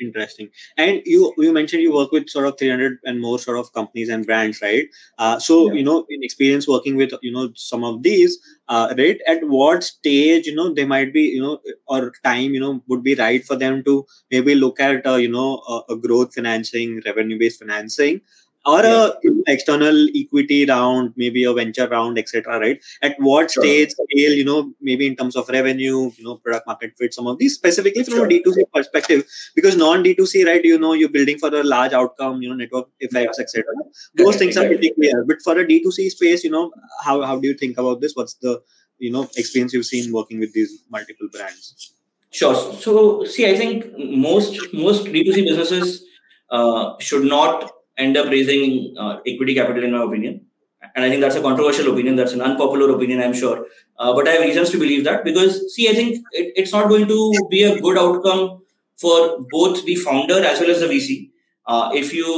interesting 0.02 0.50
and 0.78 1.02
you 1.06 1.34
you 1.38 1.52
mentioned 1.54 1.82
you 1.82 1.94
work 1.94 2.12
with 2.12 2.30
sort 2.30 2.46
of 2.46 2.58
300 2.58 3.00
and 3.06 3.20
more 3.22 3.40
sort 3.40 3.58
of 3.58 3.72
companies 3.74 4.10
and 4.10 4.26
brands 4.26 4.62
right 4.62 4.86
uh, 5.18 5.40
so 5.40 5.68
yeah. 5.68 5.74
you 5.74 5.84
know 5.84 6.06
in 6.10 6.24
experience 6.24 6.68
working 6.68 6.96
with 6.96 7.12
you 7.22 7.32
know 7.32 7.50
some 7.56 7.84
of 7.84 8.02
these 8.04 8.38
uh, 8.68 8.94
right 8.98 9.20
at 9.28 9.44
what 9.44 9.84
stage 9.84 10.46
you 10.46 10.56
know 10.56 10.74
they 10.74 10.86
might 10.86 11.14
be 11.14 11.22
you 11.22 11.42
know 11.42 11.60
or 11.88 12.12
time 12.24 12.54
you 12.54 12.60
know 12.60 12.82
would 12.88 13.04
be 13.04 13.16
right 13.16 13.46
for 13.46 13.56
them 13.56 13.84
to 13.84 14.06
maybe 14.32 14.56
look 14.56 14.80
at 14.80 15.06
uh, 15.06 15.16
you 15.16 15.30
know 15.30 15.62
a, 15.68 15.94
a 15.94 15.96
growth 15.96 16.34
financing 16.34 17.02
revenue 17.06 17.38
based 17.40 17.60
financing 17.60 18.22
or 18.66 18.84
yeah. 18.84 19.10
a 19.26 19.52
external 19.52 20.08
equity 20.16 20.66
round, 20.66 21.14
maybe 21.16 21.44
a 21.44 21.54
venture 21.54 21.88
round, 21.88 22.18
etc. 22.18 22.60
Right? 22.60 22.84
At 23.02 23.16
what 23.20 23.52
sure. 23.52 23.64
stage, 23.64 23.92
scale, 23.92 24.34
you 24.34 24.44
know, 24.44 24.74
maybe 24.82 25.08
in 25.08 25.16
terms 25.16 25.36
of 25.36 25.48
revenue, 25.50 26.12
you 26.16 26.24
know, 26.24 26.36
product 26.36 26.68
market 26.68 26.94
fit, 26.98 27.14
some 27.14 27.28
of 27.28 27.38
these 27.38 27.56
specifically 27.56 28.04
from 28.04 28.16
sure. 28.16 28.26
a 28.26 28.30
D2C 28.30 28.64
perspective, 28.74 29.26
because 29.56 29.78
non 29.78 30.04
D2C, 30.04 30.46
right? 30.46 30.64
You 30.64 30.78
know, 30.78 30.94
you're 30.94 31.10
building 31.10 31.40
for 31.40 31.50
a 31.50 31.64
large 31.64 31.94
outcome, 31.94 32.42
you 32.42 32.50
know, 32.50 32.56
network 32.56 32.90
effects, 33.00 33.38
yeah. 33.40 33.44
etc. 33.44 33.64
Those 34.16 34.36
things 34.36 34.58
are 34.58 34.66
pretty 34.66 34.92
clear. 34.92 35.24
But 35.26 35.42
for 35.42 35.58
a 35.58 35.66
D2C 35.66 36.10
space, 36.10 36.44
you 36.44 36.52
know, 36.52 36.72
how 37.04 37.22
how 37.22 37.40
do 37.40 37.48
you 37.48 37.54
think 37.54 37.78
about 37.78 38.02
this? 38.02 38.14
What's 38.14 38.34
the 38.36 38.62
you 38.98 39.12
know 39.12 39.30
experience 39.38 39.74
you've 39.74 39.86
seen 39.86 40.12
working 40.12 40.40
with 40.40 40.54
these 40.54 40.84
multiple 40.90 41.30
brands? 41.32 41.94
Sure. 42.32 42.54
So, 42.54 43.24
see, 43.24 43.50
I 43.50 43.58
think 43.58 43.98
most 43.98 44.74
most 44.74 45.06
D2C 45.06 45.46
businesses 45.46 46.04
uh, 46.52 46.94
should 47.00 47.24
not 47.24 47.72
end 48.00 48.18
up 48.18 48.28
raising 48.28 48.96
uh, 48.98 49.20
equity 49.28 49.54
capital, 49.54 49.84
in 49.84 49.92
my 49.92 50.04
opinion. 50.04 50.46
And 50.96 51.06
I 51.06 51.10
think 51.10 51.22
that's 51.22 51.36
a 51.36 51.42
controversial 51.42 51.92
opinion. 51.94 52.16
That's 52.16 52.34
an 52.34 52.42
unpopular 52.42 52.96
opinion, 52.96 53.22
I'm 53.22 53.34
sure. 53.34 53.66
Uh, 53.98 54.14
but 54.14 54.28
I 54.28 54.32
have 54.32 54.42
reasons 54.42 54.72
to 54.72 54.80
believe 54.80 55.04
that 55.04 55.24
because, 55.24 55.74
see, 55.76 55.90
I 55.90 55.94
think 55.94 56.18
it, 56.32 56.54
it's 56.56 56.72
not 56.72 56.90
going 56.90 57.08
to 57.08 57.48
be 57.50 57.64
a 57.64 57.80
good 57.80 57.98
outcome 57.98 58.64
for 58.98 59.46
both 59.52 59.86
the 59.86 59.96
founder 59.96 60.44
as 60.44 60.60
well 60.60 60.72
as 60.72 60.80
the 60.80 60.88
VC 60.88 61.30
uh, 61.70 61.92
if 61.94 62.14
you 62.14 62.30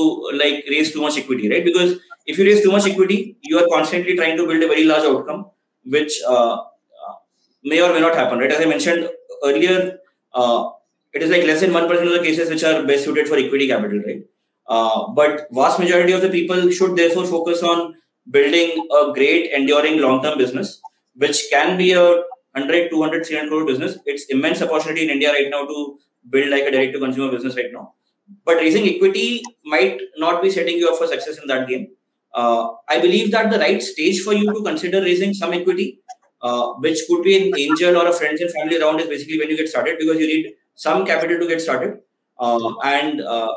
like 0.42 0.66
raise 0.70 0.92
too 0.92 1.02
much 1.02 1.18
equity, 1.18 1.50
right? 1.50 1.64
Because 1.64 2.00
if 2.26 2.38
you 2.38 2.46
raise 2.46 2.62
too 2.62 2.72
much 2.72 2.86
equity, 2.86 3.38
you 3.42 3.58
are 3.60 3.68
constantly 3.68 4.16
trying 4.16 4.38
to 4.38 4.46
build 4.46 4.64
a 4.64 4.68
very 4.68 4.84
large 4.84 5.04
outcome, 5.04 5.46
which 5.86 6.20
uh, 6.28 6.56
uh 6.56 7.16
may 7.64 7.82
or 7.82 7.94
may 7.94 8.02
not 8.02 8.16
happen, 8.16 8.40
right? 8.40 8.52
As 8.52 8.62
I 8.62 8.66
mentioned 8.66 9.10
earlier, 9.44 9.98
uh, 10.34 10.70
it 11.14 11.24
is 11.24 11.30
like 11.30 11.44
less 11.44 11.62
than 11.62 11.72
1% 11.72 12.08
of 12.08 12.14
the 12.18 12.20
cases 12.20 12.50
which 12.50 12.64
are 12.64 12.84
best 12.86 13.06
suited 13.06 13.28
for 13.28 13.38
equity 13.38 13.68
capital, 13.68 14.02
right? 14.06 14.24
Uh, 14.68 15.12
but 15.14 15.48
vast 15.52 15.80
majority 15.80 16.14
of 16.14 16.22
the 16.22 16.30
people 16.30 16.70
should 16.72 16.96
therefore 16.96 17.26
focus 17.26 17.62
on 17.64 17.94
building 18.30 18.88
a 19.00 19.14
great 19.14 19.52
enduring 19.52 20.00
long-term 20.00 20.38
business 20.38 20.80
which 21.16 21.48
can 21.52 21.78
be 21.78 21.92
a 21.94 22.04
100 22.54 22.90
200 22.90 23.26
300 23.26 23.50
crore 23.50 23.66
business. 23.66 23.98
It's 24.06 24.26
immense 24.30 24.62
opportunity 24.62 25.04
in 25.04 25.10
india 25.10 25.32
right 25.32 25.50
now 25.50 25.66
to 25.66 25.98
build 26.30 26.50
like 26.50 26.64
a 26.64 26.72
direct 26.72 26.94
to 26.94 27.00
consumer 27.00 27.32
business 27.32 27.56
right 27.56 27.72
now. 27.72 27.94
But 28.46 28.58
raising 28.58 28.88
equity 28.88 29.42
might 29.66 30.00
not 30.18 30.42
be 30.42 30.50
setting 30.50 30.78
you 30.78 30.90
up 30.90 30.98
for 30.98 31.08
success 31.08 31.38
in 31.40 31.48
that 31.48 31.68
game. 31.68 31.88
Uh, 32.34 32.70
i 32.88 32.98
believe 33.06 33.30
that 33.32 33.50
the 33.52 33.60
right 33.60 33.82
stage 33.84 34.22
for 34.26 34.34
you 34.34 34.54
to 34.54 34.62
consider 34.64 35.02
raising 35.02 35.34
some 35.34 35.52
equity 35.52 36.00
uh, 36.42 36.68
which 36.86 37.00
could 37.08 37.24
be 37.24 37.36
an 37.38 37.60
angel 37.60 37.98
or 37.98 38.08
a 38.08 38.14
friends 38.14 38.42
and 38.42 38.52
family 38.52 38.80
round 38.82 39.00
is 39.00 39.08
basically 39.08 39.38
when 39.40 39.50
you 39.50 39.58
get 39.58 39.68
started 39.68 39.98
because 40.00 40.20
you 40.20 40.28
need 40.28 40.54
some 40.76 41.06
capital 41.06 41.40
to 41.40 41.48
get 41.48 41.62
started. 41.62 42.00
Uh, 42.40 42.74
and 42.84 43.22
uh, 43.22 43.54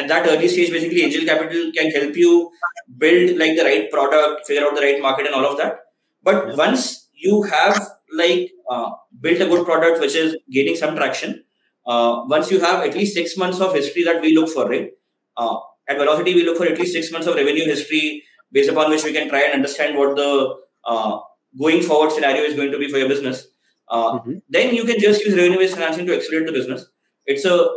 at 0.00 0.08
that 0.08 0.26
early 0.28 0.48
stage, 0.48 0.70
basically, 0.70 1.02
angel 1.02 1.24
capital 1.24 1.70
can 1.76 1.90
help 1.90 2.16
you 2.16 2.50
build 2.96 3.38
like 3.38 3.56
the 3.56 3.64
right 3.64 3.90
product, 3.90 4.46
figure 4.46 4.66
out 4.66 4.74
the 4.74 4.80
right 4.80 5.00
market, 5.00 5.26
and 5.26 5.34
all 5.34 5.46
of 5.52 5.56
that. 5.58 5.78
But 6.22 6.56
once 6.56 7.08
you 7.14 7.42
have 7.42 7.80
like 8.12 8.50
uh, 8.68 8.90
built 9.20 9.40
a 9.40 9.46
good 9.46 9.64
product 9.64 10.00
which 10.00 10.14
is 10.14 10.36
gaining 10.50 10.76
some 10.76 10.96
traction, 10.96 11.44
uh, 11.86 12.22
once 12.26 12.50
you 12.50 12.60
have 12.60 12.84
at 12.84 12.94
least 12.94 13.14
six 13.14 13.36
months 13.36 13.60
of 13.60 13.74
history 13.74 14.04
that 14.04 14.20
we 14.20 14.34
look 14.34 14.48
for, 14.48 14.68
right? 14.68 14.90
Uh, 15.36 15.58
at 15.88 15.96
Velocity, 15.96 16.34
we 16.34 16.44
look 16.44 16.56
for 16.56 16.66
at 16.66 16.78
least 16.78 16.92
six 16.92 17.10
months 17.10 17.26
of 17.26 17.34
revenue 17.34 17.64
history 17.64 18.22
based 18.52 18.70
upon 18.70 18.90
which 18.90 19.04
we 19.04 19.12
can 19.12 19.28
try 19.28 19.40
and 19.42 19.54
understand 19.54 19.96
what 19.96 20.16
the 20.16 20.56
uh, 20.84 21.18
going 21.58 21.82
forward 21.82 22.12
scenario 22.12 22.42
is 22.42 22.54
going 22.54 22.70
to 22.70 22.78
be 22.78 22.88
for 22.88 22.98
your 22.98 23.08
business. 23.08 23.46
Uh, 23.88 24.18
mm-hmm. 24.18 24.34
Then 24.48 24.74
you 24.74 24.84
can 24.84 25.00
just 25.00 25.24
use 25.24 25.34
revenue-based 25.34 25.74
financing 25.74 26.06
to 26.06 26.16
accelerate 26.16 26.46
the 26.46 26.52
business. 26.52 26.86
It's 27.26 27.44
a 27.44 27.68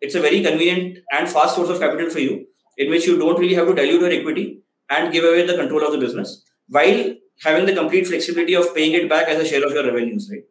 it's 0.00 0.14
a 0.14 0.20
very 0.20 0.42
convenient 0.42 0.98
and 1.12 1.28
fast 1.28 1.56
source 1.56 1.68
of 1.68 1.80
capital 1.80 2.10
for 2.10 2.20
you, 2.20 2.46
in 2.76 2.90
which 2.90 3.06
you 3.06 3.18
don't 3.18 3.38
really 3.38 3.54
have 3.54 3.66
to 3.66 3.74
dilute 3.74 4.00
your 4.00 4.10
equity 4.10 4.62
and 4.88 5.12
give 5.12 5.24
away 5.24 5.46
the 5.46 5.56
control 5.56 5.84
of 5.84 5.92
the 5.92 5.98
business, 5.98 6.44
while 6.68 7.14
having 7.42 7.66
the 7.66 7.74
complete 7.74 8.06
flexibility 8.06 8.54
of 8.54 8.74
paying 8.74 8.92
it 8.92 9.08
back 9.08 9.28
as 9.28 9.40
a 9.40 9.44
share 9.44 9.64
of 9.64 9.72
your 9.72 9.84
revenues, 9.84 10.30
right? 10.32 10.44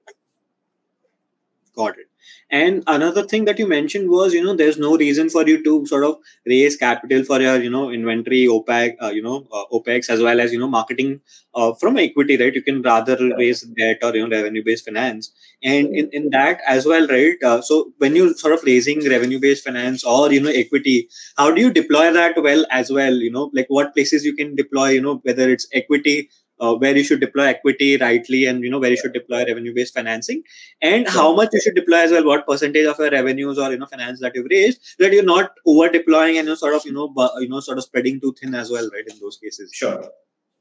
Got 1.75 1.99
it. 1.99 2.08
And 2.51 2.83
another 2.87 3.23
thing 3.25 3.45
that 3.45 3.59
you 3.59 3.67
mentioned 3.67 4.09
was, 4.09 4.33
you 4.33 4.43
know, 4.43 4.55
there's 4.55 4.79
no 4.79 4.97
reason 4.97 5.29
for 5.29 5.47
you 5.47 5.63
to 5.63 5.85
sort 5.85 6.03
of 6.03 6.17
raise 6.47 6.75
capital 6.77 7.23
for 7.23 7.39
your, 7.39 7.61
you 7.61 7.69
know, 7.69 7.91
inventory, 7.91 8.47
OPEX, 8.47 8.95
uh, 9.03 9.09
you 9.09 9.21
know, 9.21 9.47
uh, 9.53 9.65
OPEX 9.71 10.09
as 10.09 10.19
well 10.19 10.41
as, 10.41 10.51
you 10.51 10.59
know, 10.59 10.67
marketing 10.67 11.21
uh, 11.53 11.73
from 11.75 11.97
equity, 11.97 12.37
right? 12.37 12.53
You 12.55 12.63
can 12.63 12.81
rather 12.81 13.17
raise 13.37 13.61
debt 13.61 13.99
or, 14.01 14.15
you 14.15 14.27
know, 14.27 14.35
revenue 14.35 14.63
based 14.65 14.85
finance. 14.85 15.31
And 15.61 15.95
in, 15.95 16.09
in 16.11 16.29
that 16.31 16.61
as 16.67 16.87
well, 16.87 17.07
right? 17.07 17.35
Uh, 17.43 17.61
so 17.61 17.91
when 17.99 18.15
you 18.15 18.33
sort 18.33 18.53
of 18.55 18.63
raising 18.63 19.07
revenue 19.07 19.39
based 19.39 19.63
finance 19.63 20.03
or, 20.03 20.31
you 20.31 20.41
know, 20.41 20.49
equity, 20.49 21.07
how 21.37 21.51
do 21.51 21.61
you 21.61 21.71
deploy 21.71 22.11
that 22.13 22.41
well 22.41 22.65
as 22.71 22.91
well? 22.91 23.13
You 23.13 23.31
know, 23.31 23.51
like 23.53 23.67
what 23.67 23.93
places 23.93 24.25
you 24.25 24.35
can 24.35 24.55
deploy, 24.55 24.89
you 24.89 25.01
know, 25.01 25.17
whether 25.23 25.49
it's 25.51 25.67
equity 25.73 26.29
uh, 26.59 26.75
where 26.75 26.95
you 26.95 27.03
should 27.03 27.19
deploy 27.19 27.45
equity 27.45 27.97
rightly 27.97 28.45
and 28.45 28.63
you 28.63 28.69
know 28.69 28.79
where 28.79 28.91
you 28.91 28.97
should 28.97 29.13
deploy 29.13 29.45
revenue 29.45 29.73
based 29.73 29.93
financing. 29.93 30.43
And 30.81 31.07
how 31.07 31.33
much 31.35 31.49
you 31.53 31.61
should 31.61 31.75
deploy 31.75 31.97
as 31.97 32.11
well 32.11 32.25
what 32.25 32.47
percentage 32.47 32.85
of 32.85 32.99
your 32.99 33.11
revenues 33.11 33.57
or 33.57 33.71
you 33.71 33.77
know 33.77 33.85
finance 33.85 34.19
that 34.21 34.35
you've 34.35 34.47
raised 34.49 34.95
that 34.99 35.13
you're 35.13 35.23
not 35.23 35.51
over 35.65 35.89
deploying 35.89 36.37
and 36.37 36.47
you 36.47 36.55
sort 36.55 36.73
of 36.73 36.85
you 36.85 36.93
know 36.93 37.07
bu- 37.07 37.39
you 37.39 37.49
know 37.49 37.59
sort 37.59 37.77
of 37.77 37.83
spreading 37.83 38.19
too 38.19 38.33
thin 38.39 38.55
as 38.55 38.69
well 38.71 38.89
right 38.93 39.07
in 39.07 39.19
those 39.19 39.37
cases. 39.37 39.71
Sure. 39.73 40.03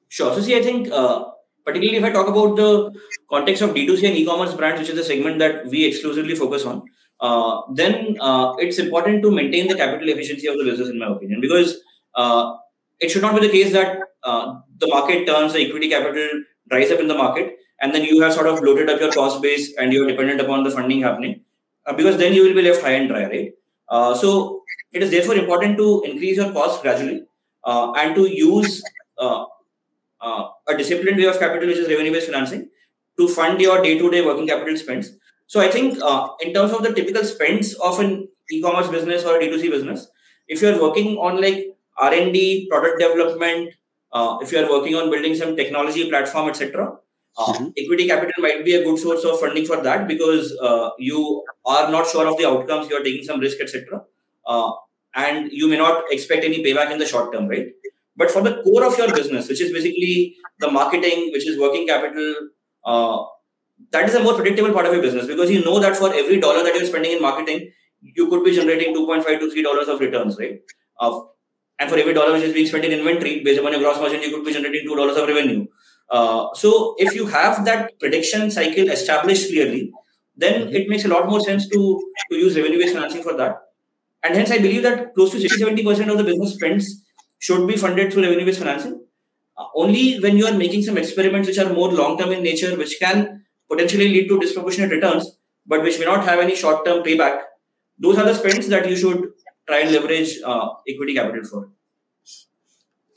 Sure. 0.08 0.32
So 0.34 0.40
see 0.40 0.56
i 0.56 0.62
think 0.62 0.90
uh, 0.90 1.24
particularly 1.64 1.98
if 1.98 2.04
i 2.04 2.10
talk 2.10 2.28
about 2.28 2.56
the 2.56 2.70
context 3.30 3.62
of 3.62 3.74
d2c 3.74 4.08
and 4.08 4.16
e-commerce 4.16 4.54
brands 4.54 4.80
which 4.80 4.88
is 4.90 4.96
the 4.96 5.04
segment 5.04 5.38
that 5.38 5.66
we 5.66 5.84
exclusively 5.84 6.34
focus 6.34 6.64
on 6.64 6.82
uh, 7.20 7.62
then 7.74 8.16
uh, 8.20 8.54
it's 8.58 8.78
important 8.78 9.22
to 9.22 9.30
maintain 9.30 9.68
the 9.68 9.74
capital 9.74 10.08
efficiency 10.08 10.46
of 10.46 10.56
the 10.56 10.64
business 10.64 10.88
in 10.88 10.98
my 10.98 11.08
opinion 11.08 11.40
because 11.40 11.76
uh, 12.14 12.54
it 13.00 13.10
should 13.10 13.22
not 13.22 13.34
be 13.34 13.46
the 13.46 13.52
case 13.52 13.72
that 13.72 13.98
uh, 14.24 14.60
the 14.78 14.86
market 14.86 15.26
turns, 15.26 15.52
the 15.52 15.66
equity 15.66 15.88
capital 15.88 16.28
dries 16.68 16.90
up 16.90 17.00
in 17.00 17.08
the 17.08 17.14
market, 17.14 17.56
and 17.80 17.94
then 17.94 18.04
you 18.04 18.20
have 18.22 18.32
sort 18.32 18.46
of 18.46 18.60
bloated 18.60 18.90
up 18.90 19.00
your 19.00 19.12
cost 19.12 19.42
base 19.42 19.74
and 19.76 19.92
you're 19.92 20.06
dependent 20.06 20.40
upon 20.40 20.64
the 20.64 20.70
funding 20.70 21.02
happening, 21.02 21.40
uh, 21.86 21.92
because 21.92 22.16
then 22.16 22.32
you 22.32 22.42
will 22.44 22.54
be 22.54 22.62
left 22.62 22.82
high 22.82 22.92
and 22.92 23.08
dry, 23.08 23.24
right? 23.24 23.52
Uh, 23.88 24.14
so 24.14 24.62
it 24.92 25.02
is 25.02 25.10
therefore 25.10 25.36
important 25.36 25.76
to 25.78 26.02
increase 26.04 26.36
your 26.36 26.52
cost 26.52 26.82
gradually 26.82 27.22
uh, 27.64 27.92
and 27.92 28.14
to 28.14 28.26
use 28.28 28.82
uh, 29.18 29.44
uh, 30.20 30.48
a 30.68 30.76
disciplined 30.76 31.16
way 31.16 31.24
of 31.24 31.38
capital, 31.38 31.68
which 31.68 31.78
is 31.78 31.88
revenue-based 31.88 32.26
financing, 32.26 32.68
to 33.18 33.28
fund 33.28 33.60
your 33.60 33.82
day-to-day 33.82 34.24
working 34.24 34.46
capital 34.46 34.76
spends. 34.76 35.12
So 35.46 35.60
I 35.60 35.70
think 35.70 35.94
in 36.44 36.52
terms 36.52 36.72
of 36.72 36.82
the 36.82 36.92
typical 36.92 37.24
spends 37.24 37.74
of 37.74 37.98
an 38.00 38.28
e-commerce 38.50 38.88
business 38.88 39.24
or 39.24 39.36
a 39.36 39.40
D2C 39.40 39.70
business, 39.70 40.08
if 40.46 40.60
you're 40.60 40.80
working 40.80 41.16
on 41.16 41.40
like 41.40 41.76
R&D, 41.98 42.68
product 42.70 43.00
development, 43.00 43.74
uh, 44.12 44.38
if 44.40 44.52
you 44.52 44.58
are 44.58 44.70
working 44.70 44.94
on 44.94 45.10
building 45.10 45.34
some 45.34 45.56
technology 45.56 46.08
platform, 46.08 46.48
etc., 46.48 46.98
uh, 47.36 47.52
mm-hmm. 47.52 47.68
equity 47.76 48.06
capital 48.08 48.42
might 48.42 48.64
be 48.64 48.74
a 48.74 48.82
good 48.82 48.98
source 48.98 49.24
of 49.24 49.38
funding 49.38 49.64
for 49.64 49.76
that 49.82 50.08
because 50.08 50.56
uh, 50.60 50.90
you 50.98 51.44
are 51.64 51.90
not 51.90 52.06
sure 52.06 52.26
of 52.26 52.36
the 52.36 52.48
outcomes, 52.48 52.88
you 52.90 52.96
are 52.96 53.02
taking 53.02 53.22
some 53.22 53.40
risk, 53.40 53.60
etc., 53.60 54.02
uh, 54.46 54.72
and 55.14 55.50
you 55.52 55.68
may 55.68 55.76
not 55.76 56.04
expect 56.10 56.44
any 56.44 56.62
payback 56.64 56.90
in 56.90 56.98
the 56.98 57.06
short 57.06 57.32
term, 57.32 57.48
right? 57.48 57.68
But 58.16 58.30
for 58.30 58.42
the 58.42 58.62
core 58.62 58.84
of 58.84 58.98
your 58.98 59.14
business, 59.14 59.48
which 59.48 59.60
is 59.60 59.72
basically 59.72 60.36
the 60.58 60.70
marketing, 60.70 61.30
which 61.32 61.46
is 61.46 61.58
working 61.58 61.86
capital, 61.86 62.34
uh, 62.84 63.24
that 63.92 64.08
is 64.08 64.14
a 64.14 64.22
more 64.22 64.34
predictable 64.34 64.72
part 64.72 64.86
of 64.86 64.92
your 64.92 65.02
business 65.02 65.26
because 65.26 65.50
you 65.50 65.64
know 65.64 65.78
that 65.78 65.96
for 65.96 66.12
every 66.12 66.40
dollar 66.40 66.64
that 66.64 66.74
you're 66.74 66.86
spending 66.86 67.12
in 67.12 67.22
marketing, 67.22 67.70
you 68.00 68.28
could 68.28 68.44
be 68.44 68.54
generating 68.54 68.94
2.5 68.94 69.38
to 69.38 69.50
3 69.50 69.62
dollars 69.62 69.88
of 69.88 70.00
returns, 70.00 70.36
right? 70.38 70.60
Uh, 70.98 71.20
and 71.78 71.90
for 71.90 71.96
every 71.96 72.12
dollar 72.12 72.32
which 72.32 72.42
is 72.42 72.52
being 72.52 72.66
spent 72.66 72.84
in 72.84 72.92
inventory, 72.92 73.42
based 73.44 73.60
upon 73.60 73.72
your 73.72 73.80
gross 73.80 73.98
margin, 73.98 74.22
you 74.22 74.30
could 74.30 74.44
be 74.44 74.52
generating 74.52 74.86
two 74.86 74.96
dollars 74.96 75.16
of 75.16 75.28
revenue. 75.28 75.66
Uh, 76.10 76.48
so 76.54 76.94
if 76.98 77.14
you 77.14 77.26
have 77.26 77.64
that 77.64 77.98
prediction 78.00 78.50
cycle 78.50 78.88
established 78.88 79.48
clearly, 79.50 79.92
then 80.36 80.68
it 80.74 80.88
makes 80.88 81.04
a 81.04 81.08
lot 81.08 81.28
more 81.28 81.40
sense 81.40 81.68
to, 81.68 82.12
to 82.30 82.36
use 82.36 82.56
revenue-based 82.56 82.94
financing 82.94 83.22
for 83.22 83.34
that. 83.34 83.56
And 84.22 84.34
hence, 84.34 84.50
I 84.50 84.58
believe 84.58 84.82
that 84.82 85.14
close 85.14 85.30
to 85.32 85.38
60-70% 85.38 86.10
of 86.10 86.18
the 86.18 86.24
business 86.24 86.54
spends 86.54 87.04
should 87.38 87.66
be 87.68 87.76
funded 87.76 88.12
through 88.12 88.22
revenue-based 88.22 88.58
financing. 88.58 89.04
Uh, 89.56 89.66
only 89.74 90.18
when 90.20 90.36
you 90.36 90.46
are 90.46 90.54
making 90.54 90.82
some 90.82 90.96
experiments 90.96 91.48
which 91.48 91.58
are 91.58 91.72
more 91.72 91.92
long-term 91.92 92.32
in 92.32 92.42
nature, 92.42 92.76
which 92.76 92.96
can 93.00 93.44
potentially 93.68 94.08
lead 94.08 94.28
to 94.28 94.40
disproportionate 94.40 94.90
returns, 94.90 95.38
but 95.66 95.82
which 95.82 95.98
may 95.98 96.04
not 96.04 96.24
have 96.24 96.38
any 96.38 96.54
short-term 96.54 97.02
payback, 97.02 97.42
those 97.98 98.16
are 98.16 98.24
the 98.24 98.34
spends 98.34 98.68
that 98.68 98.88
you 98.88 98.96
should 98.96 99.32
try 99.68 99.80
and 99.80 99.92
leverage 99.92 100.38
uh, 100.44 100.70
equity 100.88 101.14
capital 101.14 101.44
for. 101.44 101.64
it. 101.64 101.70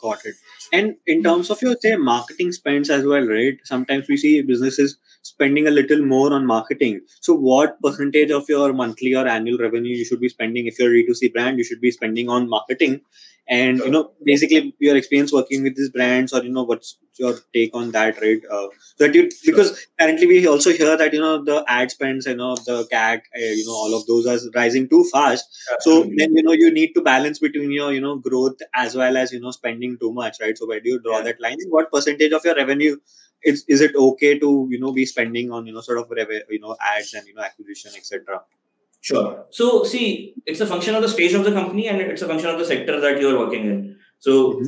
Got 0.01 0.25
it. 0.25 0.35
And 0.73 0.95
in 1.05 1.23
terms 1.23 1.51
of 1.51 1.61
your 1.61 1.75
say 1.79 1.95
marketing 1.95 2.51
spends 2.51 2.89
as 2.89 3.05
well, 3.05 3.25
right? 3.27 3.57
Sometimes 3.63 4.07
we 4.07 4.17
see 4.17 4.41
businesses 4.41 4.97
spending 5.21 5.67
a 5.67 5.71
little 5.71 6.03
more 6.03 6.33
on 6.33 6.45
marketing. 6.47 7.01
So, 7.21 7.35
what 7.35 7.79
percentage 7.83 8.31
of 8.31 8.49
your 8.49 8.73
monthly 8.73 9.13
or 9.13 9.27
annual 9.27 9.59
revenue 9.59 9.95
you 9.95 10.05
should 10.05 10.19
be 10.19 10.29
spending? 10.29 10.65
If 10.65 10.79
you're 10.79 10.95
a 10.95 11.03
D2C 11.03 11.33
brand, 11.33 11.59
you 11.59 11.63
should 11.63 11.81
be 11.81 11.91
spending 11.91 12.29
on 12.29 12.49
marketing 12.49 13.01
and 13.47 13.79
you 13.79 13.89
know 13.89 14.11
basically 14.23 14.73
your 14.79 14.95
experience 14.95 15.33
working 15.33 15.63
with 15.63 15.75
these 15.75 15.89
brands 15.89 16.33
or 16.33 16.43
you 16.43 16.51
know 16.51 16.63
what's 16.63 16.97
your 17.17 17.35
take 17.53 17.75
on 17.75 17.91
that 17.91 18.19
right 18.21 18.41
uh, 18.49 18.67
so 18.95 19.05
that 19.05 19.15
you 19.15 19.29
because 19.45 19.87
currently 19.99 20.27
we 20.27 20.47
also 20.47 20.71
hear 20.71 20.95
that 20.95 21.13
you 21.13 21.19
know 21.19 21.43
the 21.43 21.63
ad 21.67 21.91
spends 21.91 22.25
you 22.25 22.35
know 22.35 22.55
the 22.55 22.87
CAC 22.91 23.17
uh, 23.17 23.53
you 23.59 23.65
know 23.65 23.73
all 23.73 23.93
of 23.93 24.05
those 24.05 24.27
are 24.27 24.39
rising 24.55 24.87
too 24.87 25.03
fast 25.11 25.45
so 25.79 26.03
then 26.03 26.35
you 26.35 26.43
know 26.43 26.53
you 26.53 26.71
need 26.71 26.93
to 26.93 27.01
balance 27.01 27.39
between 27.39 27.71
your 27.71 27.91
you 27.91 28.01
know 28.01 28.15
growth 28.15 28.59
as 28.75 28.95
well 28.95 29.17
as 29.17 29.31
you 29.31 29.39
know 29.39 29.51
spending 29.51 29.97
too 29.97 30.13
much 30.13 30.37
right 30.39 30.57
so 30.57 30.67
where 30.67 30.79
do 30.79 30.89
you 30.89 30.99
draw 30.99 31.17
yeah. 31.17 31.25
that 31.25 31.41
line 31.41 31.57
what 31.69 31.91
percentage 31.91 32.31
of 32.31 32.45
your 32.45 32.55
revenue 32.55 32.95
is, 33.43 33.65
is 33.67 33.81
it 33.81 33.95
okay 33.95 34.37
to 34.37 34.67
you 34.69 34.79
know 34.79 34.91
be 34.91 35.05
spending 35.05 35.51
on 35.51 35.65
you 35.65 35.73
know 35.73 35.81
sort 35.81 35.97
of 35.97 36.11
you 36.49 36.59
know 36.59 36.75
ads 36.79 37.13
and 37.13 37.27
you 37.27 37.33
know 37.33 37.43
acquisition 37.43 37.91
etc 37.97 38.41
Sure. 39.01 39.45
So, 39.49 39.83
see, 39.83 40.35
it's 40.45 40.61
a 40.61 40.67
function 40.67 40.93
of 40.95 41.01
the 41.01 41.09
stage 41.09 41.33
of 41.33 41.43
the 41.43 41.51
company 41.51 41.87
and 41.87 41.99
it's 41.99 42.21
a 42.21 42.27
function 42.27 42.49
of 42.49 42.59
the 42.59 42.65
sector 42.65 43.01
that 43.01 43.19
you're 43.19 43.37
working 43.37 43.65
in. 43.65 43.97
So, 44.19 44.53
mm-hmm. 44.53 44.65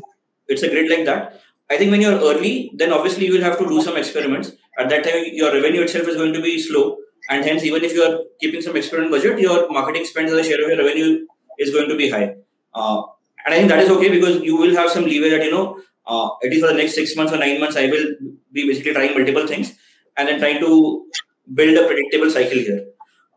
it's 0.47 0.63
a 0.63 0.69
grid 0.69 0.89
like 0.89 1.05
that. 1.05 1.39
I 1.69 1.77
think 1.77 1.91
when 1.91 2.01
you're 2.01 2.19
early, 2.19 2.71
then 2.75 2.91
obviously 2.91 3.27
you 3.27 3.33
will 3.33 3.41
have 3.41 3.59
to 3.59 3.67
do 3.67 3.81
some 3.81 3.95
experiments. 3.95 4.51
At 4.77 4.89
that 4.89 5.03
time, 5.03 5.23
your 5.33 5.53
revenue 5.53 5.81
itself 5.81 6.07
is 6.07 6.17
going 6.17 6.33
to 6.33 6.41
be 6.41 6.59
slow. 6.59 6.97
And 7.29 7.45
hence, 7.45 7.63
even 7.63 7.83
if 7.83 7.93
you 7.93 8.03
are 8.03 8.19
keeping 8.41 8.61
some 8.61 8.75
experiment 8.75 9.11
budget, 9.11 9.39
your 9.39 9.69
marketing 9.69 10.03
spend 10.05 10.27
as 10.27 10.33
a 10.33 10.43
share 10.43 10.61
of 10.63 10.67
your 10.67 10.77
revenue 10.77 11.25
is 11.59 11.69
going 11.69 11.87
to 11.87 11.95
be 11.95 12.09
high. 12.09 12.35
Uh, 12.73 13.03
and 13.45 13.53
I 13.53 13.57
think 13.57 13.69
that 13.69 13.79
is 13.79 13.89
okay 13.91 14.09
because 14.09 14.41
you 14.41 14.57
will 14.57 14.75
have 14.75 14.89
some 14.89 15.05
leeway 15.05 15.29
that, 15.29 15.43
you 15.45 15.51
know, 15.51 15.79
uh, 16.07 16.29
at 16.43 16.49
least 16.49 16.61
for 16.61 16.71
the 16.73 16.77
next 16.77 16.95
six 16.95 17.15
months 17.15 17.31
or 17.31 17.37
nine 17.37 17.59
months, 17.59 17.77
I 17.77 17.85
will 17.85 18.15
be 18.51 18.67
basically 18.67 18.93
trying 18.93 19.13
multiple 19.15 19.47
things 19.47 19.73
and 20.17 20.27
then 20.27 20.39
trying 20.39 20.59
to 20.59 21.05
build 21.53 21.77
a 21.77 21.87
predictable 21.87 22.29
cycle 22.29 22.57
here 22.57 22.87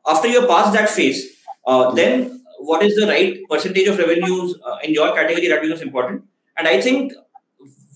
after 0.06 0.28
you 0.28 0.46
pass 0.46 0.72
that 0.72 0.88
phase, 0.88 1.36
uh, 1.66 1.90
then 1.92 2.42
what 2.58 2.82
is 2.82 2.96
the 2.96 3.06
right 3.06 3.38
percentage 3.48 3.88
of 3.88 3.98
revenues 3.98 4.56
uh, 4.64 4.78
in 4.82 4.92
your 4.92 5.14
category 5.14 5.48
that 5.48 5.60
becomes 5.60 5.82
important. 5.82 6.24
And 6.56 6.66
I 6.66 6.80
think 6.80 7.12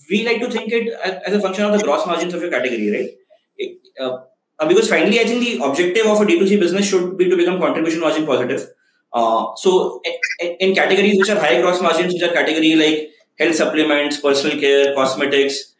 we 0.09 0.25
like 0.25 0.39
to 0.41 0.51
think 0.51 0.71
it 0.71 0.93
as 1.25 1.33
a 1.33 1.39
function 1.39 1.65
of 1.65 1.77
the 1.77 1.83
gross 1.83 2.05
margins 2.05 2.33
of 2.33 2.41
your 2.41 2.51
category, 2.51 2.91
right? 2.91 3.09
It, 3.57 3.79
uh, 3.99 4.19
uh 4.59 4.67
because 4.67 4.89
finally, 4.89 5.19
I 5.19 5.23
think 5.23 5.41
the 5.43 5.63
objective 5.63 6.05
of 6.05 6.21
a 6.21 6.25
D2C 6.25 6.59
business 6.59 6.87
should 6.87 7.17
be 7.17 7.29
to 7.29 7.35
become 7.35 7.59
contribution 7.59 8.01
margin 8.01 8.25
positive. 8.25 8.69
Uh, 9.13 9.47
so, 9.55 10.01
in, 10.39 10.51
in, 10.59 10.75
categories 10.75 11.17
which 11.17 11.29
are 11.29 11.39
high 11.39 11.59
gross 11.61 11.81
margins, 11.81 12.13
which 12.13 12.23
are 12.23 12.33
category 12.33 12.75
like 12.75 13.09
health 13.37 13.55
supplements, 13.55 14.21
personal 14.21 14.57
care, 14.57 14.93
cosmetics, 14.93 15.73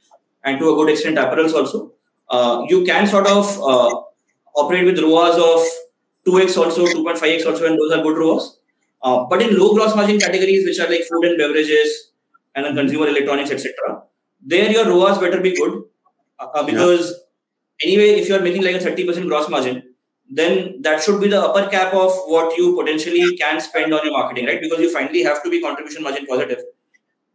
and 0.44 0.60
to 0.60 0.70
a 0.70 0.76
good 0.76 0.90
extent 0.90 1.18
apparels 1.18 1.54
also, 1.54 1.94
uh, 2.30 2.66
you 2.68 2.84
can 2.84 3.08
sort 3.08 3.28
of 3.28 3.46
operate 4.56 4.86
with 4.86 5.00
ROAS 5.00 5.38
of 5.38 5.66
2x 6.28 6.57
also, 6.57 6.86
2.5x 6.86 7.45
also, 7.45 7.65
and 7.65 7.80
those 7.80 7.91
are 7.91 8.03
good 8.03 8.17
ROAS. 8.17 8.59
Uh, 9.03 9.26
but 9.26 9.41
in 9.41 9.57
low 9.57 9.74
gross 9.74 9.95
margin 9.95 10.19
categories, 10.19 10.65
which 10.65 10.80
are 10.80 10.89
like 10.89 11.03
food 11.03 11.26
and 11.26 11.38
beverages 11.38 12.11
and 12.53 12.65
then 12.65 12.76
consumer 12.76 13.07
electronics, 13.07 13.51
etc., 13.51 14.03
there 14.45 14.72
your 14.72 14.86
ROAS 14.86 15.17
better 15.17 15.41
be 15.41 15.55
good 15.55 15.84
uh, 16.39 16.47
uh, 16.53 16.63
because 16.63 17.11
yeah. 17.82 17.89
anyway, 17.89 18.19
if 18.19 18.30
you 18.30 18.36
are 18.36 18.41
making 18.41 18.63
like 18.63 18.76
a 18.76 18.80
30% 18.80 19.28
gross 19.28 19.49
margin, 19.49 19.84
then 20.30 20.82
that 20.82 21.03
should 21.03 21.19
be 21.19 21.28
the 21.28 21.41
upper 21.41 21.69
cap 21.69 21.93
of 21.93 22.11
what 22.26 22.55
you 22.57 22.76
potentially 22.76 23.36
can 23.38 23.59
spend 23.59 23.93
on 23.93 24.03
your 24.03 24.13
marketing, 24.13 24.45
right? 24.45 24.61
Because 24.61 24.80
you 24.80 24.91
finally 24.91 25.24
have 25.24 25.43
to 25.43 25.49
be 25.49 25.61
contribution 25.61 26.03
margin 26.03 26.26
positive. 26.26 26.59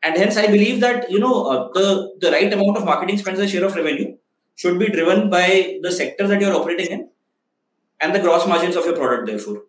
And 0.03 0.17
hence, 0.17 0.37
I 0.37 0.47
believe 0.47 0.81
that 0.81 1.11
you 1.11 1.19
know 1.19 1.47
uh, 1.47 1.69
the 1.73 2.15
the 2.21 2.31
right 2.31 2.53
amount 2.53 2.77
of 2.77 2.85
marketing 2.85 3.19
spend 3.19 3.39
as 3.39 3.45
a 3.45 3.49
share 3.49 3.65
of 3.65 3.75
revenue 3.75 4.17
should 4.55 4.79
be 4.79 4.89
driven 4.89 5.29
by 5.29 5.79
the 5.83 5.93
sector 5.93 6.27
that 6.27 6.41
you're 6.41 6.55
operating 6.55 6.87
in 6.87 7.09
and 8.01 8.15
the 8.15 8.21
gross 8.21 8.47
margins 8.47 8.77
of 8.77 8.85
your 8.85 8.97
product 8.97 9.27
therefore. 9.27 9.63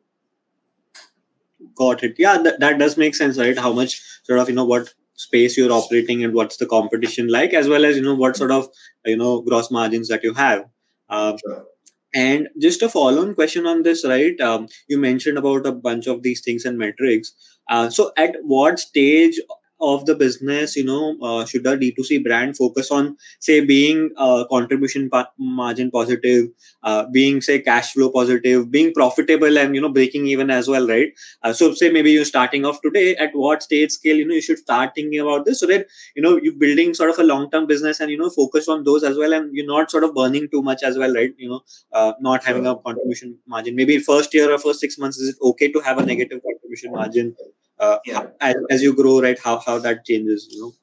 Got 1.75 2.03
it. 2.03 2.15
Yeah 2.17 2.37
that, 2.41 2.59
that 2.59 2.79
does 2.79 2.97
make 2.97 3.15
sense 3.15 3.37
right? 3.37 3.57
How 3.57 3.73
much 3.73 4.01
sort 4.23 4.39
of 4.39 4.49
you 4.49 4.55
know 4.55 4.65
what 4.65 4.93
space 5.15 5.57
you're 5.57 5.71
operating 5.71 6.23
and 6.23 6.33
what's 6.33 6.57
the 6.57 6.65
competition 6.65 7.27
like 7.27 7.53
as 7.53 7.67
well 7.67 7.85
as 7.85 7.95
you 7.95 8.03
know 8.03 8.15
what 8.15 8.37
sort 8.37 8.51
of 8.51 8.67
you 9.05 9.17
know 9.17 9.41
gross 9.41 9.71
margins 9.71 10.07
that 10.09 10.23
you 10.23 10.33
have. 10.33 10.65
Uh, 11.09 11.37
sure. 11.37 11.65
and 12.13 12.49
just 12.59 12.81
a 12.81 12.89
follow-on 12.89 13.33
question 13.33 13.65
on 13.65 13.83
this 13.83 14.05
right? 14.05 14.39
Um, 14.41 14.67
you 14.87 14.97
mentioned 14.97 15.37
about 15.37 15.65
a 15.65 15.71
bunch 15.71 16.07
of 16.07 16.21
these 16.23 16.41
things 16.41 16.65
and 16.65 16.77
metrics. 16.77 17.33
Uh, 17.69 17.89
so 17.89 18.11
at 18.17 18.35
what 18.43 18.79
stage 18.79 19.39
of 19.79 20.05
the 20.05 20.15
business 20.15 20.75
you 20.75 20.83
know 20.83 21.17
uh, 21.21 21.45
should 21.45 21.65
a 21.67 21.77
d2c 21.77 22.17
brand 22.17 22.57
focus 22.57 22.89
on 22.91 23.15
say 23.39 23.59
being 23.59 24.09
uh, 24.17 24.43
contribution 24.51 25.09
pa- 25.09 25.29
margin 25.37 25.91
positive 25.91 26.47
uh, 26.83 27.05
being 27.11 27.41
say 27.41 27.59
cash 27.59 27.93
flow 27.93 28.09
positive 28.11 28.69
being 28.71 28.93
profitable 28.93 29.57
and 29.57 29.75
you 29.75 29.81
know 29.81 29.89
breaking 29.89 30.27
even 30.27 30.49
as 30.49 30.67
well 30.67 30.87
right? 30.87 31.09
Uh, 31.43 31.53
so 31.53 31.73
say 31.73 31.89
maybe 31.91 32.11
you're 32.11 32.25
starting 32.25 32.65
off 32.65 32.81
today 32.81 33.15
at 33.17 33.31
what 33.33 33.63
stage 33.63 33.91
scale 33.91 34.15
you 34.15 34.27
know 34.27 34.33
you 34.33 34.41
should 34.41 34.57
start 34.57 34.91
thinking 34.95 35.19
about 35.19 35.45
this 35.45 35.59
so 35.59 35.67
that 35.67 35.85
you 36.15 36.21
know 36.21 36.39
you're 36.41 36.53
building 36.65 36.93
sort 36.93 37.09
of 37.09 37.19
a 37.19 37.23
long 37.23 37.49
term 37.51 37.67
business 37.67 37.99
and 37.99 38.11
you 38.11 38.17
know 38.17 38.29
focus 38.29 38.67
on 38.67 38.83
those 38.83 39.03
as 39.03 39.17
well 39.17 39.33
and 39.33 39.53
you're 39.53 39.65
not 39.67 39.91
sort 39.91 40.03
of 40.03 40.13
burning 40.13 40.47
too 40.49 40.61
much 40.61 40.83
as 40.83 40.97
well 40.97 41.13
right? 41.13 41.33
You 41.37 41.49
know 41.49 41.61
uh, 41.93 42.13
not 42.19 42.43
having 42.43 42.65
a 42.67 42.75
contribution 42.75 43.37
margin. 43.47 43.75
Maybe 43.75 43.99
first 43.99 44.33
year 44.33 44.51
or 44.51 44.57
first 44.57 44.79
six 44.79 44.97
months 44.97 45.17
is 45.17 45.29
it 45.29 45.35
okay 45.41 45.71
to 45.71 45.79
have 45.81 45.97
a 45.97 46.05
negative 46.05 46.41
contribution 46.43 46.91
margin 46.91 47.35
uh, 47.79 47.97
Yeah. 48.05 48.27
as, 48.41 48.55
as 48.69 48.81
you 48.81 48.93
grow 48.95 49.21
right 49.21 49.39
how 49.39 49.57
how 49.59 49.77
that 49.79 50.05
changes 50.05 50.47
you 50.51 50.61
know 50.61 50.73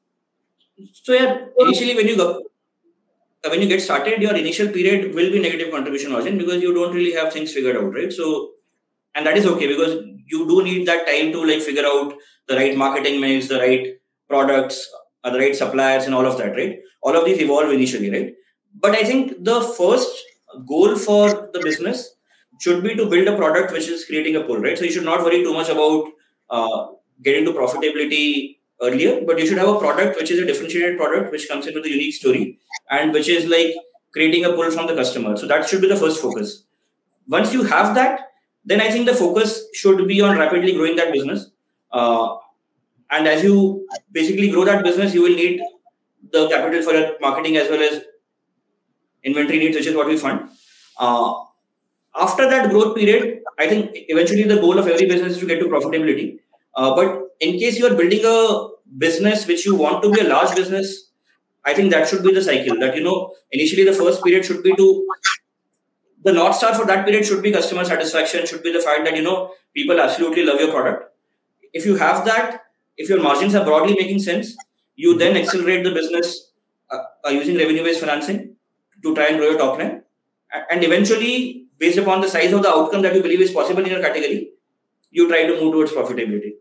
So 0.93 1.13
yeah, 1.13 1.45
initially 1.59 1.95
when 1.95 2.07
you 2.07 2.17
go, 2.17 2.43
uh, 3.45 3.49
when 3.49 3.61
you 3.61 3.67
get 3.67 3.81
started, 3.81 4.21
your 4.21 4.35
initial 4.35 4.67
period 4.69 5.13
will 5.15 5.31
be 5.31 5.39
negative 5.39 5.71
contribution 5.71 6.11
margin 6.11 6.37
because 6.37 6.61
you 6.61 6.73
don't 6.73 6.93
really 6.93 7.13
have 7.13 7.31
things 7.33 7.53
figured 7.53 7.77
out, 7.77 7.93
right? 7.93 8.11
So, 8.11 8.51
and 9.15 9.25
that 9.25 9.37
is 9.37 9.45
okay 9.45 9.67
because 9.67 10.03
you 10.27 10.47
do 10.47 10.63
need 10.63 10.87
that 10.87 11.05
time 11.07 11.31
to 11.33 11.45
like 11.45 11.61
figure 11.61 11.85
out 11.85 12.15
the 12.47 12.55
right 12.55 12.75
marketing 12.77 13.21
mix, 13.21 13.47
the 13.47 13.59
right 13.59 13.95
products, 14.29 14.89
uh, 15.23 15.29
the 15.31 15.39
right 15.39 15.55
suppliers, 15.55 16.05
and 16.05 16.15
all 16.15 16.25
of 16.25 16.37
that, 16.37 16.55
right? 16.55 16.79
All 17.01 17.15
of 17.15 17.25
these 17.25 17.39
evolve 17.41 17.71
initially, 17.71 18.09
right? 18.11 18.33
But 18.79 18.95
I 18.95 19.03
think 19.03 19.43
the 19.43 19.61
first 19.61 20.15
goal 20.67 20.95
for 20.95 21.49
the 21.53 21.61
business 21.61 22.15
should 22.59 22.83
be 22.83 22.95
to 22.95 23.05
build 23.07 23.27
a 23.27 23.37
product 23.37 23.71
which 23.73 23.87
is 23.87 24.05
creating 24.05 24.35
a 24.35 24.41
pull, 24.41 24.57
right? 24.59 24.77
So 24.77 24.85
you 24.85 24.91
should 24.91 25.05
not 25.05 25.23
worry 25.23 25.43
too 25.43 25.53
much 25.53 25.69
about 25.69 26.05
uh, 26.49 26.87
getting 27.21 27.45
to 27.45 27.51
profitability 27.51 28.57
earlier, 28.81 29.21
but 29.25 29.39
you 29.39 29.47
should 29.47 29.57
have 29.57 29.69
a 29.69 29.79
product 29.79 30.17
which 30.17 30.31
is 30.31 30.39
a 30.39 30.45
differentiated 30.45 30.97
product 30.97 31.31
which 31.31 31.47
comes 31.47 31.67
in 31.67 31.73
with 31.73 31.85
a 31.85 31.89
unique 31.89 32.13
story 32.13 32.59
and 32.89 33.13
which 33.13 33.29
is 33.29 33.45
like 33.45 33.73
creating 34.11 34.45
a 34.45 34.53
pull 34.53 34.69
from 34.71 34.87
the 34.87 34.95
customer. 34.95 35.35
So 35.37 35.47
that 35.47 35.67
should 35.67 35.81
be 35.81 35.87
the 35.87 35.95
first 35.95 36.21
focus. 36.21 36.65
Once 37.27 37.53
you 37.53 37.63
have 37.63 37.95
that, 37.95 38.31
then 38.65 38.81
I 38.81 38.89
think 38.89 39.05
the 39.05 39.13
focus 39.13 39.65
should 39.73 40.07
be 40.07 40.21
on 40.21 40.37
rapidly 40.37 40.73
growing 40.73 40.95
that 40.95 41.13
business. 41.13 41.51
Uh, 41.91 42.35
and 43.11 43.27
as 43.27 43.43
you 43.43 43.87
basically 44.11 44.49
grow 44.49 44.65
that 44.65 44.83
business, 44.83 45.13
you 45.13 45.21
will 45.21 45.35
need 45.35 45.61
the 46.31 46.49
capital 46.49 46.81
for 46.81 47.17
marketing 47.21 47.57
as 47.57 47.69
well 47.69 47.81
as 47.81 48.03
inventory 49.23 49.59
needs, 49.59 49.75
which 49.77 49.87
is 49.87 49.95
what 49.95 50.07
we 50.07 50.17
fund. 50.17 50.49
Uh, 50.97 51.44
after 52.19 52.49
that 52.49 52.69
growth 52.69 52.95
period, 52.95 53.41
I 53.59 53.67
think 53.67 53.91
eventually 53.93 54.43
the 54.43 54.57
goal 54.57 54.77
of 54.77 54.87
every 54.87 55.05
business 55.05 55.33
is 55.33 55.39
to 55.39 55.45
get 55.45 55.59
to 55.59 55.65
profitability. 55.65 56.39
Uh, 56.75 56.95
but 56.95 57.35
in 57.39 57.57
case 57.59 57.77
you 57.77 57.87
are 57.87 57.95
building 57.95 58.21
a 58.25 58.67
business 58.97 59.47
which 59.47 59.65
you 59.65 59.75
want 59.75 60.03
to 60.03 60.11
be 60.11 60.19
a 60.21 60.27
large 60.27 60.55
business, 60.55 61.09
I 61.63 61.73
think 61.73 61.91
that 61.91 62.07
should 62.07 62.23
be 62.23 62.33
the 62.33 62.41
cycle. 62.41 62.79
That 62.79 62.95
you 62.95 63.03
know, 63.03 63.33
initially 63.51 63.83
the 63.83 63.93
first 63.93 64.23
period 64.23 64.45
should 64.45 64.63
be 64.63 64.75
to 64.75 65.07
the 66.23 66.33
north 66.33 66.55
star 66.55 66.73
for 66.73 66.85
that 66.85 67.05
period 67.05 67.25
should 67.25 67.41
be 67.41 67.51
customer 67.51 67.85
satisfaction. 67.85 68.45
Should 68.45 68.63
be 68.63 68.71
the 68.71 68.81
fact 68.81 69.05
that 69.05 69.15
you 69.15 69.23
know 69.23 69.51
people 69.73 69.99
absolutely 69.99 70.45
love 70.45 70.59
your 70.59 70.71
product. 70.71 71.11
If 71.73 71.85
you 71.85 71.95
have 71.95 72.25
that, 72.25 72.61
if 72.97 73.09
your 73.09 73.21
margins 73.21 73.55
are 73.55 73.65
broadly 73.65 73.95
making 73.95 74.19
sense, 74.19 74.55
you 74.95 75.17
then 75.17 75.35
accelerate 75.37 75.83
the 75.83 75.91
business 75.91 76.51
uh, 76.89 76.99
uh, 77.25 77.29
using 77.29 77.57
revenue-based 77.57 77.99
financing 77.99 78.55
to 79.03 79.13
try 79.15 79.27
and 79.27 79.37
grow 79.37 79.49
your 79.49 79.59
top 79.59 79.77
line, 79.77 80.03
and 80.71 80.83
eventually, 80.83 81.64
based 81.77 81.97
upon 81.97 82.21
the 82.21 82.29
size 82.29 82.53
of 82.53 82.63
the 82.63 82.69
outcome 82.69 83.01
that 83.01 83.15
you 83.15 83.21
believe 83.21 83.41
is 83.41 83.51
possible 83.51 83.83
in 83.83 83.91
your 83.91 84.01
category, 84.01 84.51
you 85.11 85.27
try 85.27 85.45
to 85.45 85.59
move 85.61 85.73
towards 85.73 85.91
profitability. 85.91 86.53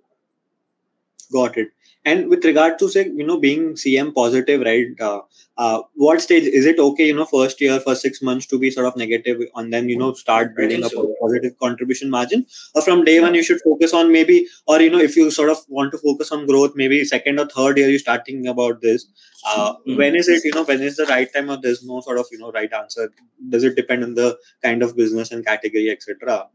got 1.32 1.56
it 1.56 1.73
and 2.04 2.28
with 2.28 2.44
regard 2.44 2.78
to 2.78 2.88
say 2.88 3.02
you 3.20 3.26
know 3.26 3.38
being 3.38 3.62
cm 3.74 4.14
positive 4.14 4.60
right 4.68 5.00
uh, 5.00 5.20
uh, 5.56 5.80
what 5.94 6.20
stage 6.20 6.44
is 6.44 6.66
it 6.66 6.78
okay 6.78 7.06
you 7.06 7.14
know 7.14 7.24
first 7.24 7.60
year 7.60 7.78
first 7.80 8.02
six 8.02 8.20
months 8.22 8.46
to 8.46 8.58
be 8.58 8.70
sort 8.70 8.86
of 8.86 8.96
negative 8.96 9.40
and 9.56 9.72
then 9.72 9.88
you 9.88 9.96
know 9.98 10.12
start 10.12 10.54
building 10.56 10.84
up 10.84 10.92
a 10.92 11.04
positive 11.20 11.58
contribution 11.60 12.10
margin? 12.10 12.44
Or 12.74 12.82
from 12.82 13.04
day 13.04 13.20
one 13.20 13.34
you 13.34 13.42
should 13.42 13.60
focus 13.64 13.94
on 13.94 14.10
maybe 14.12 14.46
or 14.66 14.80
you 14.80 14.90
know 14.90 14.98
if 14.98 15.16
you 15.16 15.30
sort 15.30 15.50
of 15.50 15.58
want 15.68 15.92
to 15.92 15.98
focus 15.98 16.32
on 16.32 16.46
growth 16.46 16.72
maybe 16.74 17.04
second 17.04 17.38
or 17.38 17.46
third 17.46 17.78
year 17.78 17.88
you 17.88 17.98
start 17.98 18.22
thinking 18.26 18.48
about 18.48 18.80
this. 18.80 19.06
Uh, 19.46 19.74
Hmm. 19.84 19.96
when 19.96 20.16
is 20.16 20.28
it 20.28 20.42
you 20.44 20.52
know 20.54 20.64
when 20.64 20.80
is 20.82 20.96
the 20.96 21.06
right 21.06 21.32
time 21.32 21.50
or 21.50 21.58
there's 21.60 21.84
no 21.84 22.00
sort 22.00 22.18
of 22.18 22.26
you 22.32 22.38
know 22.38 22.50
right 22.52 22.72
answer? 22.72 23.10
Does 23.48 23.62
it 23.64 23.76
depend 23.76 24.02
on 24.04 24.14
the 24.14 24.38
kind 24.62 24.82
of 24.82 24.96
business 24.96 25.30
and 25.30 25.44
category 25.44 25.90
etc 25.90 26.48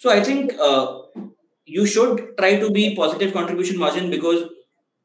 So 0.00 0.10
I 0.10 0.22
think 0.22 0.52
uh, 0.60 1.02
you 1.68 1.86
should 1.86 2.36
try 2.38 2.58
to 2.60 2.70
be 2.70 2.94
positive 2.96 3.32
contribution 3.32 3.78
margin 3.78 4.10
because 4.10 4.44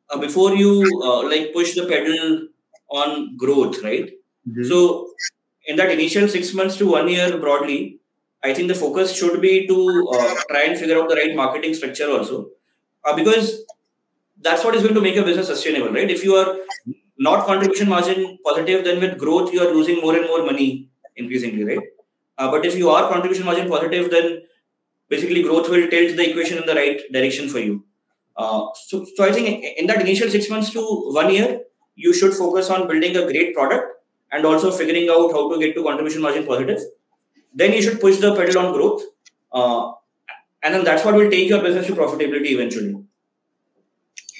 uh, 0.09 0.17
before 0.19 0.53
you 0.55 0.71
uh, 1.03 1.23
like 1.29 1.53
push 1.53 1.73
the 1.75 1.85
pedal 1.85 2.47
on 2.89 3.37
growth, 3.37 3.81
right? 3.83 4.11
Mhm. 4.49 4.65
So 4.69 4.81
in 5.67 5.75
that 5.77 5.91
initial 5.91 6.27
six 6.27 6.53
months 6.53 6.77
to 6.77 6.87
one 6.87 7.07
year 7.07 7.37
broadly, 7.37 7.99
I 8.43 8.53
think 8.53 8.67
the 8.67 8.75
focus 8.75 9.15
should 9.15 9.41
be 9.41 9.67
to 9.67 9.77
uh, 10.15 10.35
try 10.49 10.63
and 10.63 10.77
figure 10.79 10.99
out 11.01 11.09
the 11.09 11.15
right 11.15 11.35
marketing 11.35 11.73
structure 11.73 12.09
also, 12.11 12.49
uh, 13.05 13.15
because 13.15 13.63
that's 14.41 14.63
what 14.63 14.75
is 14.75 14.83
going 14.83 14.95
to 14.95 15.01
make 15.01 15.15
your 15.15 15.25
business 15.25 15.47
sustainable, 15.47 15.89
right? 15.93 16.09
If 16.09 16.23
you 16.23 16.35
are 16.35 16.57
not 17.17 17.45
contribution 17.45 17.89
margin 17.89 18.37
positive, 18.45 18.83
then 18.83 18.99
with 18.99 19.17
growth 19.17 19.53
you 19.53 19.61
are 19.61 19.73
losing 19.73 20.01
more 20.01 20.15
and 20.15 20.25
more 20.27 20.43
money 20.45 20.89
increasingly, 21.15 21.63
right? 21.63 21.79
Uh, 22.37 22.51
but 22.51 22.65
if 22.65 22.75
you 22.77 22.89
are 22.89 23.09
contribution 23.09 23.45
margin 23.45 23.69
positive, 23.69 24.09
then 24.11 24.41
basically 25.09 25.43
growth 25.43 25.69
will 25.69 25.89
tilt 25.89 26.15
the 26.17 26.29
equation 26.29 26.57
in 26.57 26.65
the 26.65 26.75
right 26.75 27.01
direction 27.11 27.49
for 27.49 27.59
you. 27.59 27.85
Uh, 28.35 28.67
so, 28.87 29.05
so 29.15 29.23
I 29.23 29.31
think 29.31 29.63
in 29.77 29.87
that 29.87 30.01
initial 30.01 30.29
six 30.29 30.49
months 30.49 30.71
to 30.71 30.81
one 31.13 31.31
year, 31.33 31.61
you 31.95 32.13
should 32.13 32.33
focus 32.33 32.69
on 32.69 32.87
building 32.87 33.15
a 33.15 33.25
great 33.31 33.53
product 33.53 33.85
and 34.31 34.45
also 34.45 34.71
figuring 34.71 35.09
out 35.09 35.31
how 35.31 35.51
to 35.51 35.59
get 35.59 35.75
to 35.75 35.83
contribution 35.83 36.21
margin 36.21 36.45
positive. 36.45 36.79
Then 37.53 37.73
you 37.73 37.81
should 37.81 38.01
push 38.01 38.17
the 38.17 38.35
pedal 38.35 38.65
on 38.65 38.73
growth, 38.73 39.03
uh, 39.51 39.91
and 40.63 40.73
then 40.73 40.83
that's 40.83 41.05
what 41.05 41.13
will 41.13 41.29
take 41.29 41.47
your 41.47 41.61
business 41.61 41.85
to 41.87 41.93
profitability 41.93 42.51
eventually. 42.51 42.95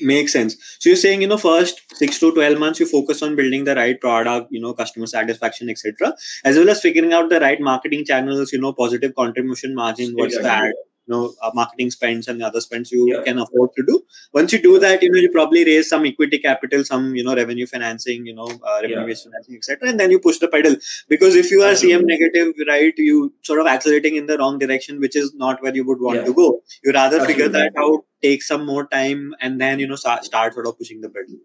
Makes 0.01 0.33
sense 0.33 0.55
so 0.79 0.89
you're 0.89 0.97
saying 0.97 1.21
you 1.21 1.27
know 1.27 1.37
first 1.37 1.81
6 1.95 2.19
to 2.19 2.31
12 2.33 2.59
months 2.59 2.79
you 2.79 2.85
focus 2.85 3.21
on 3.21 3.35
building 3.35 3.63
the 3.63 3.75
right 3.75 3.99
product 4.01 4.47
you 4.51 4.59
know 4.61 4.73
customer 4.73 5.05
satisfaction 5.05 5.69
etc 5.69 6.13
as 6.43 6.57
well 6.57 6.69
as 6.69 6.81
figuring 6.81 7.13
out 7.13 7.29
the 7.29 7.39
right 7.39 7.61
marketing 7.61 8.03
channels 8.05 8.51
you 8.53 8.59
know 8.59 8.73
positive 8.73 9.13
contribution 9.15 9.75
margin 9.75 10.13
what's 10.15 10.35
Exactly. 10.35 10.69
that 10.71 10.75
you 11.07 11.11
know 11.13 11.33
uh, 11.41 11.51
marketing 11.53 11.89
spends 11.91 12.27
and 12.27 12.41
other 12.49 12.61
spends 12.65 12.91
you 12.91 13.01
Yeah. 13.11 13.21
can 13.27 13.39
afford 13.45 13.71
to 13.77 13.83
do 13.89 13.95
once 14.39 14.53
you 14.53 14.59
do 14.65 14.73
that 14.83 15.03
you 15.03 15.09
know 15.11 15.21
you 15.25 15.29
probably 15.37 15.63
raise 15.69 15.89
some 15.93 16.05
equity 16.11 16.39
capital 16.45 16.83
some 16.91 17.15
you 17.19 17.23
know 17.27 17.35
revenue 17.41 17.67
financing 17.73 18.25
you 18.31 18.35
know 18.39 18.47
uh, 18.69 18.77
revenue 18.81 19.07
Yeah. 19.13 19.21
financing 19.25 19.55
etc 19.61 19.89
and 19.89 19.99
then 20.03 20.11
you 20.15 20.19
push 20.27 20.39
the 20.43 20.49
pedal 20.55 20.75
because 21.15 21.35
if 21.43 21.51
you 21.55 21.61
are 21.69 21.73
cm 21.83 22.05
negative 22.13 22.53
right 22.73 23.03
you 23.09 23.33
sort 23.51 23.59
of 23.63 23.67
accelerating 23.75 24.15
in 24.21 24.27
the 24.31 24.37
wrong 24.43 24.59
direction 24.65 24.99
which 25.05 25.15
is 25.23 25.33
not 25.45 25.61
where 25.63 25.75
you 25.81 25.85
would 25.91 26.01
want 26.09 26.19
Yeah. 26.21 26.25
to 26.31 26.33
go 26.41 26.47
you 26.83 26.91
rather 27.01 27.19
figure 27.31 27.49
that 27.57 27.81
out 27.87 28.05
take 28.27 28.43
some 28.51 28.65
more 28.73 28.85
time 28.97 29.35
and 29.41 29.59
then 29.65 29.79
you 29.79 29.87
know 29.87 29.95
start, 30.05 30.23
start 30.31 30.53
sort 30.53 30.67
of 30.67 30.77
pushing 30.77 31.01
the 31.01 31.09
pedal 31.09 31.39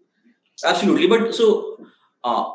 Absolutely. 0.63 1.07
But 1.07 1.33
so 1.33 1.77
uh, 2.23 2.45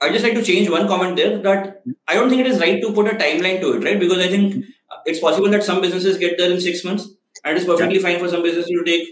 I 0.00 0.10
just 0.10 0.24
like 0.24 0.34
to 0.34 0.42
change 0.42 0.68
one 0.70 0.86
comment 0.88 1.16
there 1.16 1.38
that 1.38 1.82
I 2.06 2.14
don't 2.14 2.28
think 2.28 2.40
it 2.40 2.46
is 2.48 2.60
right 2.60 2.80
to 2.82 2.92
put 2.92 3.06
a 3.06 3.16
timeline 3.16 3.60
to 3.60 3.72
it, 3.74 3.84
right? 3.84 3.98
Because 3.98 4.18
I 4.18 4.28
think 4.28 4.64
Uh, 4.90 4.98
it's 5.04 5.20
possible 5.20 5.50
that 5.50 5.62
some 5.62 5.80
businesses 5.80 6.18
get 6.18 6.38
there 6.38 6.50
in 6.50 6.60
six 6.60 6.84
months, 6.84 7.08
and 7.44 7.56
it's 7.56 7.66
perfectly 7.66 7.98
fine 7.98 8.18
for 8.18 8.28
some 8.28 8.42
businesses 8.42 8.70
to 8.70 8.84
take 8.84 9.08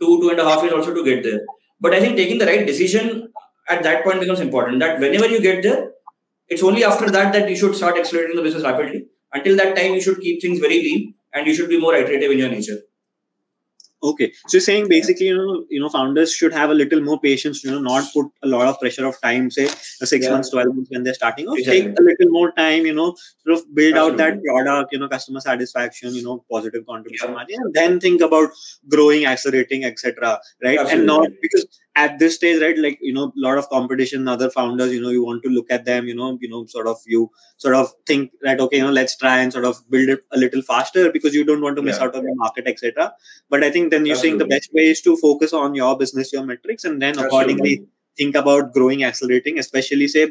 two, 0.00 0.20
two 0.20 0.30
and 0.30 0.40
a 0.40 0.44
half 0.44 0.62
years 0.62 0.74
also 0.74 0.94
to 0.94 1.04
get 1.04 1.22
there. 1.22 1.40
But 1.80 1.94
I 1.94 2.00
think 2.00 2.16
taking 2.16 2.38
the 2.38 2.46
right 2.46 2.66
decision 2.66 3.32
at 3.68 3.82
that 3.82 4.04
point 4.04 4.20
becomes 4.20 4.40
important. 4.40 4.80
That 4.80 4.98
whenever 5.00 5.26
you 5.28 5.40
get 5.40 5.62
there, 5.62 5.90
it's 6.48 6.62
only 6.62 6.84
after 6.84 7.10
that 7.10 7.32
that 7.32 7.48
you 7.48 7.56
should 7.56 7.74
start 7.76 7.98
accelerating 7.98 8.36
the 8.36 8.42
business 8.42 8.64
rapidly. 8.64 9.06
Until 9.32 9.56
that 9.56 9.76
time, 9.76 9.94
you 9.94 10.00
should 10.00 10.20
keep 10.20 10.40
things 10.40 10.58
very 10.58 10.78
lean 10.82 11.14
and 11.34 11.46
you 11.46 11.54
should 11.54 11.68
be 11.68 11.78
more 11.78 11.94
iterative 11.94 12.30
in 12.30 12.38
your 12.38 12.48
nature. 12.48 12.78
Okay 14.02 14.32
so 14.46 14.56
you're 14.56 14.60
saying 14.60 14.88
basically 14.88 15.26
you 15.26 15.36
know 15.36 15.64
you 15.68 15.80
know 15.80 15.88
founders 15.88 16.32
should 16.32 16.52
have 16.52 16.70
a 16.70 16.74
little 16.74 17.00
more 17.00 17.18
patience 17.20 17.64
you 17.64 17.70
know 17.70 17.80
not 17.80 18.04
put 18.12 18.26
a 18.44 18.48
lot 18.48 18.66
of 18.68 18.78
pressure 18.78 19.06
of 19.06 19.20
time 19.20 19.50
say 19.50 19.66
six 20.12 20.24
Yeah. 20.26 20.32
months 20.32 20.50
12 20.50 20.74
months 20.74 20.90
when 20.90 21.02
they're 21.02 21.14
starting 21.14 21.48
off 21.48 21.58
Exactly. 21.58 21.82
take 21.88 21.98
a 21.98 22.02
little 22.02 22.30
more 22.30 22.52
time 22.52 22.86
you 22.86 22.94
know 22.94 23.16
sort 23.44 23.58
of 23.58 23.74
build 23.74 23.96
out 23.96 24.16
that 24.18 24.38
product 24.44 24.92
you 24.92 25.00
know 25.00 25.08
customer 25.08 25.40
satisfaction 25.40 26.14
you 26.14 26.22
know 26.22 26.44
positive 26.50 26.86
contribution 26.86 27.30
Yeah. 27.30 27.34
margin 27.34 27.56
and 27.64 27.74
then 27.74 27.98
think 27.98 28.20
about 28.20 28.50
growing 28.88 29.26
accelerating 29.26 29.84
etc 29.84 30.38
right 30.62 30.78
and 30.78 30.86
Absolutely. 30.86 31.06
not 31.06 31.28
because 31.42 31.66
at 32.02 32.18
this 32.20 32.34
stage 32.38 32.60
right 32.62 32.78
like 32.84 32.98
you 33.08 33.12
know 33.16 33.24
a 33.24 33.40
lot 33.44 33.58
of 33.60 33.68
competition 33.70 34.28
other 34.34 34.48
founders 34.56 34.92
you 34.94 35.00
know 35.04 35.12
you 35.16 35.24
want 35.24 35.42
to 35.42 35.50
look 35.56 35.70
at 35.76 35.84
them 35.84 36.06
you 36.10 36.14
know 36.20 36.28
you 36.40 36.48
know 36.52 36.64
sort 36.74 36.86
of 36.92 36.98
you 37.14 37.30
sort 37.56 37.74
of 37.80 37.92
think 38.06 38.30
that 38.42 38.60
okay 38.64 38.78
you 38.78 38.84
know 38.86 38.92
let's 38.98 39.16
try 39.22 39.36
and 39.42 39.52
sort 39.52 39.64
of 39.70 39.82
build 39.90 40.08
it 40.14 40.20
a 40.32 40.38
little 40.38 40.62
faster 40.62 41.10
because 41.16 41.34
you 41.34 41.44
don't 41.50 41.62
want 41.68 41.76
to 41.76 41.82
miss 41.88 41.98
Yeah. 41.98 42.04
out 42.06 42.14
on 42.20 42.24
the 42.30 42.34
market 42.44 42.66
etc 42.72 43.12
but 43.50 43.64
i 43.68 43.70
think 43.76 43.90
then 43.90 44.06
you're 44.06 44.22
saying 44.24 44.38
the 44.38 44.50
best 44.54 44.70
way 44.78 44.86
is 44.94 45.00
to 45.08 45.16
focus 45.26 45.52
on 45.62 45.74
your 45.82 45.92
business 46.02 46.32
your 46.32 46.44
metrics 46.52 46.84
and 46.84 47.02
then 47.06 47.18
accordingly 47.18 47.72
Absolutely. 47.74 47.88
think 48.20 48.36
about 48.42 48.72
growing 48.76 49.02
accelerating 49.08 49.58
especially 49.64 50.08
say 50.14 50.24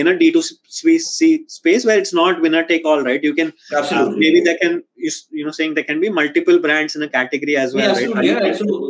in 0.00 0.08
a 0.08 0.14
d2c 0.22 1.50
space 1.58 1.84
where 1.84 1.98
it's 1.98 2.14
not 2.20 2.40
winner 2.46 2.62
take 2.72 2.84
all 2.84 3.02
right 3.08 3.22
you 3.28 3.34
can 3.34 3.48
uh, 3.72 3.78
Absolutely. 3.78 4.18
maybe 4.24 4.40
there 4.48 4.58
can 4.62 4.82
you, 4.96 5.10
you 5.30 5.44
know 5.44 5.50
saying 5.60 5.74
there 5.74 5.84
can 5.90 6.00
be 6.00 6.10
multiple 6.20 6.58
brands 6.66 6.96
in 6.96 7.02
a 7.02 7.08
category 7.08 7.56
as 7.56 7.74
well 7.74 7.84
yeah, 7.84 7.92
right 7.94 8.16
absolutely. 8.16 8.28
Yeah, 8.28 8.50
absolutely. 8.52 8.89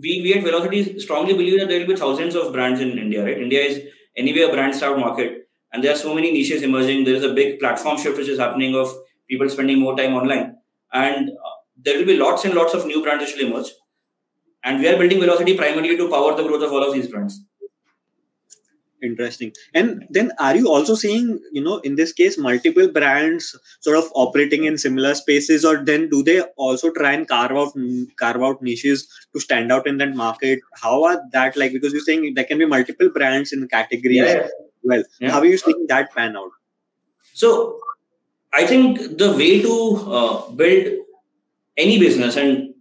We, 0.00 0.20
we 0.22 0.34
at 0.34 0.44
Velocity 0.44 0.98
strongly 0.98 1.34
believe 1.34 1.60
that 1.60 1.68
there 1.68 1.80
will 1.80 1.94
be 1.94 1.96
thousands 1.96 2.34
of 2.34 2.52
brands 2.52 2.80
in 2.80 2.98
India, 2.98 3.24
right? 3.24 3.38
India 3.38 3.60
is 3.60 3.82
anyway 4.16 4.42
a 4.42 4.52
brand 4.52 4.74
starved 4.74 5.00
market, 5.00 5.48
and 5.72 5.84
there 5.84 5.92
are 5.92 5.96
so 5.96 6.14
many 6.14 6.32
niches 6.32 6.62
emerging. 6.62 7.04
There 7.04 7.14
is 7.14 7.24
a 7.24 7.34
big 7.34 7.58
platform 7.58 7.98
shift 7.98 8.18
which 8.18 8.28
is 8.28 8.38
happening 8.38 8.74
of 8.74 8.92
people 9.28 9.48
spending 9.48 9.78
more 9.78 9.96
time 9.96 10.14
online, 10.14 10.56
and 10.92 11.30
uh, 11.30 11.56
there 11.76 11.98
will 11.98 12.06
be 12.06 12.16
lots 12.16 12.44
and 12.44 12.54
lots 12.54 12.74
of 12.74 12.86
new 12.86 13.02
brands 13.02 13.24
which 13.24 13.36
will 13.36 13.50
emerge. 13.50 13.70
And 14.64 14.80
we 14.80 14.88
are 14.88 14.98
building 14.98 15.20
Velocity 15.20 15.56
primarily 15.56 15.96
to 15.96 16.08
power 16.08 16.36
the 16.36 16.42
growth 16.42 16.62
of 16.62 16.72
all 16.72 16.84
of 16.84 16.92
these 16.92 17.08
brands 17.08 17.40
interesting. 19.02 19.52
And 19.74 20.06
then 20.10 20.32
are 20.38 20.56
you 20.56 20.68
also 20.68 20.94
seeing 20.94 21.40
you 21.52 21.62
know 21.62 21.78
in 21.78 21.96
this 21.96 22.12
case 22.12 22.38
multiple 22.38 22.88
brands 22.88 23.56
sort 23.80 23.98
of 23.98 24.10
operating 24.14 24.64
in 24.64 24.78
similar 24.78 25.14
spaces 25.14 25.64
or 25.64 25.84
then 25.84 26.08
do 26.08 26.22
they 26.22 26.40
also 26.56 26.92
try 26.92 27.12
and 27.12 27.28
carve 27.28 27.52
out 27.52 27.72
carve 28.16 28.42
out 28.42 28.62
niches 28.62 29.08
to 29.34 29.40
stand 29.40 29.72
out 29.72 29.86
in 29.86 29.98
that 29.98 30.14
market? 30.14 30.60
How 30.74 31.04
are 31.04 31.20
that 31.32 31.56
like? 31.56 31.72
Because 31.72 31.92
you're 31.92 32.02
saying 32.02 32.34
there 32.34 32.44
can 32.44 32.58
be 32.58 32.66
multiple 32.66 33.10
brands 33.10 33.52
in 33.52 33.68
categories 33.68 34.18
yeah. 34.18 34.48
well. 34.82 35.04
Yeah. 35.20 35.30
how 35.30 35.40
are 35.40 35.46
you 35.46 35.58
seeing 35.58 35.86
that 35.88 36.14
pan 36.14 36.36
out? 36.36 36.50
So 37.32 37.80
i 38.52 38.66
think 38.66 39.18
the 39.18 39.32
way 39.32 39.62
to 39.62 39.74
uh, 40.18 40.50
build 40.50 41.06
any 41.76 41.98
business 41.98 42.36
and 42.36 42.74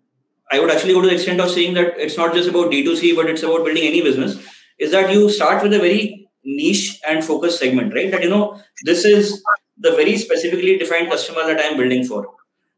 i 0.51 0.59
would 0.59 0.71
actually 0.71 0.93
go 0.93 1.01
to 1.01 1.07
the 1.07 1.13
extent 1.13 1.39
of 1.39 1.49
saying 1.49 1.73
that 1.73 1.97
it's 1.97 2.17
not 2.17 2.33
just 2.33 2.49
about 2.49 2.71
d2c 2.71 3.15
but 3.15 3.29
it's 3.29 3.43
about 3.43 3.63
building 3.65 3.83
any 3.83 4.01
business 4.01 4.37
is 4.79 4.91
that 4.91 5.11
you 5.11 5.29
start 5.29 5.63
with 5.63 5.73
a 5.73 5.79
very 5.79 6.29
niche 6.43 6.99
and 7.07 7.23
focused 7.23 7.59
segment, 7.59 7.93
right? 7.93 8.11
That 8.11 8.23
you 8.23 8.29
know 8.29 8.61
this 8.83 9.05
is 9.05 9.43
the 9.77 9.91
very 9.91 10.17
specifically 10.17 10.77
defined 10.77 11.09
customer 11.09 11.45
that 11.45 11.59
I 11.59 11.63
am 11.63 11.77
building 11.77 12.05
for. 12.05 12.27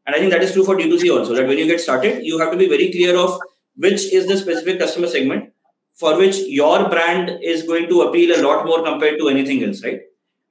And 0.06 0.16
I 0.16 0.18
think 0.18 0.32
that 0.32 0.42
is 0.42 0.52
true 0.52 0.64
for 0.64 0.76
D2C 0.76 1.10
also. 1.10 1.34
That 1.34 1.46
when 1.46 1.58
you 1.58 1.66
get 1.66 1.80
started, 1.80 2.24
you 2.24 2.38
have 2.38 2.50
to 2.52 2.56
be 2.58 2.68
very 2.68 2.90
clear 2.90 3.16
of 3.16 3.40
which 3.76 4.12
is 4.12 4.26
the 4.26 4.36
specific 4.36 4.78
customer 4.78 5.06
segment 5.06 5.52
for 5.94 6.16
which 6.18 6.38
your 6.48 6.88
brand 6.88 7.38
is 7.42 7.62
going 7.62 7.88
to 7.88 8.02
appeal 8.02 8.38
a 8.38 8.42
lot 8.42 8.66
more 8.66 8.82
compared 8.82 9.18
to 9.18 9.28
anything 9.28 9.62
else, 9.62 9.82
right? 9.84 10.00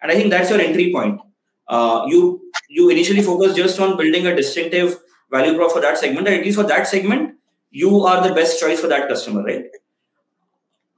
And 0.01 0.11
I 0.11 0.15
think 0.15 0.29
that's 0.29 0.49
your 0.49 0.59
entry 0.59 0.91
point. 0.91 1.19
Uh, 1.67 2.05
you 2.07 2.41
you 2.69 2.89
initially 2.89 3.21
focus 3.21 3.55
just 3.55 3.79
on 3.79 3.97
building 3.97 4.27
a 4.27 4.35
distinctive 4.35 4.99
value 5.31 5.55
prop 5.55 5.71
for 5.71 5.81
that 5.81 5.97
segment, 5.97 6.27
and 6.27 6.37
at 6.37 6.43
least 6.45 6.57
for 6.57 6.63
that 6.65 6.87
segment, 6.87 7.35
you 7.69 8.01
are 8.01 8.27
the 8.27 8.33
best 8.33 8.59
choice 8.59 8.79
for 8.79 8.87
that 8.87 9.07
customer, 9.07 9.43
right? 9.43 9.65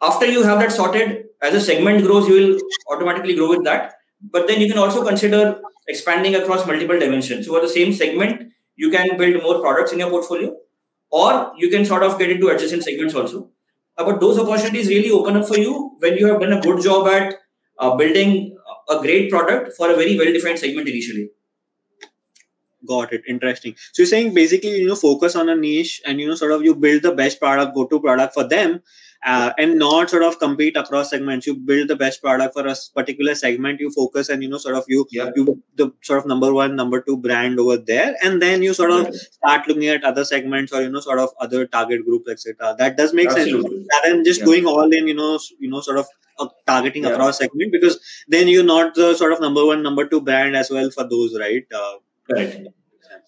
After 0.04 0.26
you 0.26 0.44
have 0.44 0.60
that 0.60 0.72
sorted 0.72 1.26
as 1.42 1.54
a 1.54 1.62
segment 1.62 2.04
grows 2.06 2.28
you 2.28 2.36
will 2.36 2.60
automatically 2.92 3.36
grow 3.36 3.50
with 3.50 3.64
that. 3.66 3.96
But 4.32 4.48
then 4.48 4.62
you 4.62 4.70
can 4.70 4.78
also 4.78 5.06
consider 5.06 5.62
expanding 5.88 6.36
across 6.36 6.66
multiple 6.66 7.00
dimensions. 7.00 7.46
So 7.46 7.54
for 7.54 7.62
the 7.62 7.70
same 7.70 7.94
segment 7.94 8.52
you 8.76 8.90
can 8.90 9.18
build 9.18 9.42
more 9.44 9.60
products 9.62 9.92
in 9.94 10.00
your 10.00 10.10
portfolio 10.10 10.56
or 11.12 11.54
you 11.58 11.70
can 11.70 11.86
sort 11.86 12.04
of 12.04 12.18
get 12.18 12.30
into 12.32 12.48
adjacent 12.50 12.84
segments 12.84 13.16
also. 13.16 13.50
Uh, 13.98 14.06
but 14.06 14.20
those 14.20 14.40
opportunities 14.40 14.88
really 14.88 15.12
open 15.12 15.38
up 15.38 15.48
for 15.48 15.58
you 15.58 15.96
when 16.00 16.18
you 16.18 16.28
have 16.28 16.42
done 16.42 16.54
a 16.54 16.62
good 16.62 16.82
job 16.82 17.08
at 17.08 17.36
uh, 17.80 17.96
building 17.96 18.58
a 18.90 19.00
great 19.00 19.30
product 19.30 19.76
for 19.78 19.90
a 19.92 19.96
very 19.96 20.18
well 20.18 20.32
defined 20.34 20.60
segment 20.60 20.88
initially. 20.88 21.30
Got 22.86 23.14
it. 23.14 23.24
Interesting. 23.28 23.76
So 23.94 24.02
you're 24.02 24.08
saying 24.08 24.34
basically 24.34 24.82
you 24.82 24.88
know 24.88 24.96
focus 24.96 25.38
on 25.38 25.48
a 25.48 25.56
niche 25.56 26.02
and 26.06 26.20
you 26.20 26.28
know 26.28 26.36
sort 26.36 26.52
of 26.52 26.64
you 26.64 26.76
build 26.76 27.04
the 27.04 27.14
best 27.14 27.40
product 27.40 27.74
go 27.74 27.86
to 27.86 28.00
product 28.00 28.34
for 28.34 28.44
them 28.44 28.82
uh, 29.26 29.54
and 29.58 29.80
not 29.80 30.10
sort 30.10 30.24
of 30.24 30.40
compete 30.40 30.76
across 30.76 31.10
segments 31.10 31.48
you 31.48 31.56
build 31.56 31.88
the 31.88 31.96
best 31.96 32.22
product 32.22 32.54
for 32.54 32.68
a 32.68 32.76
particular 32.96 33.36
segment 33.36 33.80
you 33.80 33.90
focus 33.92 34.30
and 34.30 34.44
you 34.44 34.50
know 34.50 34.58
sort 34.58 34.76
of 34.76 34.84
you 34.88 35.06
yeah. 35.12 35.30
you 35.36 35.62
the 35.76 35.92
sort 36.02 36.20
of 36.20 36.26
number 36.26 36.54
one 36.54 36.76
number 36.76 37.02
two 37.02 37.18
brand 37.18 37.60
over 37.60 37.78
there 37.78 38.16
and 38.24 38.42
then 38.42 38.62
you 38.62 38.74
sort 38.74 38.92
of 38.92 39.14
start 39.16 39.68
looking 39.68 39.88
at 39.88 40.04
other 40.04 40.26
segments 40.26 40.74
or 40.74 40.82
you 40.82 40.90
know 40.90 41.00
sort 41.00 41.20
of 41.20 41.30
other 41.40 41.66
target 41.68 42.06
groups 42.06 42.30
etc 42.30 42.76
that 42.78 42.98
does 42.98 43.14
make 43.14 43.30
Absolutely. 43.30 43.78
sense 43.78 43.88
rather 43.94 44.16
than 44.16 44.24
just 44.26 44.42
yeah. 44.42 44.46
going 44.46 44.66
all 44.66 44.92
in 44.92 45.08
you 45.08 45.16
know 45.16 45.40
you 45.60 45.70
know 45.70 45.82
sort 45.82 45.98
of 45.98 46.08
uh, 46.40 46.48
targeting 46.68 47.04
yeah. 47.04 47.10
across 47.10 47.38
segment 47.38 47.72
because 47.72 48.00
then 48.28 48.48
you're 48.48 48.64
not 48.64 48.94
the 48.96 49.16
sort 49.16 49.32
of 49.32 49.40
number 49.40 49.66
one 49.66 49.84
number 49.84 50.06
two 50.06 50.22
brand 50.22 50.56
as 50.56 50.70
well 50.70 50.90
for 50.92 51.08
those 51.08 51.38
right 51.40 51.66
uh, 51.74 51.94
right 52.32 52.68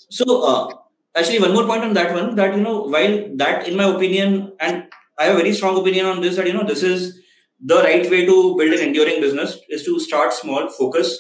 so 0.10 0.44
uh, 0.44 0.74
actually 1.16 1.40
one 1.40 1.54
more 1.54 1.66
point 1.66 1.84
on 1.84 1.94
that 1.94 2.14
one 2.14 2.36
that 2.36 2.56
you 2.56 2.62
know 2.62 2.84
while 2.84 3.18
that 3.36 3.68
in 3.68 3.78
my 3.78 3.86
opinion 3.86 4.52
and 4.60 4.86
I 5.18 5.26
have 5.26 5.36
a 5.36 5.38
very 5.38 5.54
strong 5.54 5.78
opinion 5.78 6.06
on 6.06 6.22
this 6.22 6.36
that 6.36 6.48
you 6.48 6.54
know 6.54 6.64
this 6.64 6.84
is 6.84 7.20
the 7.60 7.76
right 7.76 8.10
way 8.10 8.26
to 8.26 8.56
build 8.58 8.74
an 8.74 8.88
enduring 8.88 9.22
business 9.22 9.58
is 9.70 9.84
to 9.86 10.00
start 10.00 10.34
small, 10.34 10.70
focus, 10.70 11.18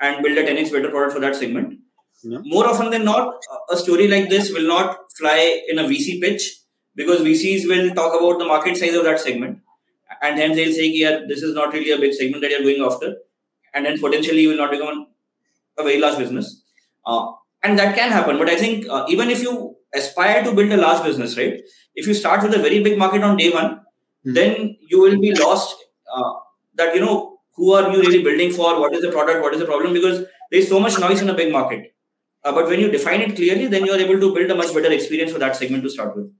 and 0.00 0.22
build 0.22 0.36
a 0.36 0.44
10x 0.44 0.72
better 0.72 0.90
product 0.90 1.14
for 1.14 1.20
that 1.20 1.36
segment. 1.36 1.78
Yeah. 2.22 2.38
More 2.44 2.66
often 2.66 2.90
than 2.90 3.04
not, 3.04 3.34
a 3.70 3.76
story 3.76 4.08
like 4.08 4.28
this 4.28 4.52
will 4.52 4.66
not 4.66 4.98
fly 5.16 5.62
in 5.68 5.78
a 5.78 5.84
VC 5.84 6.20
pitch 6.20 6.42
because 6.94 7.20
VCs 7.20 7.66
will 7.66 7.94
talk 7.94 8.18
about 8.18 8.38
the 8.38 8.44
market 8.44 8.76
size 8.76 8.94
of 8.94 9.04
that 9.04 9.20
segment, 9.20 9.60
and 10.20 10.38
then 10.38 10.54
they'll 10.54 10.72
say, 10.72 10.86
"Yeah, 10.86 11.20
this 11.28 11.42
is 11.42 11.54
not 11.54 11.72
really 11.72 11.92
a 11.92 11.98
big 11.98 12.12
segment 12.12 12.42
that 12.42 12.50
you're 12.50 12.66
going 12.68 12.82
after," 12.82 13.16
and 13.72 13.86
then 13.86 13.98
potentially 13.98 14.42
you 14.42 14.50
will 14.50 14.62
not 14.64 14.70
become 14.70 15.06
a 15.78 15.82
very 15.82 15.98
large 15.98 16.18
business. 16.18 16.62
Uh, 17.06 17.32
and 17.62 17.78
that 17.78 17.94
can 17.94 18.10
happen, 18.10 18.38
but 18.38 18.48
I 18.48 18.56
think 18.56 18.86
uh, 18.88 19.04
even 19.08 19.30
if 19.30 19.42
you 19.42 19.76
aspire 19.94 20.42
to 20.44 20.54
build 20.54 20.72
a 20.72 20.76
large 20.76 21.02
business, 21.04 21.36
right? 21.36 21.60
If 22.00 22.06
you 22.06 22.14
start 22.14 22.42
with 22.42 22.54
a 22.54 22.58
very 22.58 22.82
big 22.82 22.98
market 22.98 23.22
on 23.22 23.36
day 23.36 23.50
one, 23.50 23.70
mm-hmm. 23.70 24.34
then 24.34 24.76
you 24.88 25.00
will 25.00 25.18
be 25.20 25.34
lost. 25.34 25.76
Uh, 26.14 26.32
that 26.74 26.94
you 26.94 27.00
know 27.00 27.38
who 27.56 27.72
are 27.74 27.92
you 27.92 28.00
really 28.00 28.22
building 28.22 28.52
for? 28.58 28.80
What 28.80 28.94
is 28.94 29.02
the 29.02 29.10
product? 29.10 29.42
What 29.42 29.54
is 29.54 29.60
the 29.60 29.66
problem? 29.66 29.92
Because 29.92 30.20
there 30.50 30.60
is 30.60 30.68
so 30.68 30.80
much 30.80 30.98
noise 30.98 31.22
in 31.22 31.30
a 31.30 31.34
big 31.34 31.52
market. 31.52 31.94
Uh, 32.42 32.52
but 32.52 32.66
when 32.66 32.80
you 32.80 32.90
define 32.90 33.20
it 33.20 33.36
clearly, 33.36 33.66
then 33.66 33.84
you 33.84 33.92
are 33.92 33.98
able 33.98 34.20
to 34.20 34.34
build 34.34 34.50
a 34.50 34.54
much 34.54 34.72
better 34.74 34.92
experience 34.92 35.32
for 35.32 35.38
that 35.38 35.56
segment 35.56 35.82
to 35.82 35.90
start 35.90 36.16
with 36.16 36.30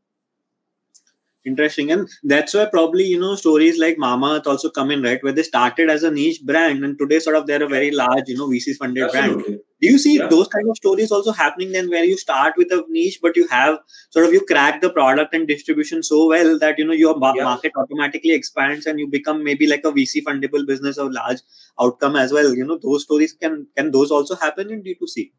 interesting 1.44 1.90
and 1.90 2.08
that's 2.22 2.54
why 2.54 2.66
probably 2.66 3.04
you 3.04 3.18
know 3.18 3.34
stories 3.34 3.78
like 3.78 3.96
Mamaearth 3.96 4.46
also 4.46 4.70
come 4.70 4.90
in 4.90 5.02
right 5.02 5.22
where 5.22 5.32
they 5.32 5.42
started 5.42 5.88
as 5.88 6.02
a 6.02 6.10
niche 6.10 6.42
brand 6.44 6.84
and 6.84 6.98
today 6.98 7.18
sort 7.18 7.36
of 7.36 7.46
they're 7.46 7.62
a 7.62 7.68
very 7.68 7.90
large 7.90 8.28
you 8.28 8.36
know 8.36 8.48
vc 8.48 8.76
funded 8.76 9.10
brand 9.10 9.42
do 9.80 9.88
you 9.88 9.98
see 9.98 10.18
yeah. 10.18 10.26
those 10.28 10.48
kind 10.48 10.68
of 10.68 10.76
stories 10.76 11.10
also 11.10 11.32
happening 11.32 11.72
then 11.72 11.88
where 11.90 12.04
you 12.04 12.16
start 12.16 12.54
with 12.56 12.72
a 12.72 12.84
niche 12.88 13.18
but 13.22 13.36
you 13.36 13.46
have 13.48 13.78
sort 14.10 14.26
of 14.26 14.32
you 14.32 14.44
crack 14.46 14.80
the 14.80 14.90
product 14.90 15.34
and 15.34 15.48
distribution 15.48 16.02
so 16.02 16.28
well 16.28 16.58
that 16.58 16.78
you 16.78 16.84
know 16.84 16.92
your 16.92 17.14
yeah. 17.34 17.44
market 17.44 17.72
automatically 17.76 18.32
expands 18.32 18.86
and 18.86 18.98
you 18.98 19.08
become 19.08 19.42
maybe 19.42 19.66
like 19.66 19.84
a 19.84 19.92
vc 19.92 20.22
fundable 20.28 20.66
business 20.66 20.98
or 20.98 21.10
large 21.12 21.40
outcome 21.80 22.16
as 22.16 22.32
well 22.32 22.54
you 22.54 22.64
know 22.64 22.78
those 22.82 23.04
stories 23.04 23.32
can 23.32 23.66
can 23.76 23.90
those 23.90 24.10
also 24.10 24.36
happen 24.36 24.70
in 24.70 24.82
d2c 24.82 25.30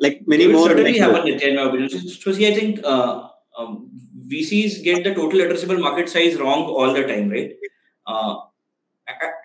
like 0.00 0.22
many 0.26 0.46
more 0.48 0.68
certainly 0.68 0.98
happen 0.98 1.26
in 1.28 1.56
my 1.56 1.62
opinion 1.62 1.88
so 1.88 2.32
see 2.32 2.48
i 2.48 2.54
think 2.54 2.80
uh, 2.84 3.28
um, 3.58 3.90
VCs 4.28 4.82
get 4.82 5.04
the 5.04 5.14
total 5.14 5.40
addressable 5.40 5.80
market 5.80 6.08
size 6.08 6.36
wrong 6.36 6.64
all 6.64 6.92
the 6.92 7.02
time, 7.02 7.28
right? 7.28 7.52
Uh, 8.06 8.36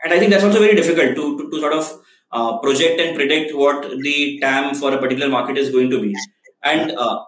and 0.04 0.14
I 0.14 0.20
think 0.20 0.32
that's 0.32 0.44
also 0.44 0.60
very 0.60 0.76
difficult 0.76 1.16
to, 1.16 1.38
to, 1.38 1.50
to 1.50 1.60
sort 1.60 1.74
of 1.74 2.04
uh, 2.34 2.58
project 2.58 3.00
and 3.00 3.16
predict 3.16 3.56
what 3.56 3.90
the 4.06 4.40
TAM 4.42 4.74
for 4.76 4.94
a 4.94 4.98
particular 4.98 5.30
market 5.30 5.58
is 5.58 5.70
going 5.70 5.90
to 5.90 6.02
be. 6.02 6.16
And 6.64 6.92
uh, 6.92 7.24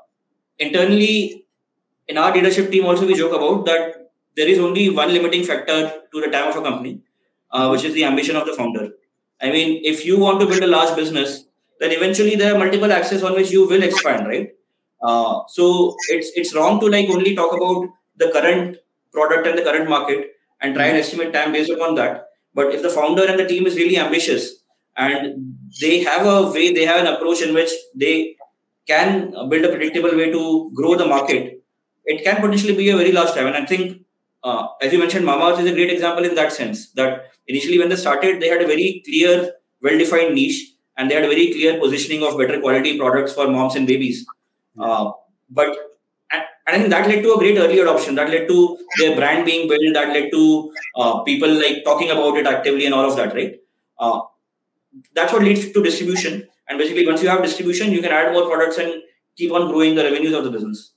internally, 0.58 1.46
in 2.08 2.18
our 2.18 2.34
leadership 2.34 2.72
team, 2.72 2.86
also 2.86 3.06
we 3.06 3.16
joke 3.16 3.34
about 3.34 3.66
that 3.66 4.12
there 4.36 4.48
is 4.48 4.60
only 4.60 4.90
one 4.90 5.14
limiting 5.14 5.44
factor 5.44 5.94
to 6.12 6.22
the 6.22 6.28
TAM 6.28 6.50
of 6.50 6.58
a 6.58 6.62
company, 6.62 7.02
uh, 7.52 7.70
which 7.70 7.84
is 7.84 7.94
the 7.94 8.04
ambition 8.04 8.36
of 8.36 8.46
the 8.46 8.54
founder. 8.54 8.90
I 9.42 9.52
mean, 9.52 9.82
if 9.84 10.06
you 10.06 10.18
want 10.18 10.40
to 10.40 10.48
build 10.48 10.64
a 10.64 10.68
large 10.68 10.96
business, 10.96 11.46
then 11.80 11.92
eventually 11.92 12.36
there 12.36 12.56
are 12.56 12.58
multiple 12.58 12.92
axes 12.92 13.24
on 13.24 13.34
which 13.34 13.52
you 13.52 13.68
will 13.68 13.84
expand, 13.84 14.28
right? 14.28 14.50
Uh, 15.04 15.42
so 15.48 15.96
it's 16.10 16.32
it's 16.36 16.56
wrong 16.56 16.80
to 16.80 16.88
like 16.88 17.10
only 17.10 17.36
talk 17.36 17.54
about 17.54 17.90
the 18.16 18.32
current 18.32 18.78
product 19.14 19.46
and 19.46 19.58
the 19.58 19.62
current 19.62 19.90
market 19.90 20.32
and 20.62 20.74
try 20.74 20.86
and 20.86 20.98
estimate 20.98 21.34
TAM 21.34 21.52
based 21.52 21.70
upon 21.70 21.96
that. 21.96 22.30
But 22.54 22.74
if 22.74 22.82
the 22.82 22.90
founder 22.90 23.26
and 23.26 23.38
the 23.38 23.46
team 23.46 23.68
is 23.68 23.76
really 23.76 23.98
ambitious 23.98 24.65
and 24.98 25.56
they 25.82 26.00
have 26.04 26.26
a 26.26 26.52
way, 26.52 26.74
they 26.74 26.86
have 26.86 27.00
an 27.06 27.14
approach 27.14 27.42
in 27.42 27.54
which 27.54 27.72
they 27.96 28.36
can 28.88 29.32
build 29.50 29.66
a 29.66 29.70
predictable 29.70 30.16
way 30.16 30.32
to 30.32 30.72
grow 30.76 30.96
the 30.96 31.06
market, 31.06 31.62
it 32.06 32.24
can 32.24 32.38
potentially 32.38 32.76
be 32.76 32.90
a 32.90 32.98
very 32.98 33.12
large 33.12 33.32
TAM. 33.34 33.48
And 33.48 33.56
I 33.58 33.66
think, 33.66 34.02
uh, 34.44 34.68
as 34.82 34.94
you 34.94 35.00
mentioned, 35.00 35.26
Mamaearth 35.26 35.60
is 35.60 35.72
a 35.72 35.74
great 35.74 35.90
example 35.92 36.24
in 36.24 36.36
that 36.36 36.52
sense. 36.52 36.92
That 36.92 37.32
initially, 37.48 37.80
when 37.80 37.90
they 37.90 37.96
started, 37.96 38.42
they 38.42 38.48
had 38.50 38.62
a 38.62 38.68
very 38.68 39.02
clear, 39.06 39.54
well-defined 39.82 40.36
niche, 40.36 40.74
and 40.98 41.10
they 41.10 41.16
had 41.16 41.24
a 41.26 41.28
very 41.28 41.52
clear 41.52 41.80
positioning 41.80 42.24
of 42.24 42.38
better 42.38 42.60
quality 42.62 42.98
products 42.98 43.34
for 43.34 43.48
moms 43.48 43.76
and 43.76 43.88
babies. 43.88 44.26
Uh, 44.80 45.12
but 45.50 45.76
and 46.32 46.76
I 46.76 46.80
think 46.80 46.90
that 46.90 47.08
led 47.08 47.22
to 47.24 47.34
a 47.34 47.38
great 47.38 47.58
early 47.58 47.80
adoption. 47.80 48.16
That 48.16 48.30
led 48.30 48.48
to 48.48 48.78
their 49.00 49.16
brand 49.16 49.46
being 49.46 49.68
built. 49.68 49.94
That 49.94 50.10
led 50.10 50.32
to 50.32 50.74
uh, 50.96 51.20
people 51.24 51.50
like 51.50 51.84
talking 51.84 52.10
about 52.12 52.38
it 52.38 52.48
actively 52.48 52.86
and 52.86 52.94
all 52.96 53.10
of 53.10 53.16
that, 53.18 53.34
right? 53.36 53.60
Uh, 54.96 55.02
that's 55.14 55.34
what 55.34 55.44
leads 55.44 55.72
to 55.72 55.84
distribution. 55.84 56.48
And 56.68 56.78
basically, 56.78 57.06
once 57.06 57.22
you 57.22 57.30
have 57.30 57.44
distribution, 57.44 57.92
you 57.92 58.02
can 58.02 58.12
add 58.12 58.34
more 58.34 58.48
products 58.48 58.78
and 58.78 59.02
keep 59.36 59.52
on 59.52 59.68
growing 59.68 59.96
the 59.96 60.04
revenues 60.04 60.34
of 60.34 60.44
the 60.44 60.52
business. 60.52 60.94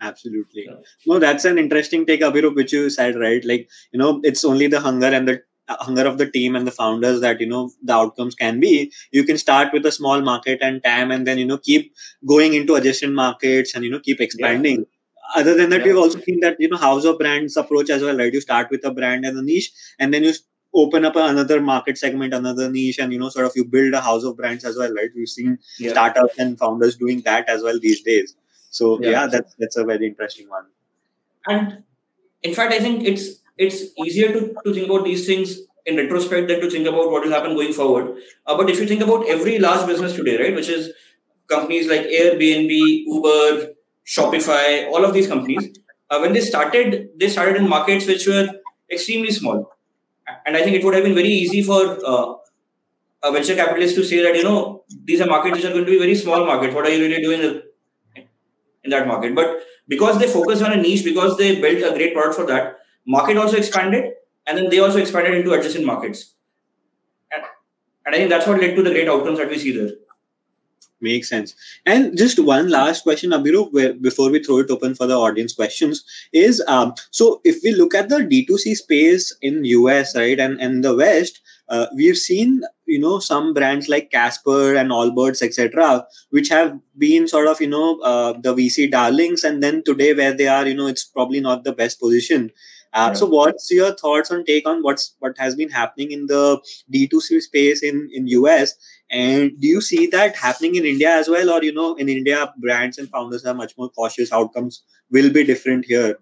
Absolutely. 0.00 0.64
Yeah. 0.66 0.76
No, 1.06 1.18
that's 1.18 1.44
an 1.44 1.58
interesting 1.58 2.06
take, 2.06 2.20
Abhiroop, 2.20 2.54
which 2.54 2.72
you 2.72 2.88
said, 2.88 3.16
right? 3.16 3.44
Like, 3.44 3.68
you 3.92 3.98
know, 3.98 4.20
it's 4.22 4.44
only 4.44 4.68
the 4.68 4.80
hunger 4.80 5.08
and 5.08 5.26
the 5.26 5.42
hunger 5.68 6.06
of 6.06 6.18
the 6.18 6.30
team 6.30 6.56
and 6.56 6.66
the 6.66 6.70
founders 6.70 7.20
that 7.20 7.40
you 7.40 7.46
know 7.46 7.70
the 7.82 7.92
outcomes 7.92 8.34
can 8.34 8.58
be 8.58 8.90
you 9.12 9.22
can 9.24 9.36
start 9.36 9.72
with 9.72 9.84
a 9.84 9.92
small 9.92 10.22
market 10.22 10.58
and 10.62 10.82
tam 10.82 11.10
and 11.10 11.26
then 11.26 11.38
you 11.38 11.44
know 11.44 11.58
keep 11.58 11.92
going 12.26 12.54
into 12.54 12.74
adjacent 12.74 13.12
markets 13.14 13.74
and 13.74 13.84
you 13.84 13.90
know 13.90 14.00
keep 14.00 14.20
expanding 14.20 14.78
yeah. 14.78 15.40
other 15.40 15.54
than 15.54 15.68
that, 15.70 15.80
yeah. 15.80 15.86
we've 15.86 15.98
also 15.98 16.18
seen 16.20 16.40
that 16.40 16.56
you 16.58 16.68
know 16.68 16.78
house 16.78 17.04
of 17.04 17.18
brands 17.18 17.56
approach 17.56 17.90
as 17.90 18.02
well, 18.02 18.16
right? 18.16 18.32
You 18.32 18.40
start 18.40 18.70
with 18.70 18.84
a 18.84 18.90
brand 18.90 19.26
and 19.26 19.36
a 19.38 19.42
niche, 19.42 19.70
and 19.98 20.14
then 20.14 20.24
you 20.24 20.32
open 20.74 21.04
up 21.04 21.16
another 21.16 21.60
market 21.60 21.98
segment, 21.98 22.34
another 22.34 22.70
niche, 22.70 22.98
and 22.98 23.12
you 23.12 23.18
know, 23.18 23.28
sort 23.28 23.46
of 23.46 23.52
you 23.56 23.64
build 23.64 23.94
a 23.94 24.00
house 24.00 24.24
of 24.24 24.36
brands 24.36 24.64
as 24.64 24.76
well, 24.76 24.92
right? 24.94 25.10
We've 25.14 25.28
seen 25.28 25.58
yeah. 25.78 25.90
startups 25.92 26.38
and 26.38 26.58
founders 26.58 26.96
doing 26.96 27.22
that 27.22 27.48
as 27.48 27.62
well 27.62 27.78
these 27.80 28.02
days. 28.02 28.36
So 28.70 29.00
yeah, 29.00 29.10
yeah 29.10 29.26
that's 29.26 29.54
that's 29.58 29.76
a 29.76 29.84
very 29.84 30.06
interesting 30.06 30.48
one. 30.48 30.66
And 31.46 31.84
in 32.42 32.54
fact, 32.54 32.72
I 32.72 32.80
think 32.80 33.04
it's 33.04 33.42
it's 33.56 33.84
easier 33.98 34.32
to, 34.32 34.54
to 34.64 34.74
think 34.74 34.88
about 34.88 35.04
these 35.04 35.26
things 35.26 35.58
in 35.86 35.96
retrospect 35.96 36.48
than 36.48 36.60
to 36.60 36.70
think 36.70 36.86
about 36.86 37.10
what 37.10 37.24
will 37.24 37.32
happen 37.32 37.54
going 37.54 37.72
forward. 37.72 38.16
Uh, 38.46 38.56
but 38.56 38.68
if 38.70 38.78
you 38.78 38.86
think 38.86 39.02
about 39.02 39.26
every 39.26 39.58
large 39.58 39.86
business 39.86 40.14
today, 40.14 40.36
right, 40.40 40.54
which 40.54 40.68
is 40.68 40.92
companies 41.48 41.88
like 41.88 42.02
Airbnb, 42.02 43.04
Uber, 43.06 43.72
Shopify, 44.06 44.86
all 44.88 45.04
of 45.04 45.14
these 45.14 45.26
companies, 45.26 45.70
uh, 46.10 46.18
when 46.18 46.32
they 46.34 46.40
started, 46.40 47.08
they 47.16 47.28
started 47.28 47.56
in 47.56 47.68
markets 47.68 48.06
which 48.06 48.26
were 48.26 48.48
extremely 48.90 49.30
small. 49.30 49.72
And 50.46 50.56
I 50.56 50.62
think 50.62 50.76
it 50.76 50.84
would 50.84 50.94
have 50.94 51.04
been 51.04 51.14
very 51.14 51.28
easy 51.28 51.62
for 51.62 51.98
uh, 52.04 52.34
a 53.22 53.32
venture 53.32 53.54
capitalist 53.54 53.94
to 53.96 54.04
say 54.04 54.22
that, 54.22 54.36
you 54.36 54.44
know, 54.44 54.84
these 55.04 55.20
are 55.20 55.26
markets 55.26 55.56
which 55.56 55.64
are 55.64 55.72
going 55.72 55.84
to 55.84 55.90
be 55.90 55.98
very 55.98 56.14
small 56.14 56.44
markets. 56.44 56.74
What 56.74 56.86
are 56.86 56.90
you 56.90 57.02
really 57.04 57.22
doing 57.22 57.62
in 58.84 58.90
that 58.90 59.06
market? 59.06 59.34
But 59.34 59.62
because 59.86 60.18
they 60.18 60.26
focus 60.26 60.62
on 60.62 60.72
a 60.72 60.76
niche, 60.76 61.04
because 61.04 61.36
they 61.36 61.60
built 61.60 61.92
a 61.92 61.96
great 61.96 62.14
product 62.14 62.36
for 62.36 62.46
that, 62.46 62.78
market 63.06 63.36
also 63.36 63.56
expanded 63.56 64.12
and 64.46 64.58
then 64.58 64.70
they 64.70 64.78
also 64.78 64.98
expanded 64.98 65.34
into 65.34 65.52
adjacent 65.52 65.84
markets. 65.84 66.34
And, 67.32 67.42
and 68.06 68.14
I 68.14 68.18
think 68.18 68.30
that's 68.30 68.46
what 68.46 68.60
led 68.60 68.76
to 68.76 68.82
the 68.82 68.90
great 68.90 69.08
outcomes 69.08 69.38
that 69.38 69.48
we 69.48 69.58
see 69.58 69.72
there. 69.72 69.90
Makes 71.00 71.28
sense. 71.28 71.54
And 71.86 72.18
just 72.18 72.40
one 72.40 72.70
last 72.70 73.04
question, 73.04 73.30
Abhiroop, 73.30 73.72
where, 73.72 73.94
before 73.94 74.30
we 74.30 74.42
throw 74.42 74.58
it 74.58 74.70
open 74.70 74.96
for 74.96 75.06
the 75.06 75.14
audience 75.14 75.52
questions, 75.52 76.02
is 76.32 76.60
um, 76.66 76.92
so 77.12 77.40
if 77.44 77.62
we 77.62 77.70
look 77.72 77.94
at 77.94 78.08
the 78.08 78.16
D2C 78.16 78.74
space 78.74 79.32
in 79.40 79.64
US, 79.64 80.16
right, 80.16 80.40
and, 80.40 80.60
and 80.60 80.82
the 80.82 80.96
West, 80.96 81.40
uh, 81.68 81.86
we've 81.94 82.16
seen 82.16 82.62
you 82.86 82.98
know 82.98 83.20
some 83.20 83.54
brands 83.54 83.88
like 83.88 84.10
Casper 84.10 84.74
and 84.74 84.90
Allbirds, 84.90 85.40
etc., 85.40 86.04
which 86.30 86.48
have 86.48 86.76
been 86.96 87.28
sort 87.28 87.46
of 87.46 87.60
you 87.60 87.68
know 87.68 88.00
uh, 88.00 88.32
the 88.32 88.52
VC 88.52 88.90
darlings, 88.90 89.44
and 89.44 89.62
then 89.62 89.84
today 89.84 90.14
where 90.14 90.32
they 90.34 90.48
are, 90.48 90.66
you 90.66 90.74
know, 90.74 90.88
it's 90.88 91.04
probably 91.04 91.38
not 91.38 91.62
the 91.62 91.72
best 91.72 92.00
position. 92.00 92.50
Uh, 92.94 93.12
So, 93.14 93.26
what's 93.26 93.70
your 93.70 93.94
thoughts 93.94 94.30
on 94.30 94.44
take 94.44 94.66
on 94.66 94.82
what's 94.82 95.14
what 95.20 95.36
has 95.38 95.54
been 95.54 95.68
happening 95.70 96.10
in 96.10 96.26
the 96.26 96.60
D2C 96.92 97.40
space 97.40 97.82
in 97.82 98.08
in 98.12 98.26
US, 98.28 98.74
and 99.10 99.52
do 99.60 99.66
you 99.66 99.80
see 99.80 100.06
that 100.08 100.36
happening 100.36 100.74
in 100.74 100.84
India 100.84 101.10
as 101.10 101.28
well, 101.28 101.50
or 101.50 101.62
you 101.62 101.72
know, 101.72 101.94
in 101.94 102.08
India, 102.08 102.52
brands 102.58 102.98
and 102.98 103.08
founders 103.08 103.44
are 103.44 103.54
much 103.54 103.76
more 103.78 103.88
cautious. 103.88 104.32
Outcomes 104.32 104.82
will 105.10 105.30
be 105.32 105.44
different 105.44 105.86
here. 105.86 106.18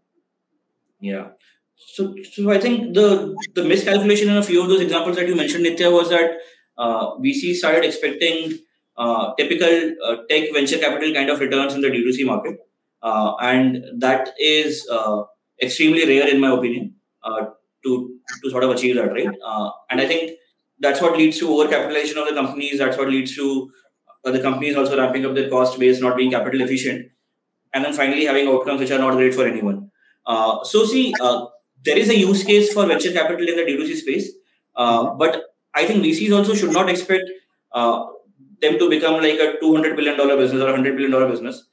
Yeah. 1.01 1.29
So, 1.77 2.15
so 2.33 2.51
I 2.51 2.59
think 2.59 2.95
the 2.95 3.37
the 3.55 3.65
miscalculation 3.65 4.29
in 4.29 4.37
a 4.37 4.43
few 4.43 4.63
of 4.63 4.69
those 4.69 4.81
examples 4.81 5.17
that 5.17 5.29
you 5.29 5.35
mentioned, 5.35 5.67
Nitya, 5.67 5.93
was 5.93 6.11
that 6.11 6.39
uh, 6.79 7.17
VC 7.17 7.55
started 7.55 7.85
expecting 7.85 8.59
uh, 8.97 9.35
typical 9.35 9.95
uh, 10.05 10.17
tech 10.29 10.53
venture 10.53 10.79
capital 10.79 11.13
kind 11.13 11.29
of 11.29 11.41
returns 11.41 11.75
in 11.75 11.81
the 11.81 11.89
D2C 11.89 12.25
market, 12.25 12.59
uh, 13.03 13.35
and 13.41 13.85
that 13.99 14.31
is 14.39 14.89
uh, 14.91 15.25
extremely 15.61 16.07
rare 16.07 16.29
in 16.29 16.41
my 16.41 16.51
opinion 16.51 16.95
uh, 17.25 17.47
to 17.85 18.19
to 18.43 18.51
sort 18.51 18.65
of 18.65 18.71
achieve 18.71 18.97
that, 18.97 19.13
right? 19.13 19.29
and 19.91 20.01
I 20.01 20.07
think 20.07 20.39
that's 20.79 21.01
what 21.01 21.17
leads 21.17 21.39
to 21.39 21.49
overcapitalization 21.49 22.17
of 22.17 22.29
the 22.29 22.35
companies. 22.35 22.79
That's 22.79 22.97
what 22.99 23.09
leads 23.09 23.35
to 23.37 23.71
uh, 24.25 24.31
the 24.31 24.41
companies 24.41 24.77
also 24.77 24.99
ramping 24.99 25.25
up 25.25 25.35
their 25.35 25.49
cost 25.49 25.79
base, 25.79 26.01
not 26.01 26.17
being 26.17 26.31
capital 26.31 26.61
efficient, 26.61 27.07
and 27.73 27.85
then 27.85 27.93
finally 27.93 28.25
having 28.25 28.49
outcomes 28.49 28.81
which 28.81 28.91
are 28.91 28.99
not 28.99 29.15
great 29.15 29.35
for 29.35 29.47
anyone. 29.47 29.91
Uh, 30.27 30.63
so, 30.65 30.85
see, 30.85 31.15
uh, 31.21 31.47
there 31.85 31.97
is 31.97 32.11
a 32.11 32.17
use 32.17 32.43
case 32.45 32.73
for 32.73 32.87
venture 32.87 33.13
capital 33.13 33.49
in 33.49 33.57
the 33.57 33.63
D2C 33.63 33.97
space, 33.97 34.31
uh, 34.75 35.15
but 35.15 35.45
I 35.75 35.87
think 35.87 36.05
VCs 36.05 36.37
also 36.37 36.55
should 36.55 36.73
not 36.73 36.89
expect 36.89 37.25
uh, 37.73 38.07
them 38.61 38.79
to 38.79 38.91
become 38.91 39.23
like 39.23 39.39
a 39.39 39.57
$200 39.63 39.95
billion 39.97 40.17
business 40.39 40.63
or 40.63 40.71
a 40.71 40.79
$100 40.79 40.97
billion 40.97 41.31
business. 41.31 41.69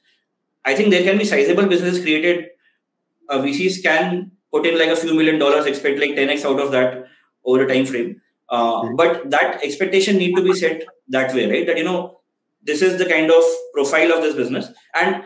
I 0.64 0.74
think 0.74 0.90
there 0.90 1.02
can 1.02 1.18
be 1.18 1.24
sizable 1.24 1.66
businesses 1.66 2.02
created. 2.02 2.46
VCs 3.30 3.82
can 3.82 4.30
put 4.52 4.66
in 4.66 4.78
like 4.78 4.88
a 4.88 4.96
few 4.96 5.14
million 5.14 5.38
dollars, 5.38 5.66
expect 5.66 5.98
like 5.98 6.10
10x 6.10 6.44
out 6.44 6.60
of 6.60 6.70
that 6.72 7.06
over 7.44 7.64
a 7.64 7.68
time 7.68 7.86
frame. 7.86 8.20
Uh, 8.54 8.80
hmm. 8.80 8.96
but 8.96 9.30
that 9.30 9.64
expectation 9.68 10.18
need 10.22 10.34
to 10.36 10.42
be 10.48 10.52
set 10.54 10.82
that 11.14 11.34
way, 11.34 11.44
right? 11.52 11.66
That 11.68 11.78
you 11.78 11.84
know 11.84 12.20
this 12.70 12.82
is 12.88 12.98
the 12.98 13.06
kind 13.12 13.30
of 13.36 13.48
profile 13.76 14.12
of 14.16 14.22
this 14.24 14.36
business, 14.40 14.68
and 14.94 15.24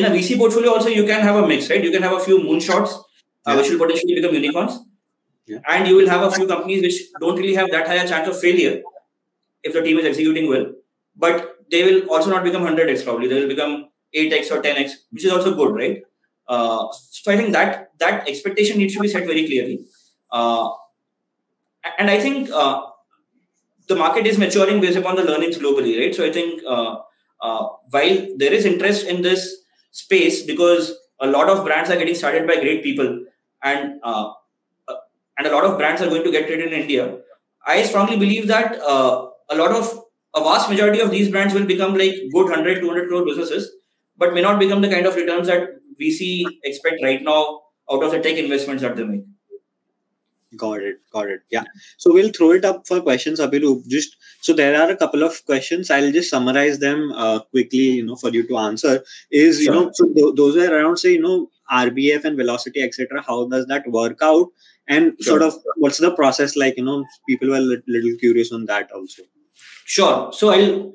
in 0.00 0.06
a 0.08 0.10
VC 0.14 0.38
portfolio 0.40 0.72
also 0.78 0.88
you 0.88 1.04
can 1.10 1.20
have 1.28 1.36
a 1.42 1.46
mix, 1.50 1.70
right? 1.70 1.84
You 1.88 1.92
can 1.96 2.02
have 2.06 2.16
a 2.16 2.24
few 2.24 2.38
moonshots 2.38 2.96
uh, 3.46 3.54
which 3.58 3.70
will 3.70 3.78
potentially 3.84 4.16
become 4.16 4.34
unicorns, 4.34 4.80
yeah. 5.46 5.60
and 5.68 5.86
you 5.92 5.94
will 6.00 6.10
have 6.14 6.26
a 6.30 6.32
few 6.38 6.48
companies 6.54 6.82
which 6.88 6.98
don't 7.20 7.36
really 7.44 7.54
have 7.60 7.70
that 7.76 7.86
high 7.92 8.02
a 8.02 8.08
chance 8.08 8.28
of 8.32 8.40
failure 8.40 8.74
if 9.62 9.72
the 9.78 9.82
team 9.86 9.98
is 9.98 10.10
executing 10.10 10.48
well, 10.48 10.66
but 11.14 11.56
they 11.70 11.84
will 11.84 12.10
also 12.10 12.30
not 12.30 12.42
become 12.50 12.62
100x 12.62 13.04
probably. 13.04 13.28
They 13.28 13.40
will 13.40 13.54
become 13.54 13.88
8x 14.24 14.50
or 14.50 14.60
10x, 14.60 14.92
which 15.10 15.24
is 15.24 15.32
also 15.38 15.54
good, 15.54 15.74
right? 15.74 16.02
Uh, 16.48 16.88
so 16.92 17.30
I 17.30 17.36
think 17.36 17.52
that 17.52 17.90
that 17.98 18.28
expectation 18.28 18.78
needs 18.78 18.94
to 18.94 19.00
be 19.00 19.16
set 19.16 19.26
very 19.34 19.46
clearly. 19.46 19.80
Uh, 20.32 20.70
and 21.98 22.10
I 22.10 22.20
think 22.20 22.50
uh, 22.50 22.82
the 23.88 23.96
market 23.96 24.26
is 24.26 24.38
maturing 24.38 24.80
based 24.80 24.96
upon 24.96 25.16
the 25.16 25.24
learnings 25.24 25.58
globally, 25.58 25.98
right? 25.98 26.14
So 26.14 26.24
I 26.24 26.32
think 26.32 26.62
uh, 26.66 26.98
uh, 27.40 27.68
while 27.90 28.26
there 28.36 28.52
is 28.52 28.64
interest 28.64 29.06
in 29.06 29.22
this 29.22 29.56
space 29.90 30.42
because 30.44 30.96
a 31.20 31.26
lot 31.26 31.48
of 31.48 31.64
brands 31.64 31.90
are 31.90 31.96
getting 31.96 32.14
started 32.14 32.46
by 32.46 32.56
great 32.56 32.82
people, 32.82 33.24
and 33.62 34.00
uh, 34.02 34.32
uh, 34.88 34.94
and 35.38 35.46
a 35.46 35.52
lot 35.52 35.64
of 35.64 35.76
brands 35.78 36.02
are 36.02 36.08
going 36.08 36.24
to 36.24 36.30
get 36.30 36.46
created 36.46 36.72
in 36.72 36.82
India, 36.82 37.18
I 37.66 37.82
strongly 37.82 38.16
believe 38.16 38.46
that 38.48 38.80
uh, 38.80 39.28
a 39.50 39.56
lot 39.56 39.72
of 39.72 40.00
a 40.34 40.40
vast 40.42 40.70
majority 40.70 41.00
of 41.00 41.10
these 41.10 41.28
brands 41.28 41.54
will 41.54 41.66
become 41.66 41.94
like 41.94 42.14
good 42.32 42.44
100 42.44 42.80
200 42.80 43.08
crore 43.08 43.24
businesses 43.24 43.68
but 44.16 44.32
may 44.32 44.40
not 44.40 44.60
become 44.60 44.80
the 44.80 44.88
kind 44.88 45.06
of 45.06 45.16
returns 45.16 45.48
that 45.48 45.68
vc 46.00 46.44
expect 46.62 47.02
right 47.02 47.22
now 47.22 47.62
out 47.90 48.04
of 48.04 48.12
the 48.12 48.20
tech 48.20 48.36
investments 48.36 48.80
that 48.82 48.94
they 48.94 49.02
make 49.02 49.24
Got 50.56 50.82
it. 50.82 51.00
Got 51.12 51.28
it. 51.28 51.42
Yeah. 51.50 51.64
So 51.96 52.12
we'll 52.12 52.32
throw 52.32 52.50
it 52.52 52.64
up 52.64 52.86
for 52.86 53.00
questions, 53.00 53.38
Abhiroop. 53.38 53.86
Just 53.86 54.16
so 54.40 54.52
there 54.52 54.80
are 54.80 54.90
a 54.90 54.96
couple 54.96 55.22
of 55.22 55.44
questions. 55.46 55.90
I'll 55.90 56.10
just 56.10 56.30
summarize 56.30 56.80
them 56.80 57.12
uh, 57.12 57.40
quickly, 57.40 57.90
you 57.98 58.06
know, 58.06 58.16
for 58.16 58.30
you 58.30 58.46
to 58.48 58.56
answer. 58.58 59.04
Is 59.30 59.60
you 59.60 59.70
know, 59.70 59.90
so 59.94 60.06
th- 60.06 60.34
those 60.34 60.56
are 60.56 60.74
around 60.74 60.96
say, 60.96 61.12
you 61.12 61.22
know, 61.22 61.48
RBF 61.70 62.24
and 62.24 62.36
velocity, 62.36 62.82
etc. 62.82 63.22
How 63.22 63.46
does 63.46 63.66
that 63.66 63.86
work 63.88 64.18
out? 64.22 64.48
And 64.88 65.14
sure. 65.20 65.38
sort 65.38 65.42
of 65.42 65.54
what's 65.76 65.98
the 65.98 66.10
process 66.10 66.56
like? 66.56 66.76
You 66.76 66.84
know, 66.84 67.04
people 67.28 67.50
were 67.50 67.56
a 67.56 67.60
little, 67.60 68.18
curious 68.18 68.50
on 68.50 68.66
that 68.66 68.90
also. 68.90 69.22
Sure. 69.84 70.32
So 70.32 70.50
I'll 70.50 70.92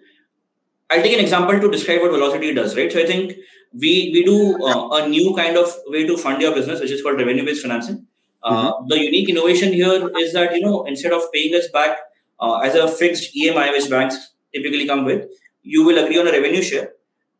I'll 0.89 1.01
take 1.01 1.13
an 1.13 1.21
example 1.21 1.57
to 1.61 1.71
describe 1.71 2.01
what 2.01 2.11
velocity 2.11 2.53
does. 2.53 2.75
Right. 2.75 2.91
So 2.91 2.99
I 2.99 3.05
think 3.05 3.37
we 3.71 4.11
we 4.11 4.25
do 4.25 4.61
uh, 4.61 4.89
a 4.97 5.07
new 5.07 5.33
kind 5.33 5.55
of 5.55 5.73
way 5.87 6.05
to 6.05 6.17
fund 6.17 6.41
your 6.41 6.53
business, 6.53 6.81
which 6.81 6.91
is 6.91 7.01
called 7.01 7.17
revenue 7.17 7.45
based 7.45 7.61
financing 7.61 8.05
mm-hmm. 8.53 8.87
The 8.87 8.99
unique 8.99 9.29
innovation 9.29 9.73
here 9.73 10.09
is 10.17 10.33
that 10.33 10.53
you 10.55 10.61
know 10.61 10.85
instead 10.85 11.13
of 11.13 11.31
paying 11.33 11.55
us 11.55 11.67
back 11.69 11.97
uh, 12.39 12.57
as 12.59 12.75
a 12.75 12.87
fixed 12.87 13.35
EMI, 13.35 13.71
which 13.71 13.89
banks 13.89 14.33
typically 14.53 14.87
come 14.87 15.05
with, 15.05 15.29
you 15.63 15.83
will 15.85 16.03
agree 16.03 16.19
on 16.19 16.27
a 16.27 16.31
revenue 16.31 16.61
share, 16.61 16.89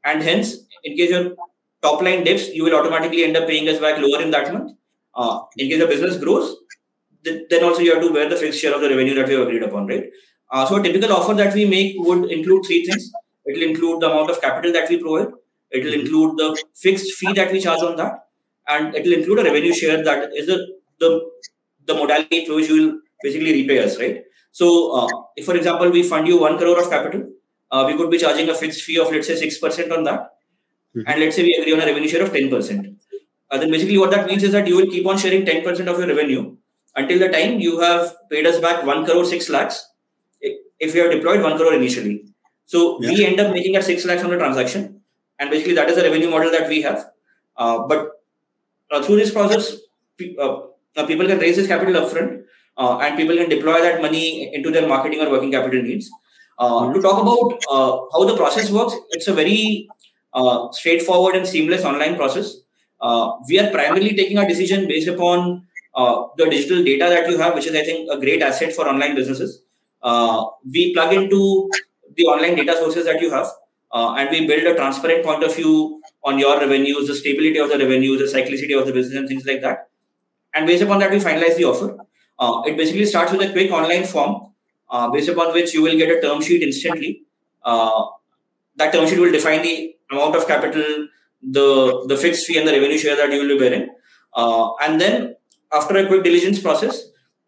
and 0.03 0.23
hence, 0.23 0.55
in 0.83 0.97
case 0.97 1.11
your 1.11 1.35
top 1.81 2.01
line 2.01 2.23
dips, 2.23 2.49
you 2.49 2.63
will 2.63 2.75
automatically 2.75 3.23
end 3.23 3.37
up 3.37 3.47
paying 3.47 3.67
us 3.69 3.79
back 3.79 3.99
lower 3.99 4.21
in 4.21 4.31
that 4.31 4.51
month. 4.53 4.71
Uh, 5.13 5.39
in 5.57 5.69
case 5.69 5.79
the 5.79 5.87
business 5.87 6.17
grows, 6.17 6.55
th- 7.23 7.43
then 7.49 7.63
also 7.63 7.81
you 7.81 7.93
have 7.93 8.03
to 8.03 8.13
bear 8.13 8.29
the 8.29 8.35
fixed 8.35 8.59
share 8.59 8.73
of 8.75 8.81
the 8.81 8.89
revenue 8.89 9.15
that 9.15 9.27
we 9.27 9.33
have 9.33 9.47
agreed 9.47 9.63
upon, 9.63 9.87
right? 9.87 10.09
Uh, 10.51 10.65
so 10.65 10.75
a 10.75 10.83
typical 10.83 11.13
offer 11.13 11.33
that 11.33 11.53
we 11.53 11.65
make 11.65 11.95
would 11.97 12.31
include 12.31 12.65
three 12.65 12.85
things. 12.85 13.11
It 13.45 13.57
will 13.57 13.69
include 13.69 14.01
the 14.01 14.11
amount 14.11 14.29
of 14.29 14.41
capital 14.41 14.73
that 14.73 14.89
we 14.89 15.01
provide. 15.01 15.33
It 15.71 15.83
will 15.83 15.91
mm-hmm. 15.91 16.01
include 16.01 16.37
the 16.37 16.63
fixed 16.73 17.11
fee 17.13 17.33
that 17.33 17.51
we 17.51 17.61
charge 17.61 17.81
on 17.81 17.95
that, 17.97 18.27
and 18.67 18.95
it 18.95 19.05
will 19.05 19.13
include 19.13 19.39
a 19.39 19.43
revenue 19.43 19.73
share 19.73 20.03
that 20.03 20.31
is 20.35 20.47
the 20.47 20.59
the 20.99 21.29
the 21.85 21.93
modality 21.93 22.45
through 22.45 22.55
which 22.55 22.69
you 22.69 22.75
will 22.81 22.99
basically 23.21 23.53
repay 23.53 23.83
us, 23.83 23.99
right? 23.99 24.23
So, 24.51 24.67
uh, 24.97 25.07
if 25.35 25.45
for 25.45 25.55
example 25.55 25.89
we 25.89 26.03
fund 26.03 26.27
you 26.27 26.39
one 26.39 26.57
crore 26.57 26.79
of 26.81 26.89
capital, 26.89 27.29
uh, 27.71 27.83
we 27.87 27.97
could 27.97 28.09
be 28.09 28.17
charging 28.17 28.49
a 28.49 28.53
fixed 28.53 28.81
fee 28.83 28.99
of 28.99 29.11
let's 29.11 29.27
say 29.27 29.35
six 29.35 29.57
percent 29.57 29.91
on 29.91 30.03
that, 30.03 30.35
mm-hmm. 30.95 31.07
and 31.07 31.19
let's 31.19 31.35
say 31.35 31.43
we 31.43 31.55
agree 31.55 31.73
on 31.73 31.81
a 31.81 31.85
revenue 31.85 32.07
share 32.07 32.23
of 32.23 32.33
ten 32.33 32.49
percent. 32.49 32.87
Uh, 33.49 33.57
then 33.57 33.71
basically 33.71 33.97
what 33.97 34.11
that 34.11 34.27
means 34.27 34.43
is 34.43 34.51
that 34.51 34.67
you 34.67 34.75
will 34.75 34.87
keep 34.87 35.05
on 35.05 35.17
sharing 35.17 35.45
ten 35.45 35.63
percent 35.63 35.89
of 35.89 35.99
your 35.99 36.07
revenue 36.07 36.55
until 36.95 37.19
the 37.19 37.29
time 37.29 37.59
you 37.59 37.79
have 37.79 38.15
paid 38.29 38.47
us 38.47 38.59
back 38.59 38.85
one 38.85 39.05
crore 39.05 39.25
six 39.25 39.49
lakhs 39.49 39.85
if 40.79 40.95
you 40.95 41.01
have 41.01 41.11
deployed 41.11 41.41
one 41.41 41.57
crore 41.57 41.73
initially. 41.73 42.25
So 42.65 43.01
yeah. 43.01 43.09
we 43.11 43.25
end 43.25 43.39
up 43.39 43.53
making 43.53 43.75
a 43.75 43.81
six 43.81 44.05
lakhs 44.05 44.23
on 44.23 44.29
the 44.29 44.37
transaction, 44.37 45.01
and 45.39 45.49
basically 45.49 45.75
that 45.75 45.89
is 45.89 45.95
the 45.95 46.03
revenue 46.03 46.29
model 46.29 46.51
that 46.51 46.67
we 46.67 46.81
have. 46.81 47.05
Uh, 47.55 47.87
but 47.87 48.11
uh, 48.91 49.01
through 49.03 49.17
this 49.17 49.31
process, 49.31 49.77
uh, 50.39 50.57
uh, 50.95 51.05
people 51.05 51.25
can 51.27 51.39
raise 51.39 51.55
this 51.55 51.67
capital 51.67 52.01
upfront 52.01 52.43
uh, 52.77 52.97
and 52.99 53.17
people 53.17 53.35
can 53.35 53.49
deploy 53.49 53.81
that 53.81 54.01
money 54.01 54.53
into 54.53 54.71
their 54.71 54.87
marketing 54.87 55.21
or 55.21 55.29
working 55.29 55.51
capital 55.51 55.81
needs. 55.81 56.09
Uh, 56.57 56.93
to 56.93 57.01
talk 57.01 57.21
about 57.21 57.53
uh, 57.71 57.99
how 58.13 58.23
the 58.25 58.35
process 58.35 58.71
works, 58.71 58.93
it's 59.11 59.27
a 59.27 59.33
very 59.33 59.87
uh, 60.33 60.71
straightforward 60.71 61.35
and 61.35 61.47
seamless 61.47 61.83
online 61.83 62.15
process. 62.15 62.55
uh, 63.01 63.25
we 63.49 63.59
are 63.59 63.69
primarily 63.71 64.15
taking 64.15 64.37
our 64.37 64.47
decision 64.47 64.87
based 64.87 65.07
upon 65.07 65.63
uh, 65.95 66.15
the 66.37 66.45
digital 66.53 66.83
data 66.83 67.05
that 67.13 67.29
you 67.29 67.37
have, 67.37 67.53
which 67.53 67.67
is, 67.67 67.75
I 67.75 67.83
think, 67.83 68.09
a 68.11 68.17
great 68.19 68.41
asset 68.41 68.73
for 68.73 68.87
online 68.87 69.15
businesses. 69.15 69.61
We 70.73 70.93
plug 70.93 71.13
into 71.13 71.69
the 72.15 72.23
online 72.23 72.55
data 72.55 72.75
sources 72.77 73.05
that 73.05 73.21
you 73.21 73.31
have, 73.31 73.47
and 73.93 74.29
we 74.29 74.47
build 74.47 74.63
a 74.63 74.75
transparent 74.75 75.25
point 75.25 75.43
of 75.43 75.55
view 75.55 76.01
on 76.23 76.39
your 76.39 76.59
revenues, 76.59 77.07
the 77.07 77.15
stability 77.15 77.57
of 77.59 77.69
the 77.69 77.77
revenues, 77.77 78.19
the 78.19 78.39
cyclicity 78.39 78.79
of 78.79 78.87
the 78.87 78.93
business, 78.93 79.17
and 79.19 79.27
things 79.27 79.45
like 79.45 79.61
that. 79.61 79.89
And 80.55 80.65
based 80.65 80.81
upon 80.81 80.99
that, 80.99 81.11
we 81.11 81.17
finalize 81.17 81.57
the 81.57 81.65
offer. 81.65 81.97
Uh, 82.39 82.61
it 82.65 82.77
basically 82.77 83.05
starts 83.05 83.31
with 83.31 83.41
a 83.41 83.51
quick 83.51 83.71
online 83.71 84.05
form, 84.05 84.53
uh, 84.89 85.09
based 85.11 85.29
upon 85.29 85.53
which 85.53 85.73
you 85.73 85.83
will 85.83 85.97
get 85.97 86.09
a 86.09 86.21
term 86.21 86.41
sheet 86.41 86.63
instantly. 86.63 87.21
that 88.77 88.91
term 88.93 89.07
sheet 89.07 89.19
will 89.19 89.31
define 89.31 89.61
the 89.61 89.95
amount 90.11 90.35
of 90.35 90.47
capital, 90.47 91.07
the 91.57 91.67
the 92.09 92.17
fixed 92.23 92.45
fee, 92.47 92.57
and 92.57 92.67
the 92.67 92.73
revenue 92.77 92.97
share 93.03 93.15
that 93.19 93.31
you 93.31 93.39
will 93.41 93.53
be 93.53 93.59
bearing. 93.59 93.85
and 94.85 94.99
then 95.03 95.35
after 95.77 95.97
a 95.97 96.07
quick 96.07 96.23
diligence 96.23 96.59
process, 96.59 97.03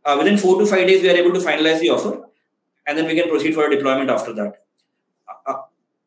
uh, 0.05 0.15
within 0.17 0.37
four 0.37 0.57
to 0.59 0.65
five 0.65 0.87
days, 0.87 1.01
we 1.01 1.09
are 1.09 1.19
able 1.21 1.33
to 1.33 1.39
finalize 1.45 1.79
the 1.79 1.89
offer, 1.89 2.13
and 2.85 2.97
then 2.97 3.05
we 3.05 3.15
can 3.15 3.29
proceed 3.29 3.53
for 3.53 3.67
a 3.67 3.69
deployment 3.75 4.09
after 4.09 4.33
that. 4.33 4.53
Uh, 5.29 5.51
uh, 5.51 5.61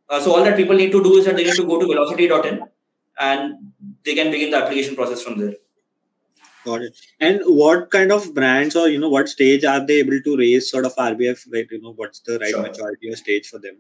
uh 0.09 0.21
so 0.21 0.35
all 0.35 0.45
that 0.45 0.57
people 0.57 0.77
need 0.77 0.93
to 0.93 1.03
do 1.03 1.17
is 1.19 1.25
that 1.27 1.37
they 1.37 1.45
need 1.45 1.61
to 1.63 1.67
go 1.67 1.81
to 1.81 1.87
velocity.in 1.87 2.63
and 3.19 3.73
they 4.05 4.15
can 4.15 4.31
begin 4.31 4.51
the 4.51 4.57
application 4.57 4.97
process 4.97 5.23
from 5.23 5.39
there. 5.39 5.55
Got 6.65 6.83
it. 6.83 7.01
And 7.21 7.41
what 7.47 7.91
kind 7.91 8.13
of 8.13 8.35
brands 8.35 8.77
or 8.77 8.89
you 8.89 8.99
know 8.99 9.09
what 9.09 9.29
stage 9.29 9.65
are 9.65 9.85
they 9.85 10.01
able 10.01 10.21
to 10.21 10.37
raise 10.37 10.71
sort 10.71 10.85
of 10.85 10.95
RBF? 10.97 11.47
Right, 11.53 11.67
you 11.71 11.81
know 11.81 11.93
what's 11.95 12.21
the 12.21 12.39
right 12.39 12.51
sure. 12.51 12.63
maturity 12.63 13.11
or 13.11 13.17
stage 13.17 13.49
for 13.49 13.59
them? 13.59 13.77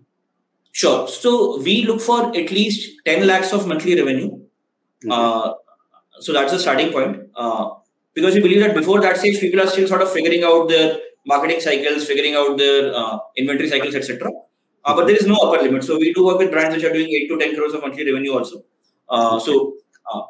Sure. 0.72 1.08
So 1.08 1.60
we 1.60 1.84
look 1.84 2.00
for 2.00 2.28
at 2.28 2.50
least 2.50 3.00
10 3.04 3.26
lakhs 3.26 3.52
of 3.52 3.66
monthly 3.66 3.96
revenue. 3.96 4.30
Mm-hmm. 4.30 5.10
Uh, 5.10 5.54
so 6.20 6.32
that's 6.32 6.52
the 6.52 6.58
starting 6.58 6.92
point. 6.92 7.28
Uh, 7.34 7.70
because 8.14 8.34
we 8.34 8.40
believe 8.40 8.60
that 8.60 8.74
before 8.74 9.00
that 9.00 9.16
stage, 9.16 9.40
people 9.40 9.60
are 9.60 9.66
still 9.66 9.88
sort 9.88 10.02
of 10.02 10.12
figuring 10.12 10.44
out 10.44 10.68
their 10.68 10.98
marketing 11.26 11.60
cycles, 11.60 12.06
figuring 12.06 12.34
out 12.34 12.56
their 12.56 12.94
uh, 12.94 13.18
inventory 13.36 13.68
cycles, 13.68 13.94
etc. 13.94 14.30
Uh, 14.84 14.94
but 14.94 15.06
there 15.06 15.16
is 15.16 15.26
no 15.26 15.36
upper 15.36 15.62
limit. 15.62 15.84
So 15.84 15.98
we 15.98 16.12
do 16.12 16.24
work 16.24 16.38
with 16.38 16.50
brands 16.50 16.74
which 16.74 16.84
are 16.84 16.92
doing 16.92 17.08
8 17.08 17.28
to 17.28 17.38
10 17.38 17.56
crores 17.56 17.74
of 17.74 17.82
monthly 17.82 18.10
revenue 18.10 18.32
also. 18.32 18.62
Uh, 19.08 19.38
so 19.38 19.74
uh, 20.12 20.22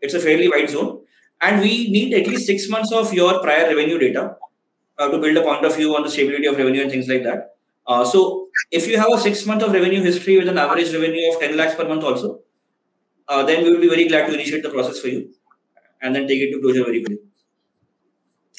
it's 0.00 0.14
a 0.14 0.20
fairly 0.20 0.48
wide 0.48 0.70
zone. 0.70 1.01
And 1.42 1.60
we 1.60 1.90
need 1.90 2.14
at 2.14 2.26
least 2.26 2.46
six 2.46 2.68
months 2.68 2.92
of 2.92 3.12
your 3.12 3.40
prior 3.40 3.66
revenue 3.66 3.98
data 3.98 4.36
uh, 4.98 5.08
to 5.10 5.18
build 5.18 5.36
a 5.36 5.42
point 5.42 5.64
of 5.64 5.76
view 5.76 5.94
on 5.96 6.02
the 6.04 6.10
stability 6.10 6.46
of 6.46 6.56
revenue 6.56 6.82
and 6.82 6.90
things 6.90 7.08
like 7.08 7.24
that. 7.24 7.56
Uh, 7.86 8.04
so 8.04 8.48
if 8.70 8.86
you 8.86 8.96
have 8.96 9.12
a 9.12 9.18
six 9.18 9.44
month 9.44 9.62
of 9.62 9.72
revenue 9.72 10.02
history 10.02 10.38
with 10.38 10.48
an 10.48 10.58
average 10.58 10.92
revenue 10.92 11.32
of 11.32 11.40
10 11.40 11.56
lakhs 11.56 11.74
per 11.74 11.88
month 11.88 12.04
also, 12.04 12.40
then 13.46 13.64
we 13.64 13.72
will 13.72 13.80
be 13.80 13.88
very 13.88 14.06
glad 14.08 14.26
to 14.26 14.34
initiate 14.34 14.62
the 14.62 14.70
process 14.70 15.00
for 15.00 15.08
you 15.08 15.30
and 16.02 16.14
then 16.14 16.28
take 16.28 16.40
it 16.40 16.52
to 16.52 16.60
closure 16.60 16.84
very 16.84 17.02
quickly. 17.02 17.24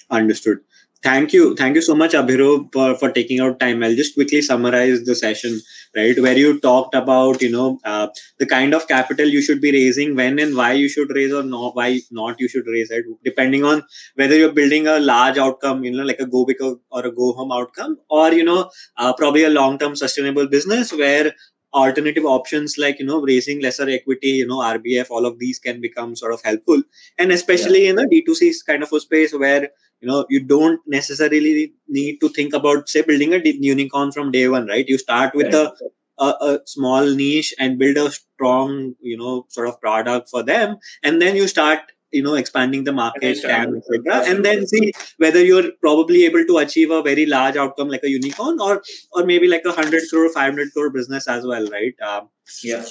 Understood. 0.09 0.59
Thank 1.03 1.34
you. 1.34 1.55
Thank 1.55 1.75
you 1.75 1.81
so 1.81 1.95
much, 1.95 2.13
Abhiroop, 2.13 2.71
for, 2.71 2.95
for 2.95 3.11
taking 3.11 3.39
out 3.41 3.59
time. 3.59 3.84
I'll 3.84 3.95
just 3.95 4.13
quickly 4.15 4.41
summarize 4.41 5.03
the 5.03 5.15
session, 5.15 5.59
right? 5.95 6.19
Where 6.19 6.37
you 6.37 6.59
talked 6.59 6.95
about, 6.95 7.41
you 7.41 7.51
know, 7.51 7.79
uh, 7.83 8.07
the 8.39 8.45
kind 8.45 8.73
of 8.73 8.87
capital 8.87 9.27
you 9.27 9.41
should 9.41 9.61
be 9.61 9.71
raising, 9.71 10.15
when 10.15 10.39
and 10.39 10.55
why 10.55 10.73
you 10.73 10.89
should 10.89 11.11
raise 11.11 11.33
or 11.33 11.43
not, 11.43 11.75
why 11.75 11.99
not 12.11 12.39
you 12.39 12.47
should 12.47 12.67
raise 12.67 12.91
it, 12.91 13.05
depending 13.23 13.63
on 13.63 13.83
whether 14.15 14.35
you're 14.35 14.51
building 14.51 14.87
a 14.87 14.99
large 14.99 15.37
outcome, 15.37 15.83
you 15.83 15.91
know, 15.91 16.03
like 16.03 16.19
a 16.19 16.25
go 16.25 16.45
big 16.45 16.61
or 16.61 17.05
a 17.05 17.11
go 17.11 17.33
home 17.33 17.51
outcome, 17.51 17.97
or, 18.09 18.31
you 18.31 18.43
know, 18.43 18.69
uh, 18.97 19.13
probably 19.13 19.43
a 19.43 19.49
long 19.49 19.77
term 19.77 19.95
sustainable 19.95 20.47
business 20.47 20.91
where 20.93 21.33
alternative 21.73 22.25
options 22.25 22.77
like 22.77 22.99
you 22.99 23.05
know 23.05 23.21
raising 23.21 23.61
lesser 23.61 23.89
equity 23.89 24.27
you 24.27 24.47
know 24.47 24.59
rbf 24.59 25.09
all 25.09 25.25
of 25.25 25.39
these 25.39 25.59
can 25.59 25.81
become 25.81 26.15
sort 26.15 26.33
of 26.33 26.41
helpful 26.43 26.81
and 27.17 27.31
especially 27.31 27.85
yeah. 27.85 27.89
in 27.89 27.99
a 27.99 28.03
d2c 28.03 28.53
kind 28.67 28.83
of 28.83 28.93
a 28.93 28.99
space 28.99 29.33
where 29.33 29.69
you 30.03 30.09
know 30.09 30.25
you 30.29 30.41
don't 30.41 30.81
necessarily 30.85 31.73
need 31.87 32.19
to 32.19 32.29
think 32.37 32.53
about 32.53 32.89
say 32.89 33.01
building 33.01 33.33
a 33.33 33.41
unicorn 33.43 34.11
from 34.11 34.31
day 34.31 34.47
one 34.49 34.67
right? 34.67 34.87
You 34.87 34.97
start 34.97 35.33
with 35.33 35.53
a, 35.53 35.73
a, 36.19 36.25
a 36.25 36.59
small 36.65 37.09
niche 37.15 37.53
and 37.57 37.79
build 37.79 37.97
a 37.97 38.11
strong 38.11 38.95
you 38.99 39.17
know 39.17 39.45
sort 39.49 39.69
of 39.69 39.79
product 39.79 40.29
for 40.29 40.43
them. 40.43 40.77
And 41.03 41.21
then 41.21 41.37
you 41.37 41.47
start 41.47 41.79
you 42.11 42.21
know 42.21 42.35
expanding 42.35 42.83
the 42.83 42.91
market 42.91 43.43
and, 43.45 43.81
and 44.27 44.45
then 44.45 44.67
see 44.67 44.91
whether 45.17 45.43
you're 45.43 45.71
probably 45.79 46.25
able 46.25 46.45
to 46.45 46.57
achieve 46.57 46.91
a 46.91 47.01
very 47.01 47.25
large 47.25 47.55
outcome 47.55 47.87
like 47.87 48.03
a 48.03 48.09
unicorn 48.09 48.59
or 48.59 48.83
or 49.13 49.25
maybe 49.25 49.47
like 49.47 49.63
a 49.65 49.69
100 49.69 50.03
crore 50.09 50.29
500 50.31 50.73
crore 50.73 50.89
business 50.89 51.27
as 51.27 51.45
well 51.45 51.65
right? 51.67 51.95
Um, 52.01 52.29
yeah 52.63 52.83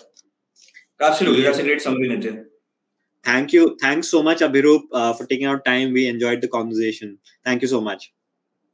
absolutely. 1.01 1.43
That's 1.43 1.59
a 1.59 1.63
great 1.65 1.83
summary 1.83 2.09
Nitya. 2.09 2.45
Thank 3.25 3.53
you. 3.53 3.77
Thanks 3.81 4.09
so 4.09 4.23
much 4.23 4.41
abhiroop 4.41 4.83
uh, 4.93 5.13
for 5.13 5.27
taking 5.27 5.47
out 5.47 5.65
time. 5.65 5.93
We 5.93 6.09
enjoyed 6.09 6.41
the 6.41 6.49
conversation. 6.49 7.19
Thank 7.45 7.63
you 7.63 7.69
so 7.69 7.81
much. 7.81 8.13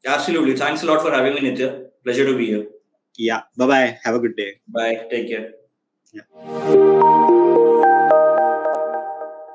Absolutely. 0.07 0.57
Thanks 0.57 0.83
a 0.83 0.87
lot 0.87 1.03
for 1.03 1.13
having 1.13 1.35
me 1.35 1.41
nitya. 1.41 1.87
Pleasure 2.05 2.25
to 2.25 2.37
be 2.37 2.47
here. 2.47 2.67
Yeah. 3.17 3.43
Bye 3.57 3.67
bye 3.67 3.99
have 4.05 4.15
a 4.15 4.21
good 4.21 4.37
day. 4.37 4.61
Bye. 4.69 5.07
Take 5.11 5.29
care. 5.29 5.53
Yeah 6.13 7.25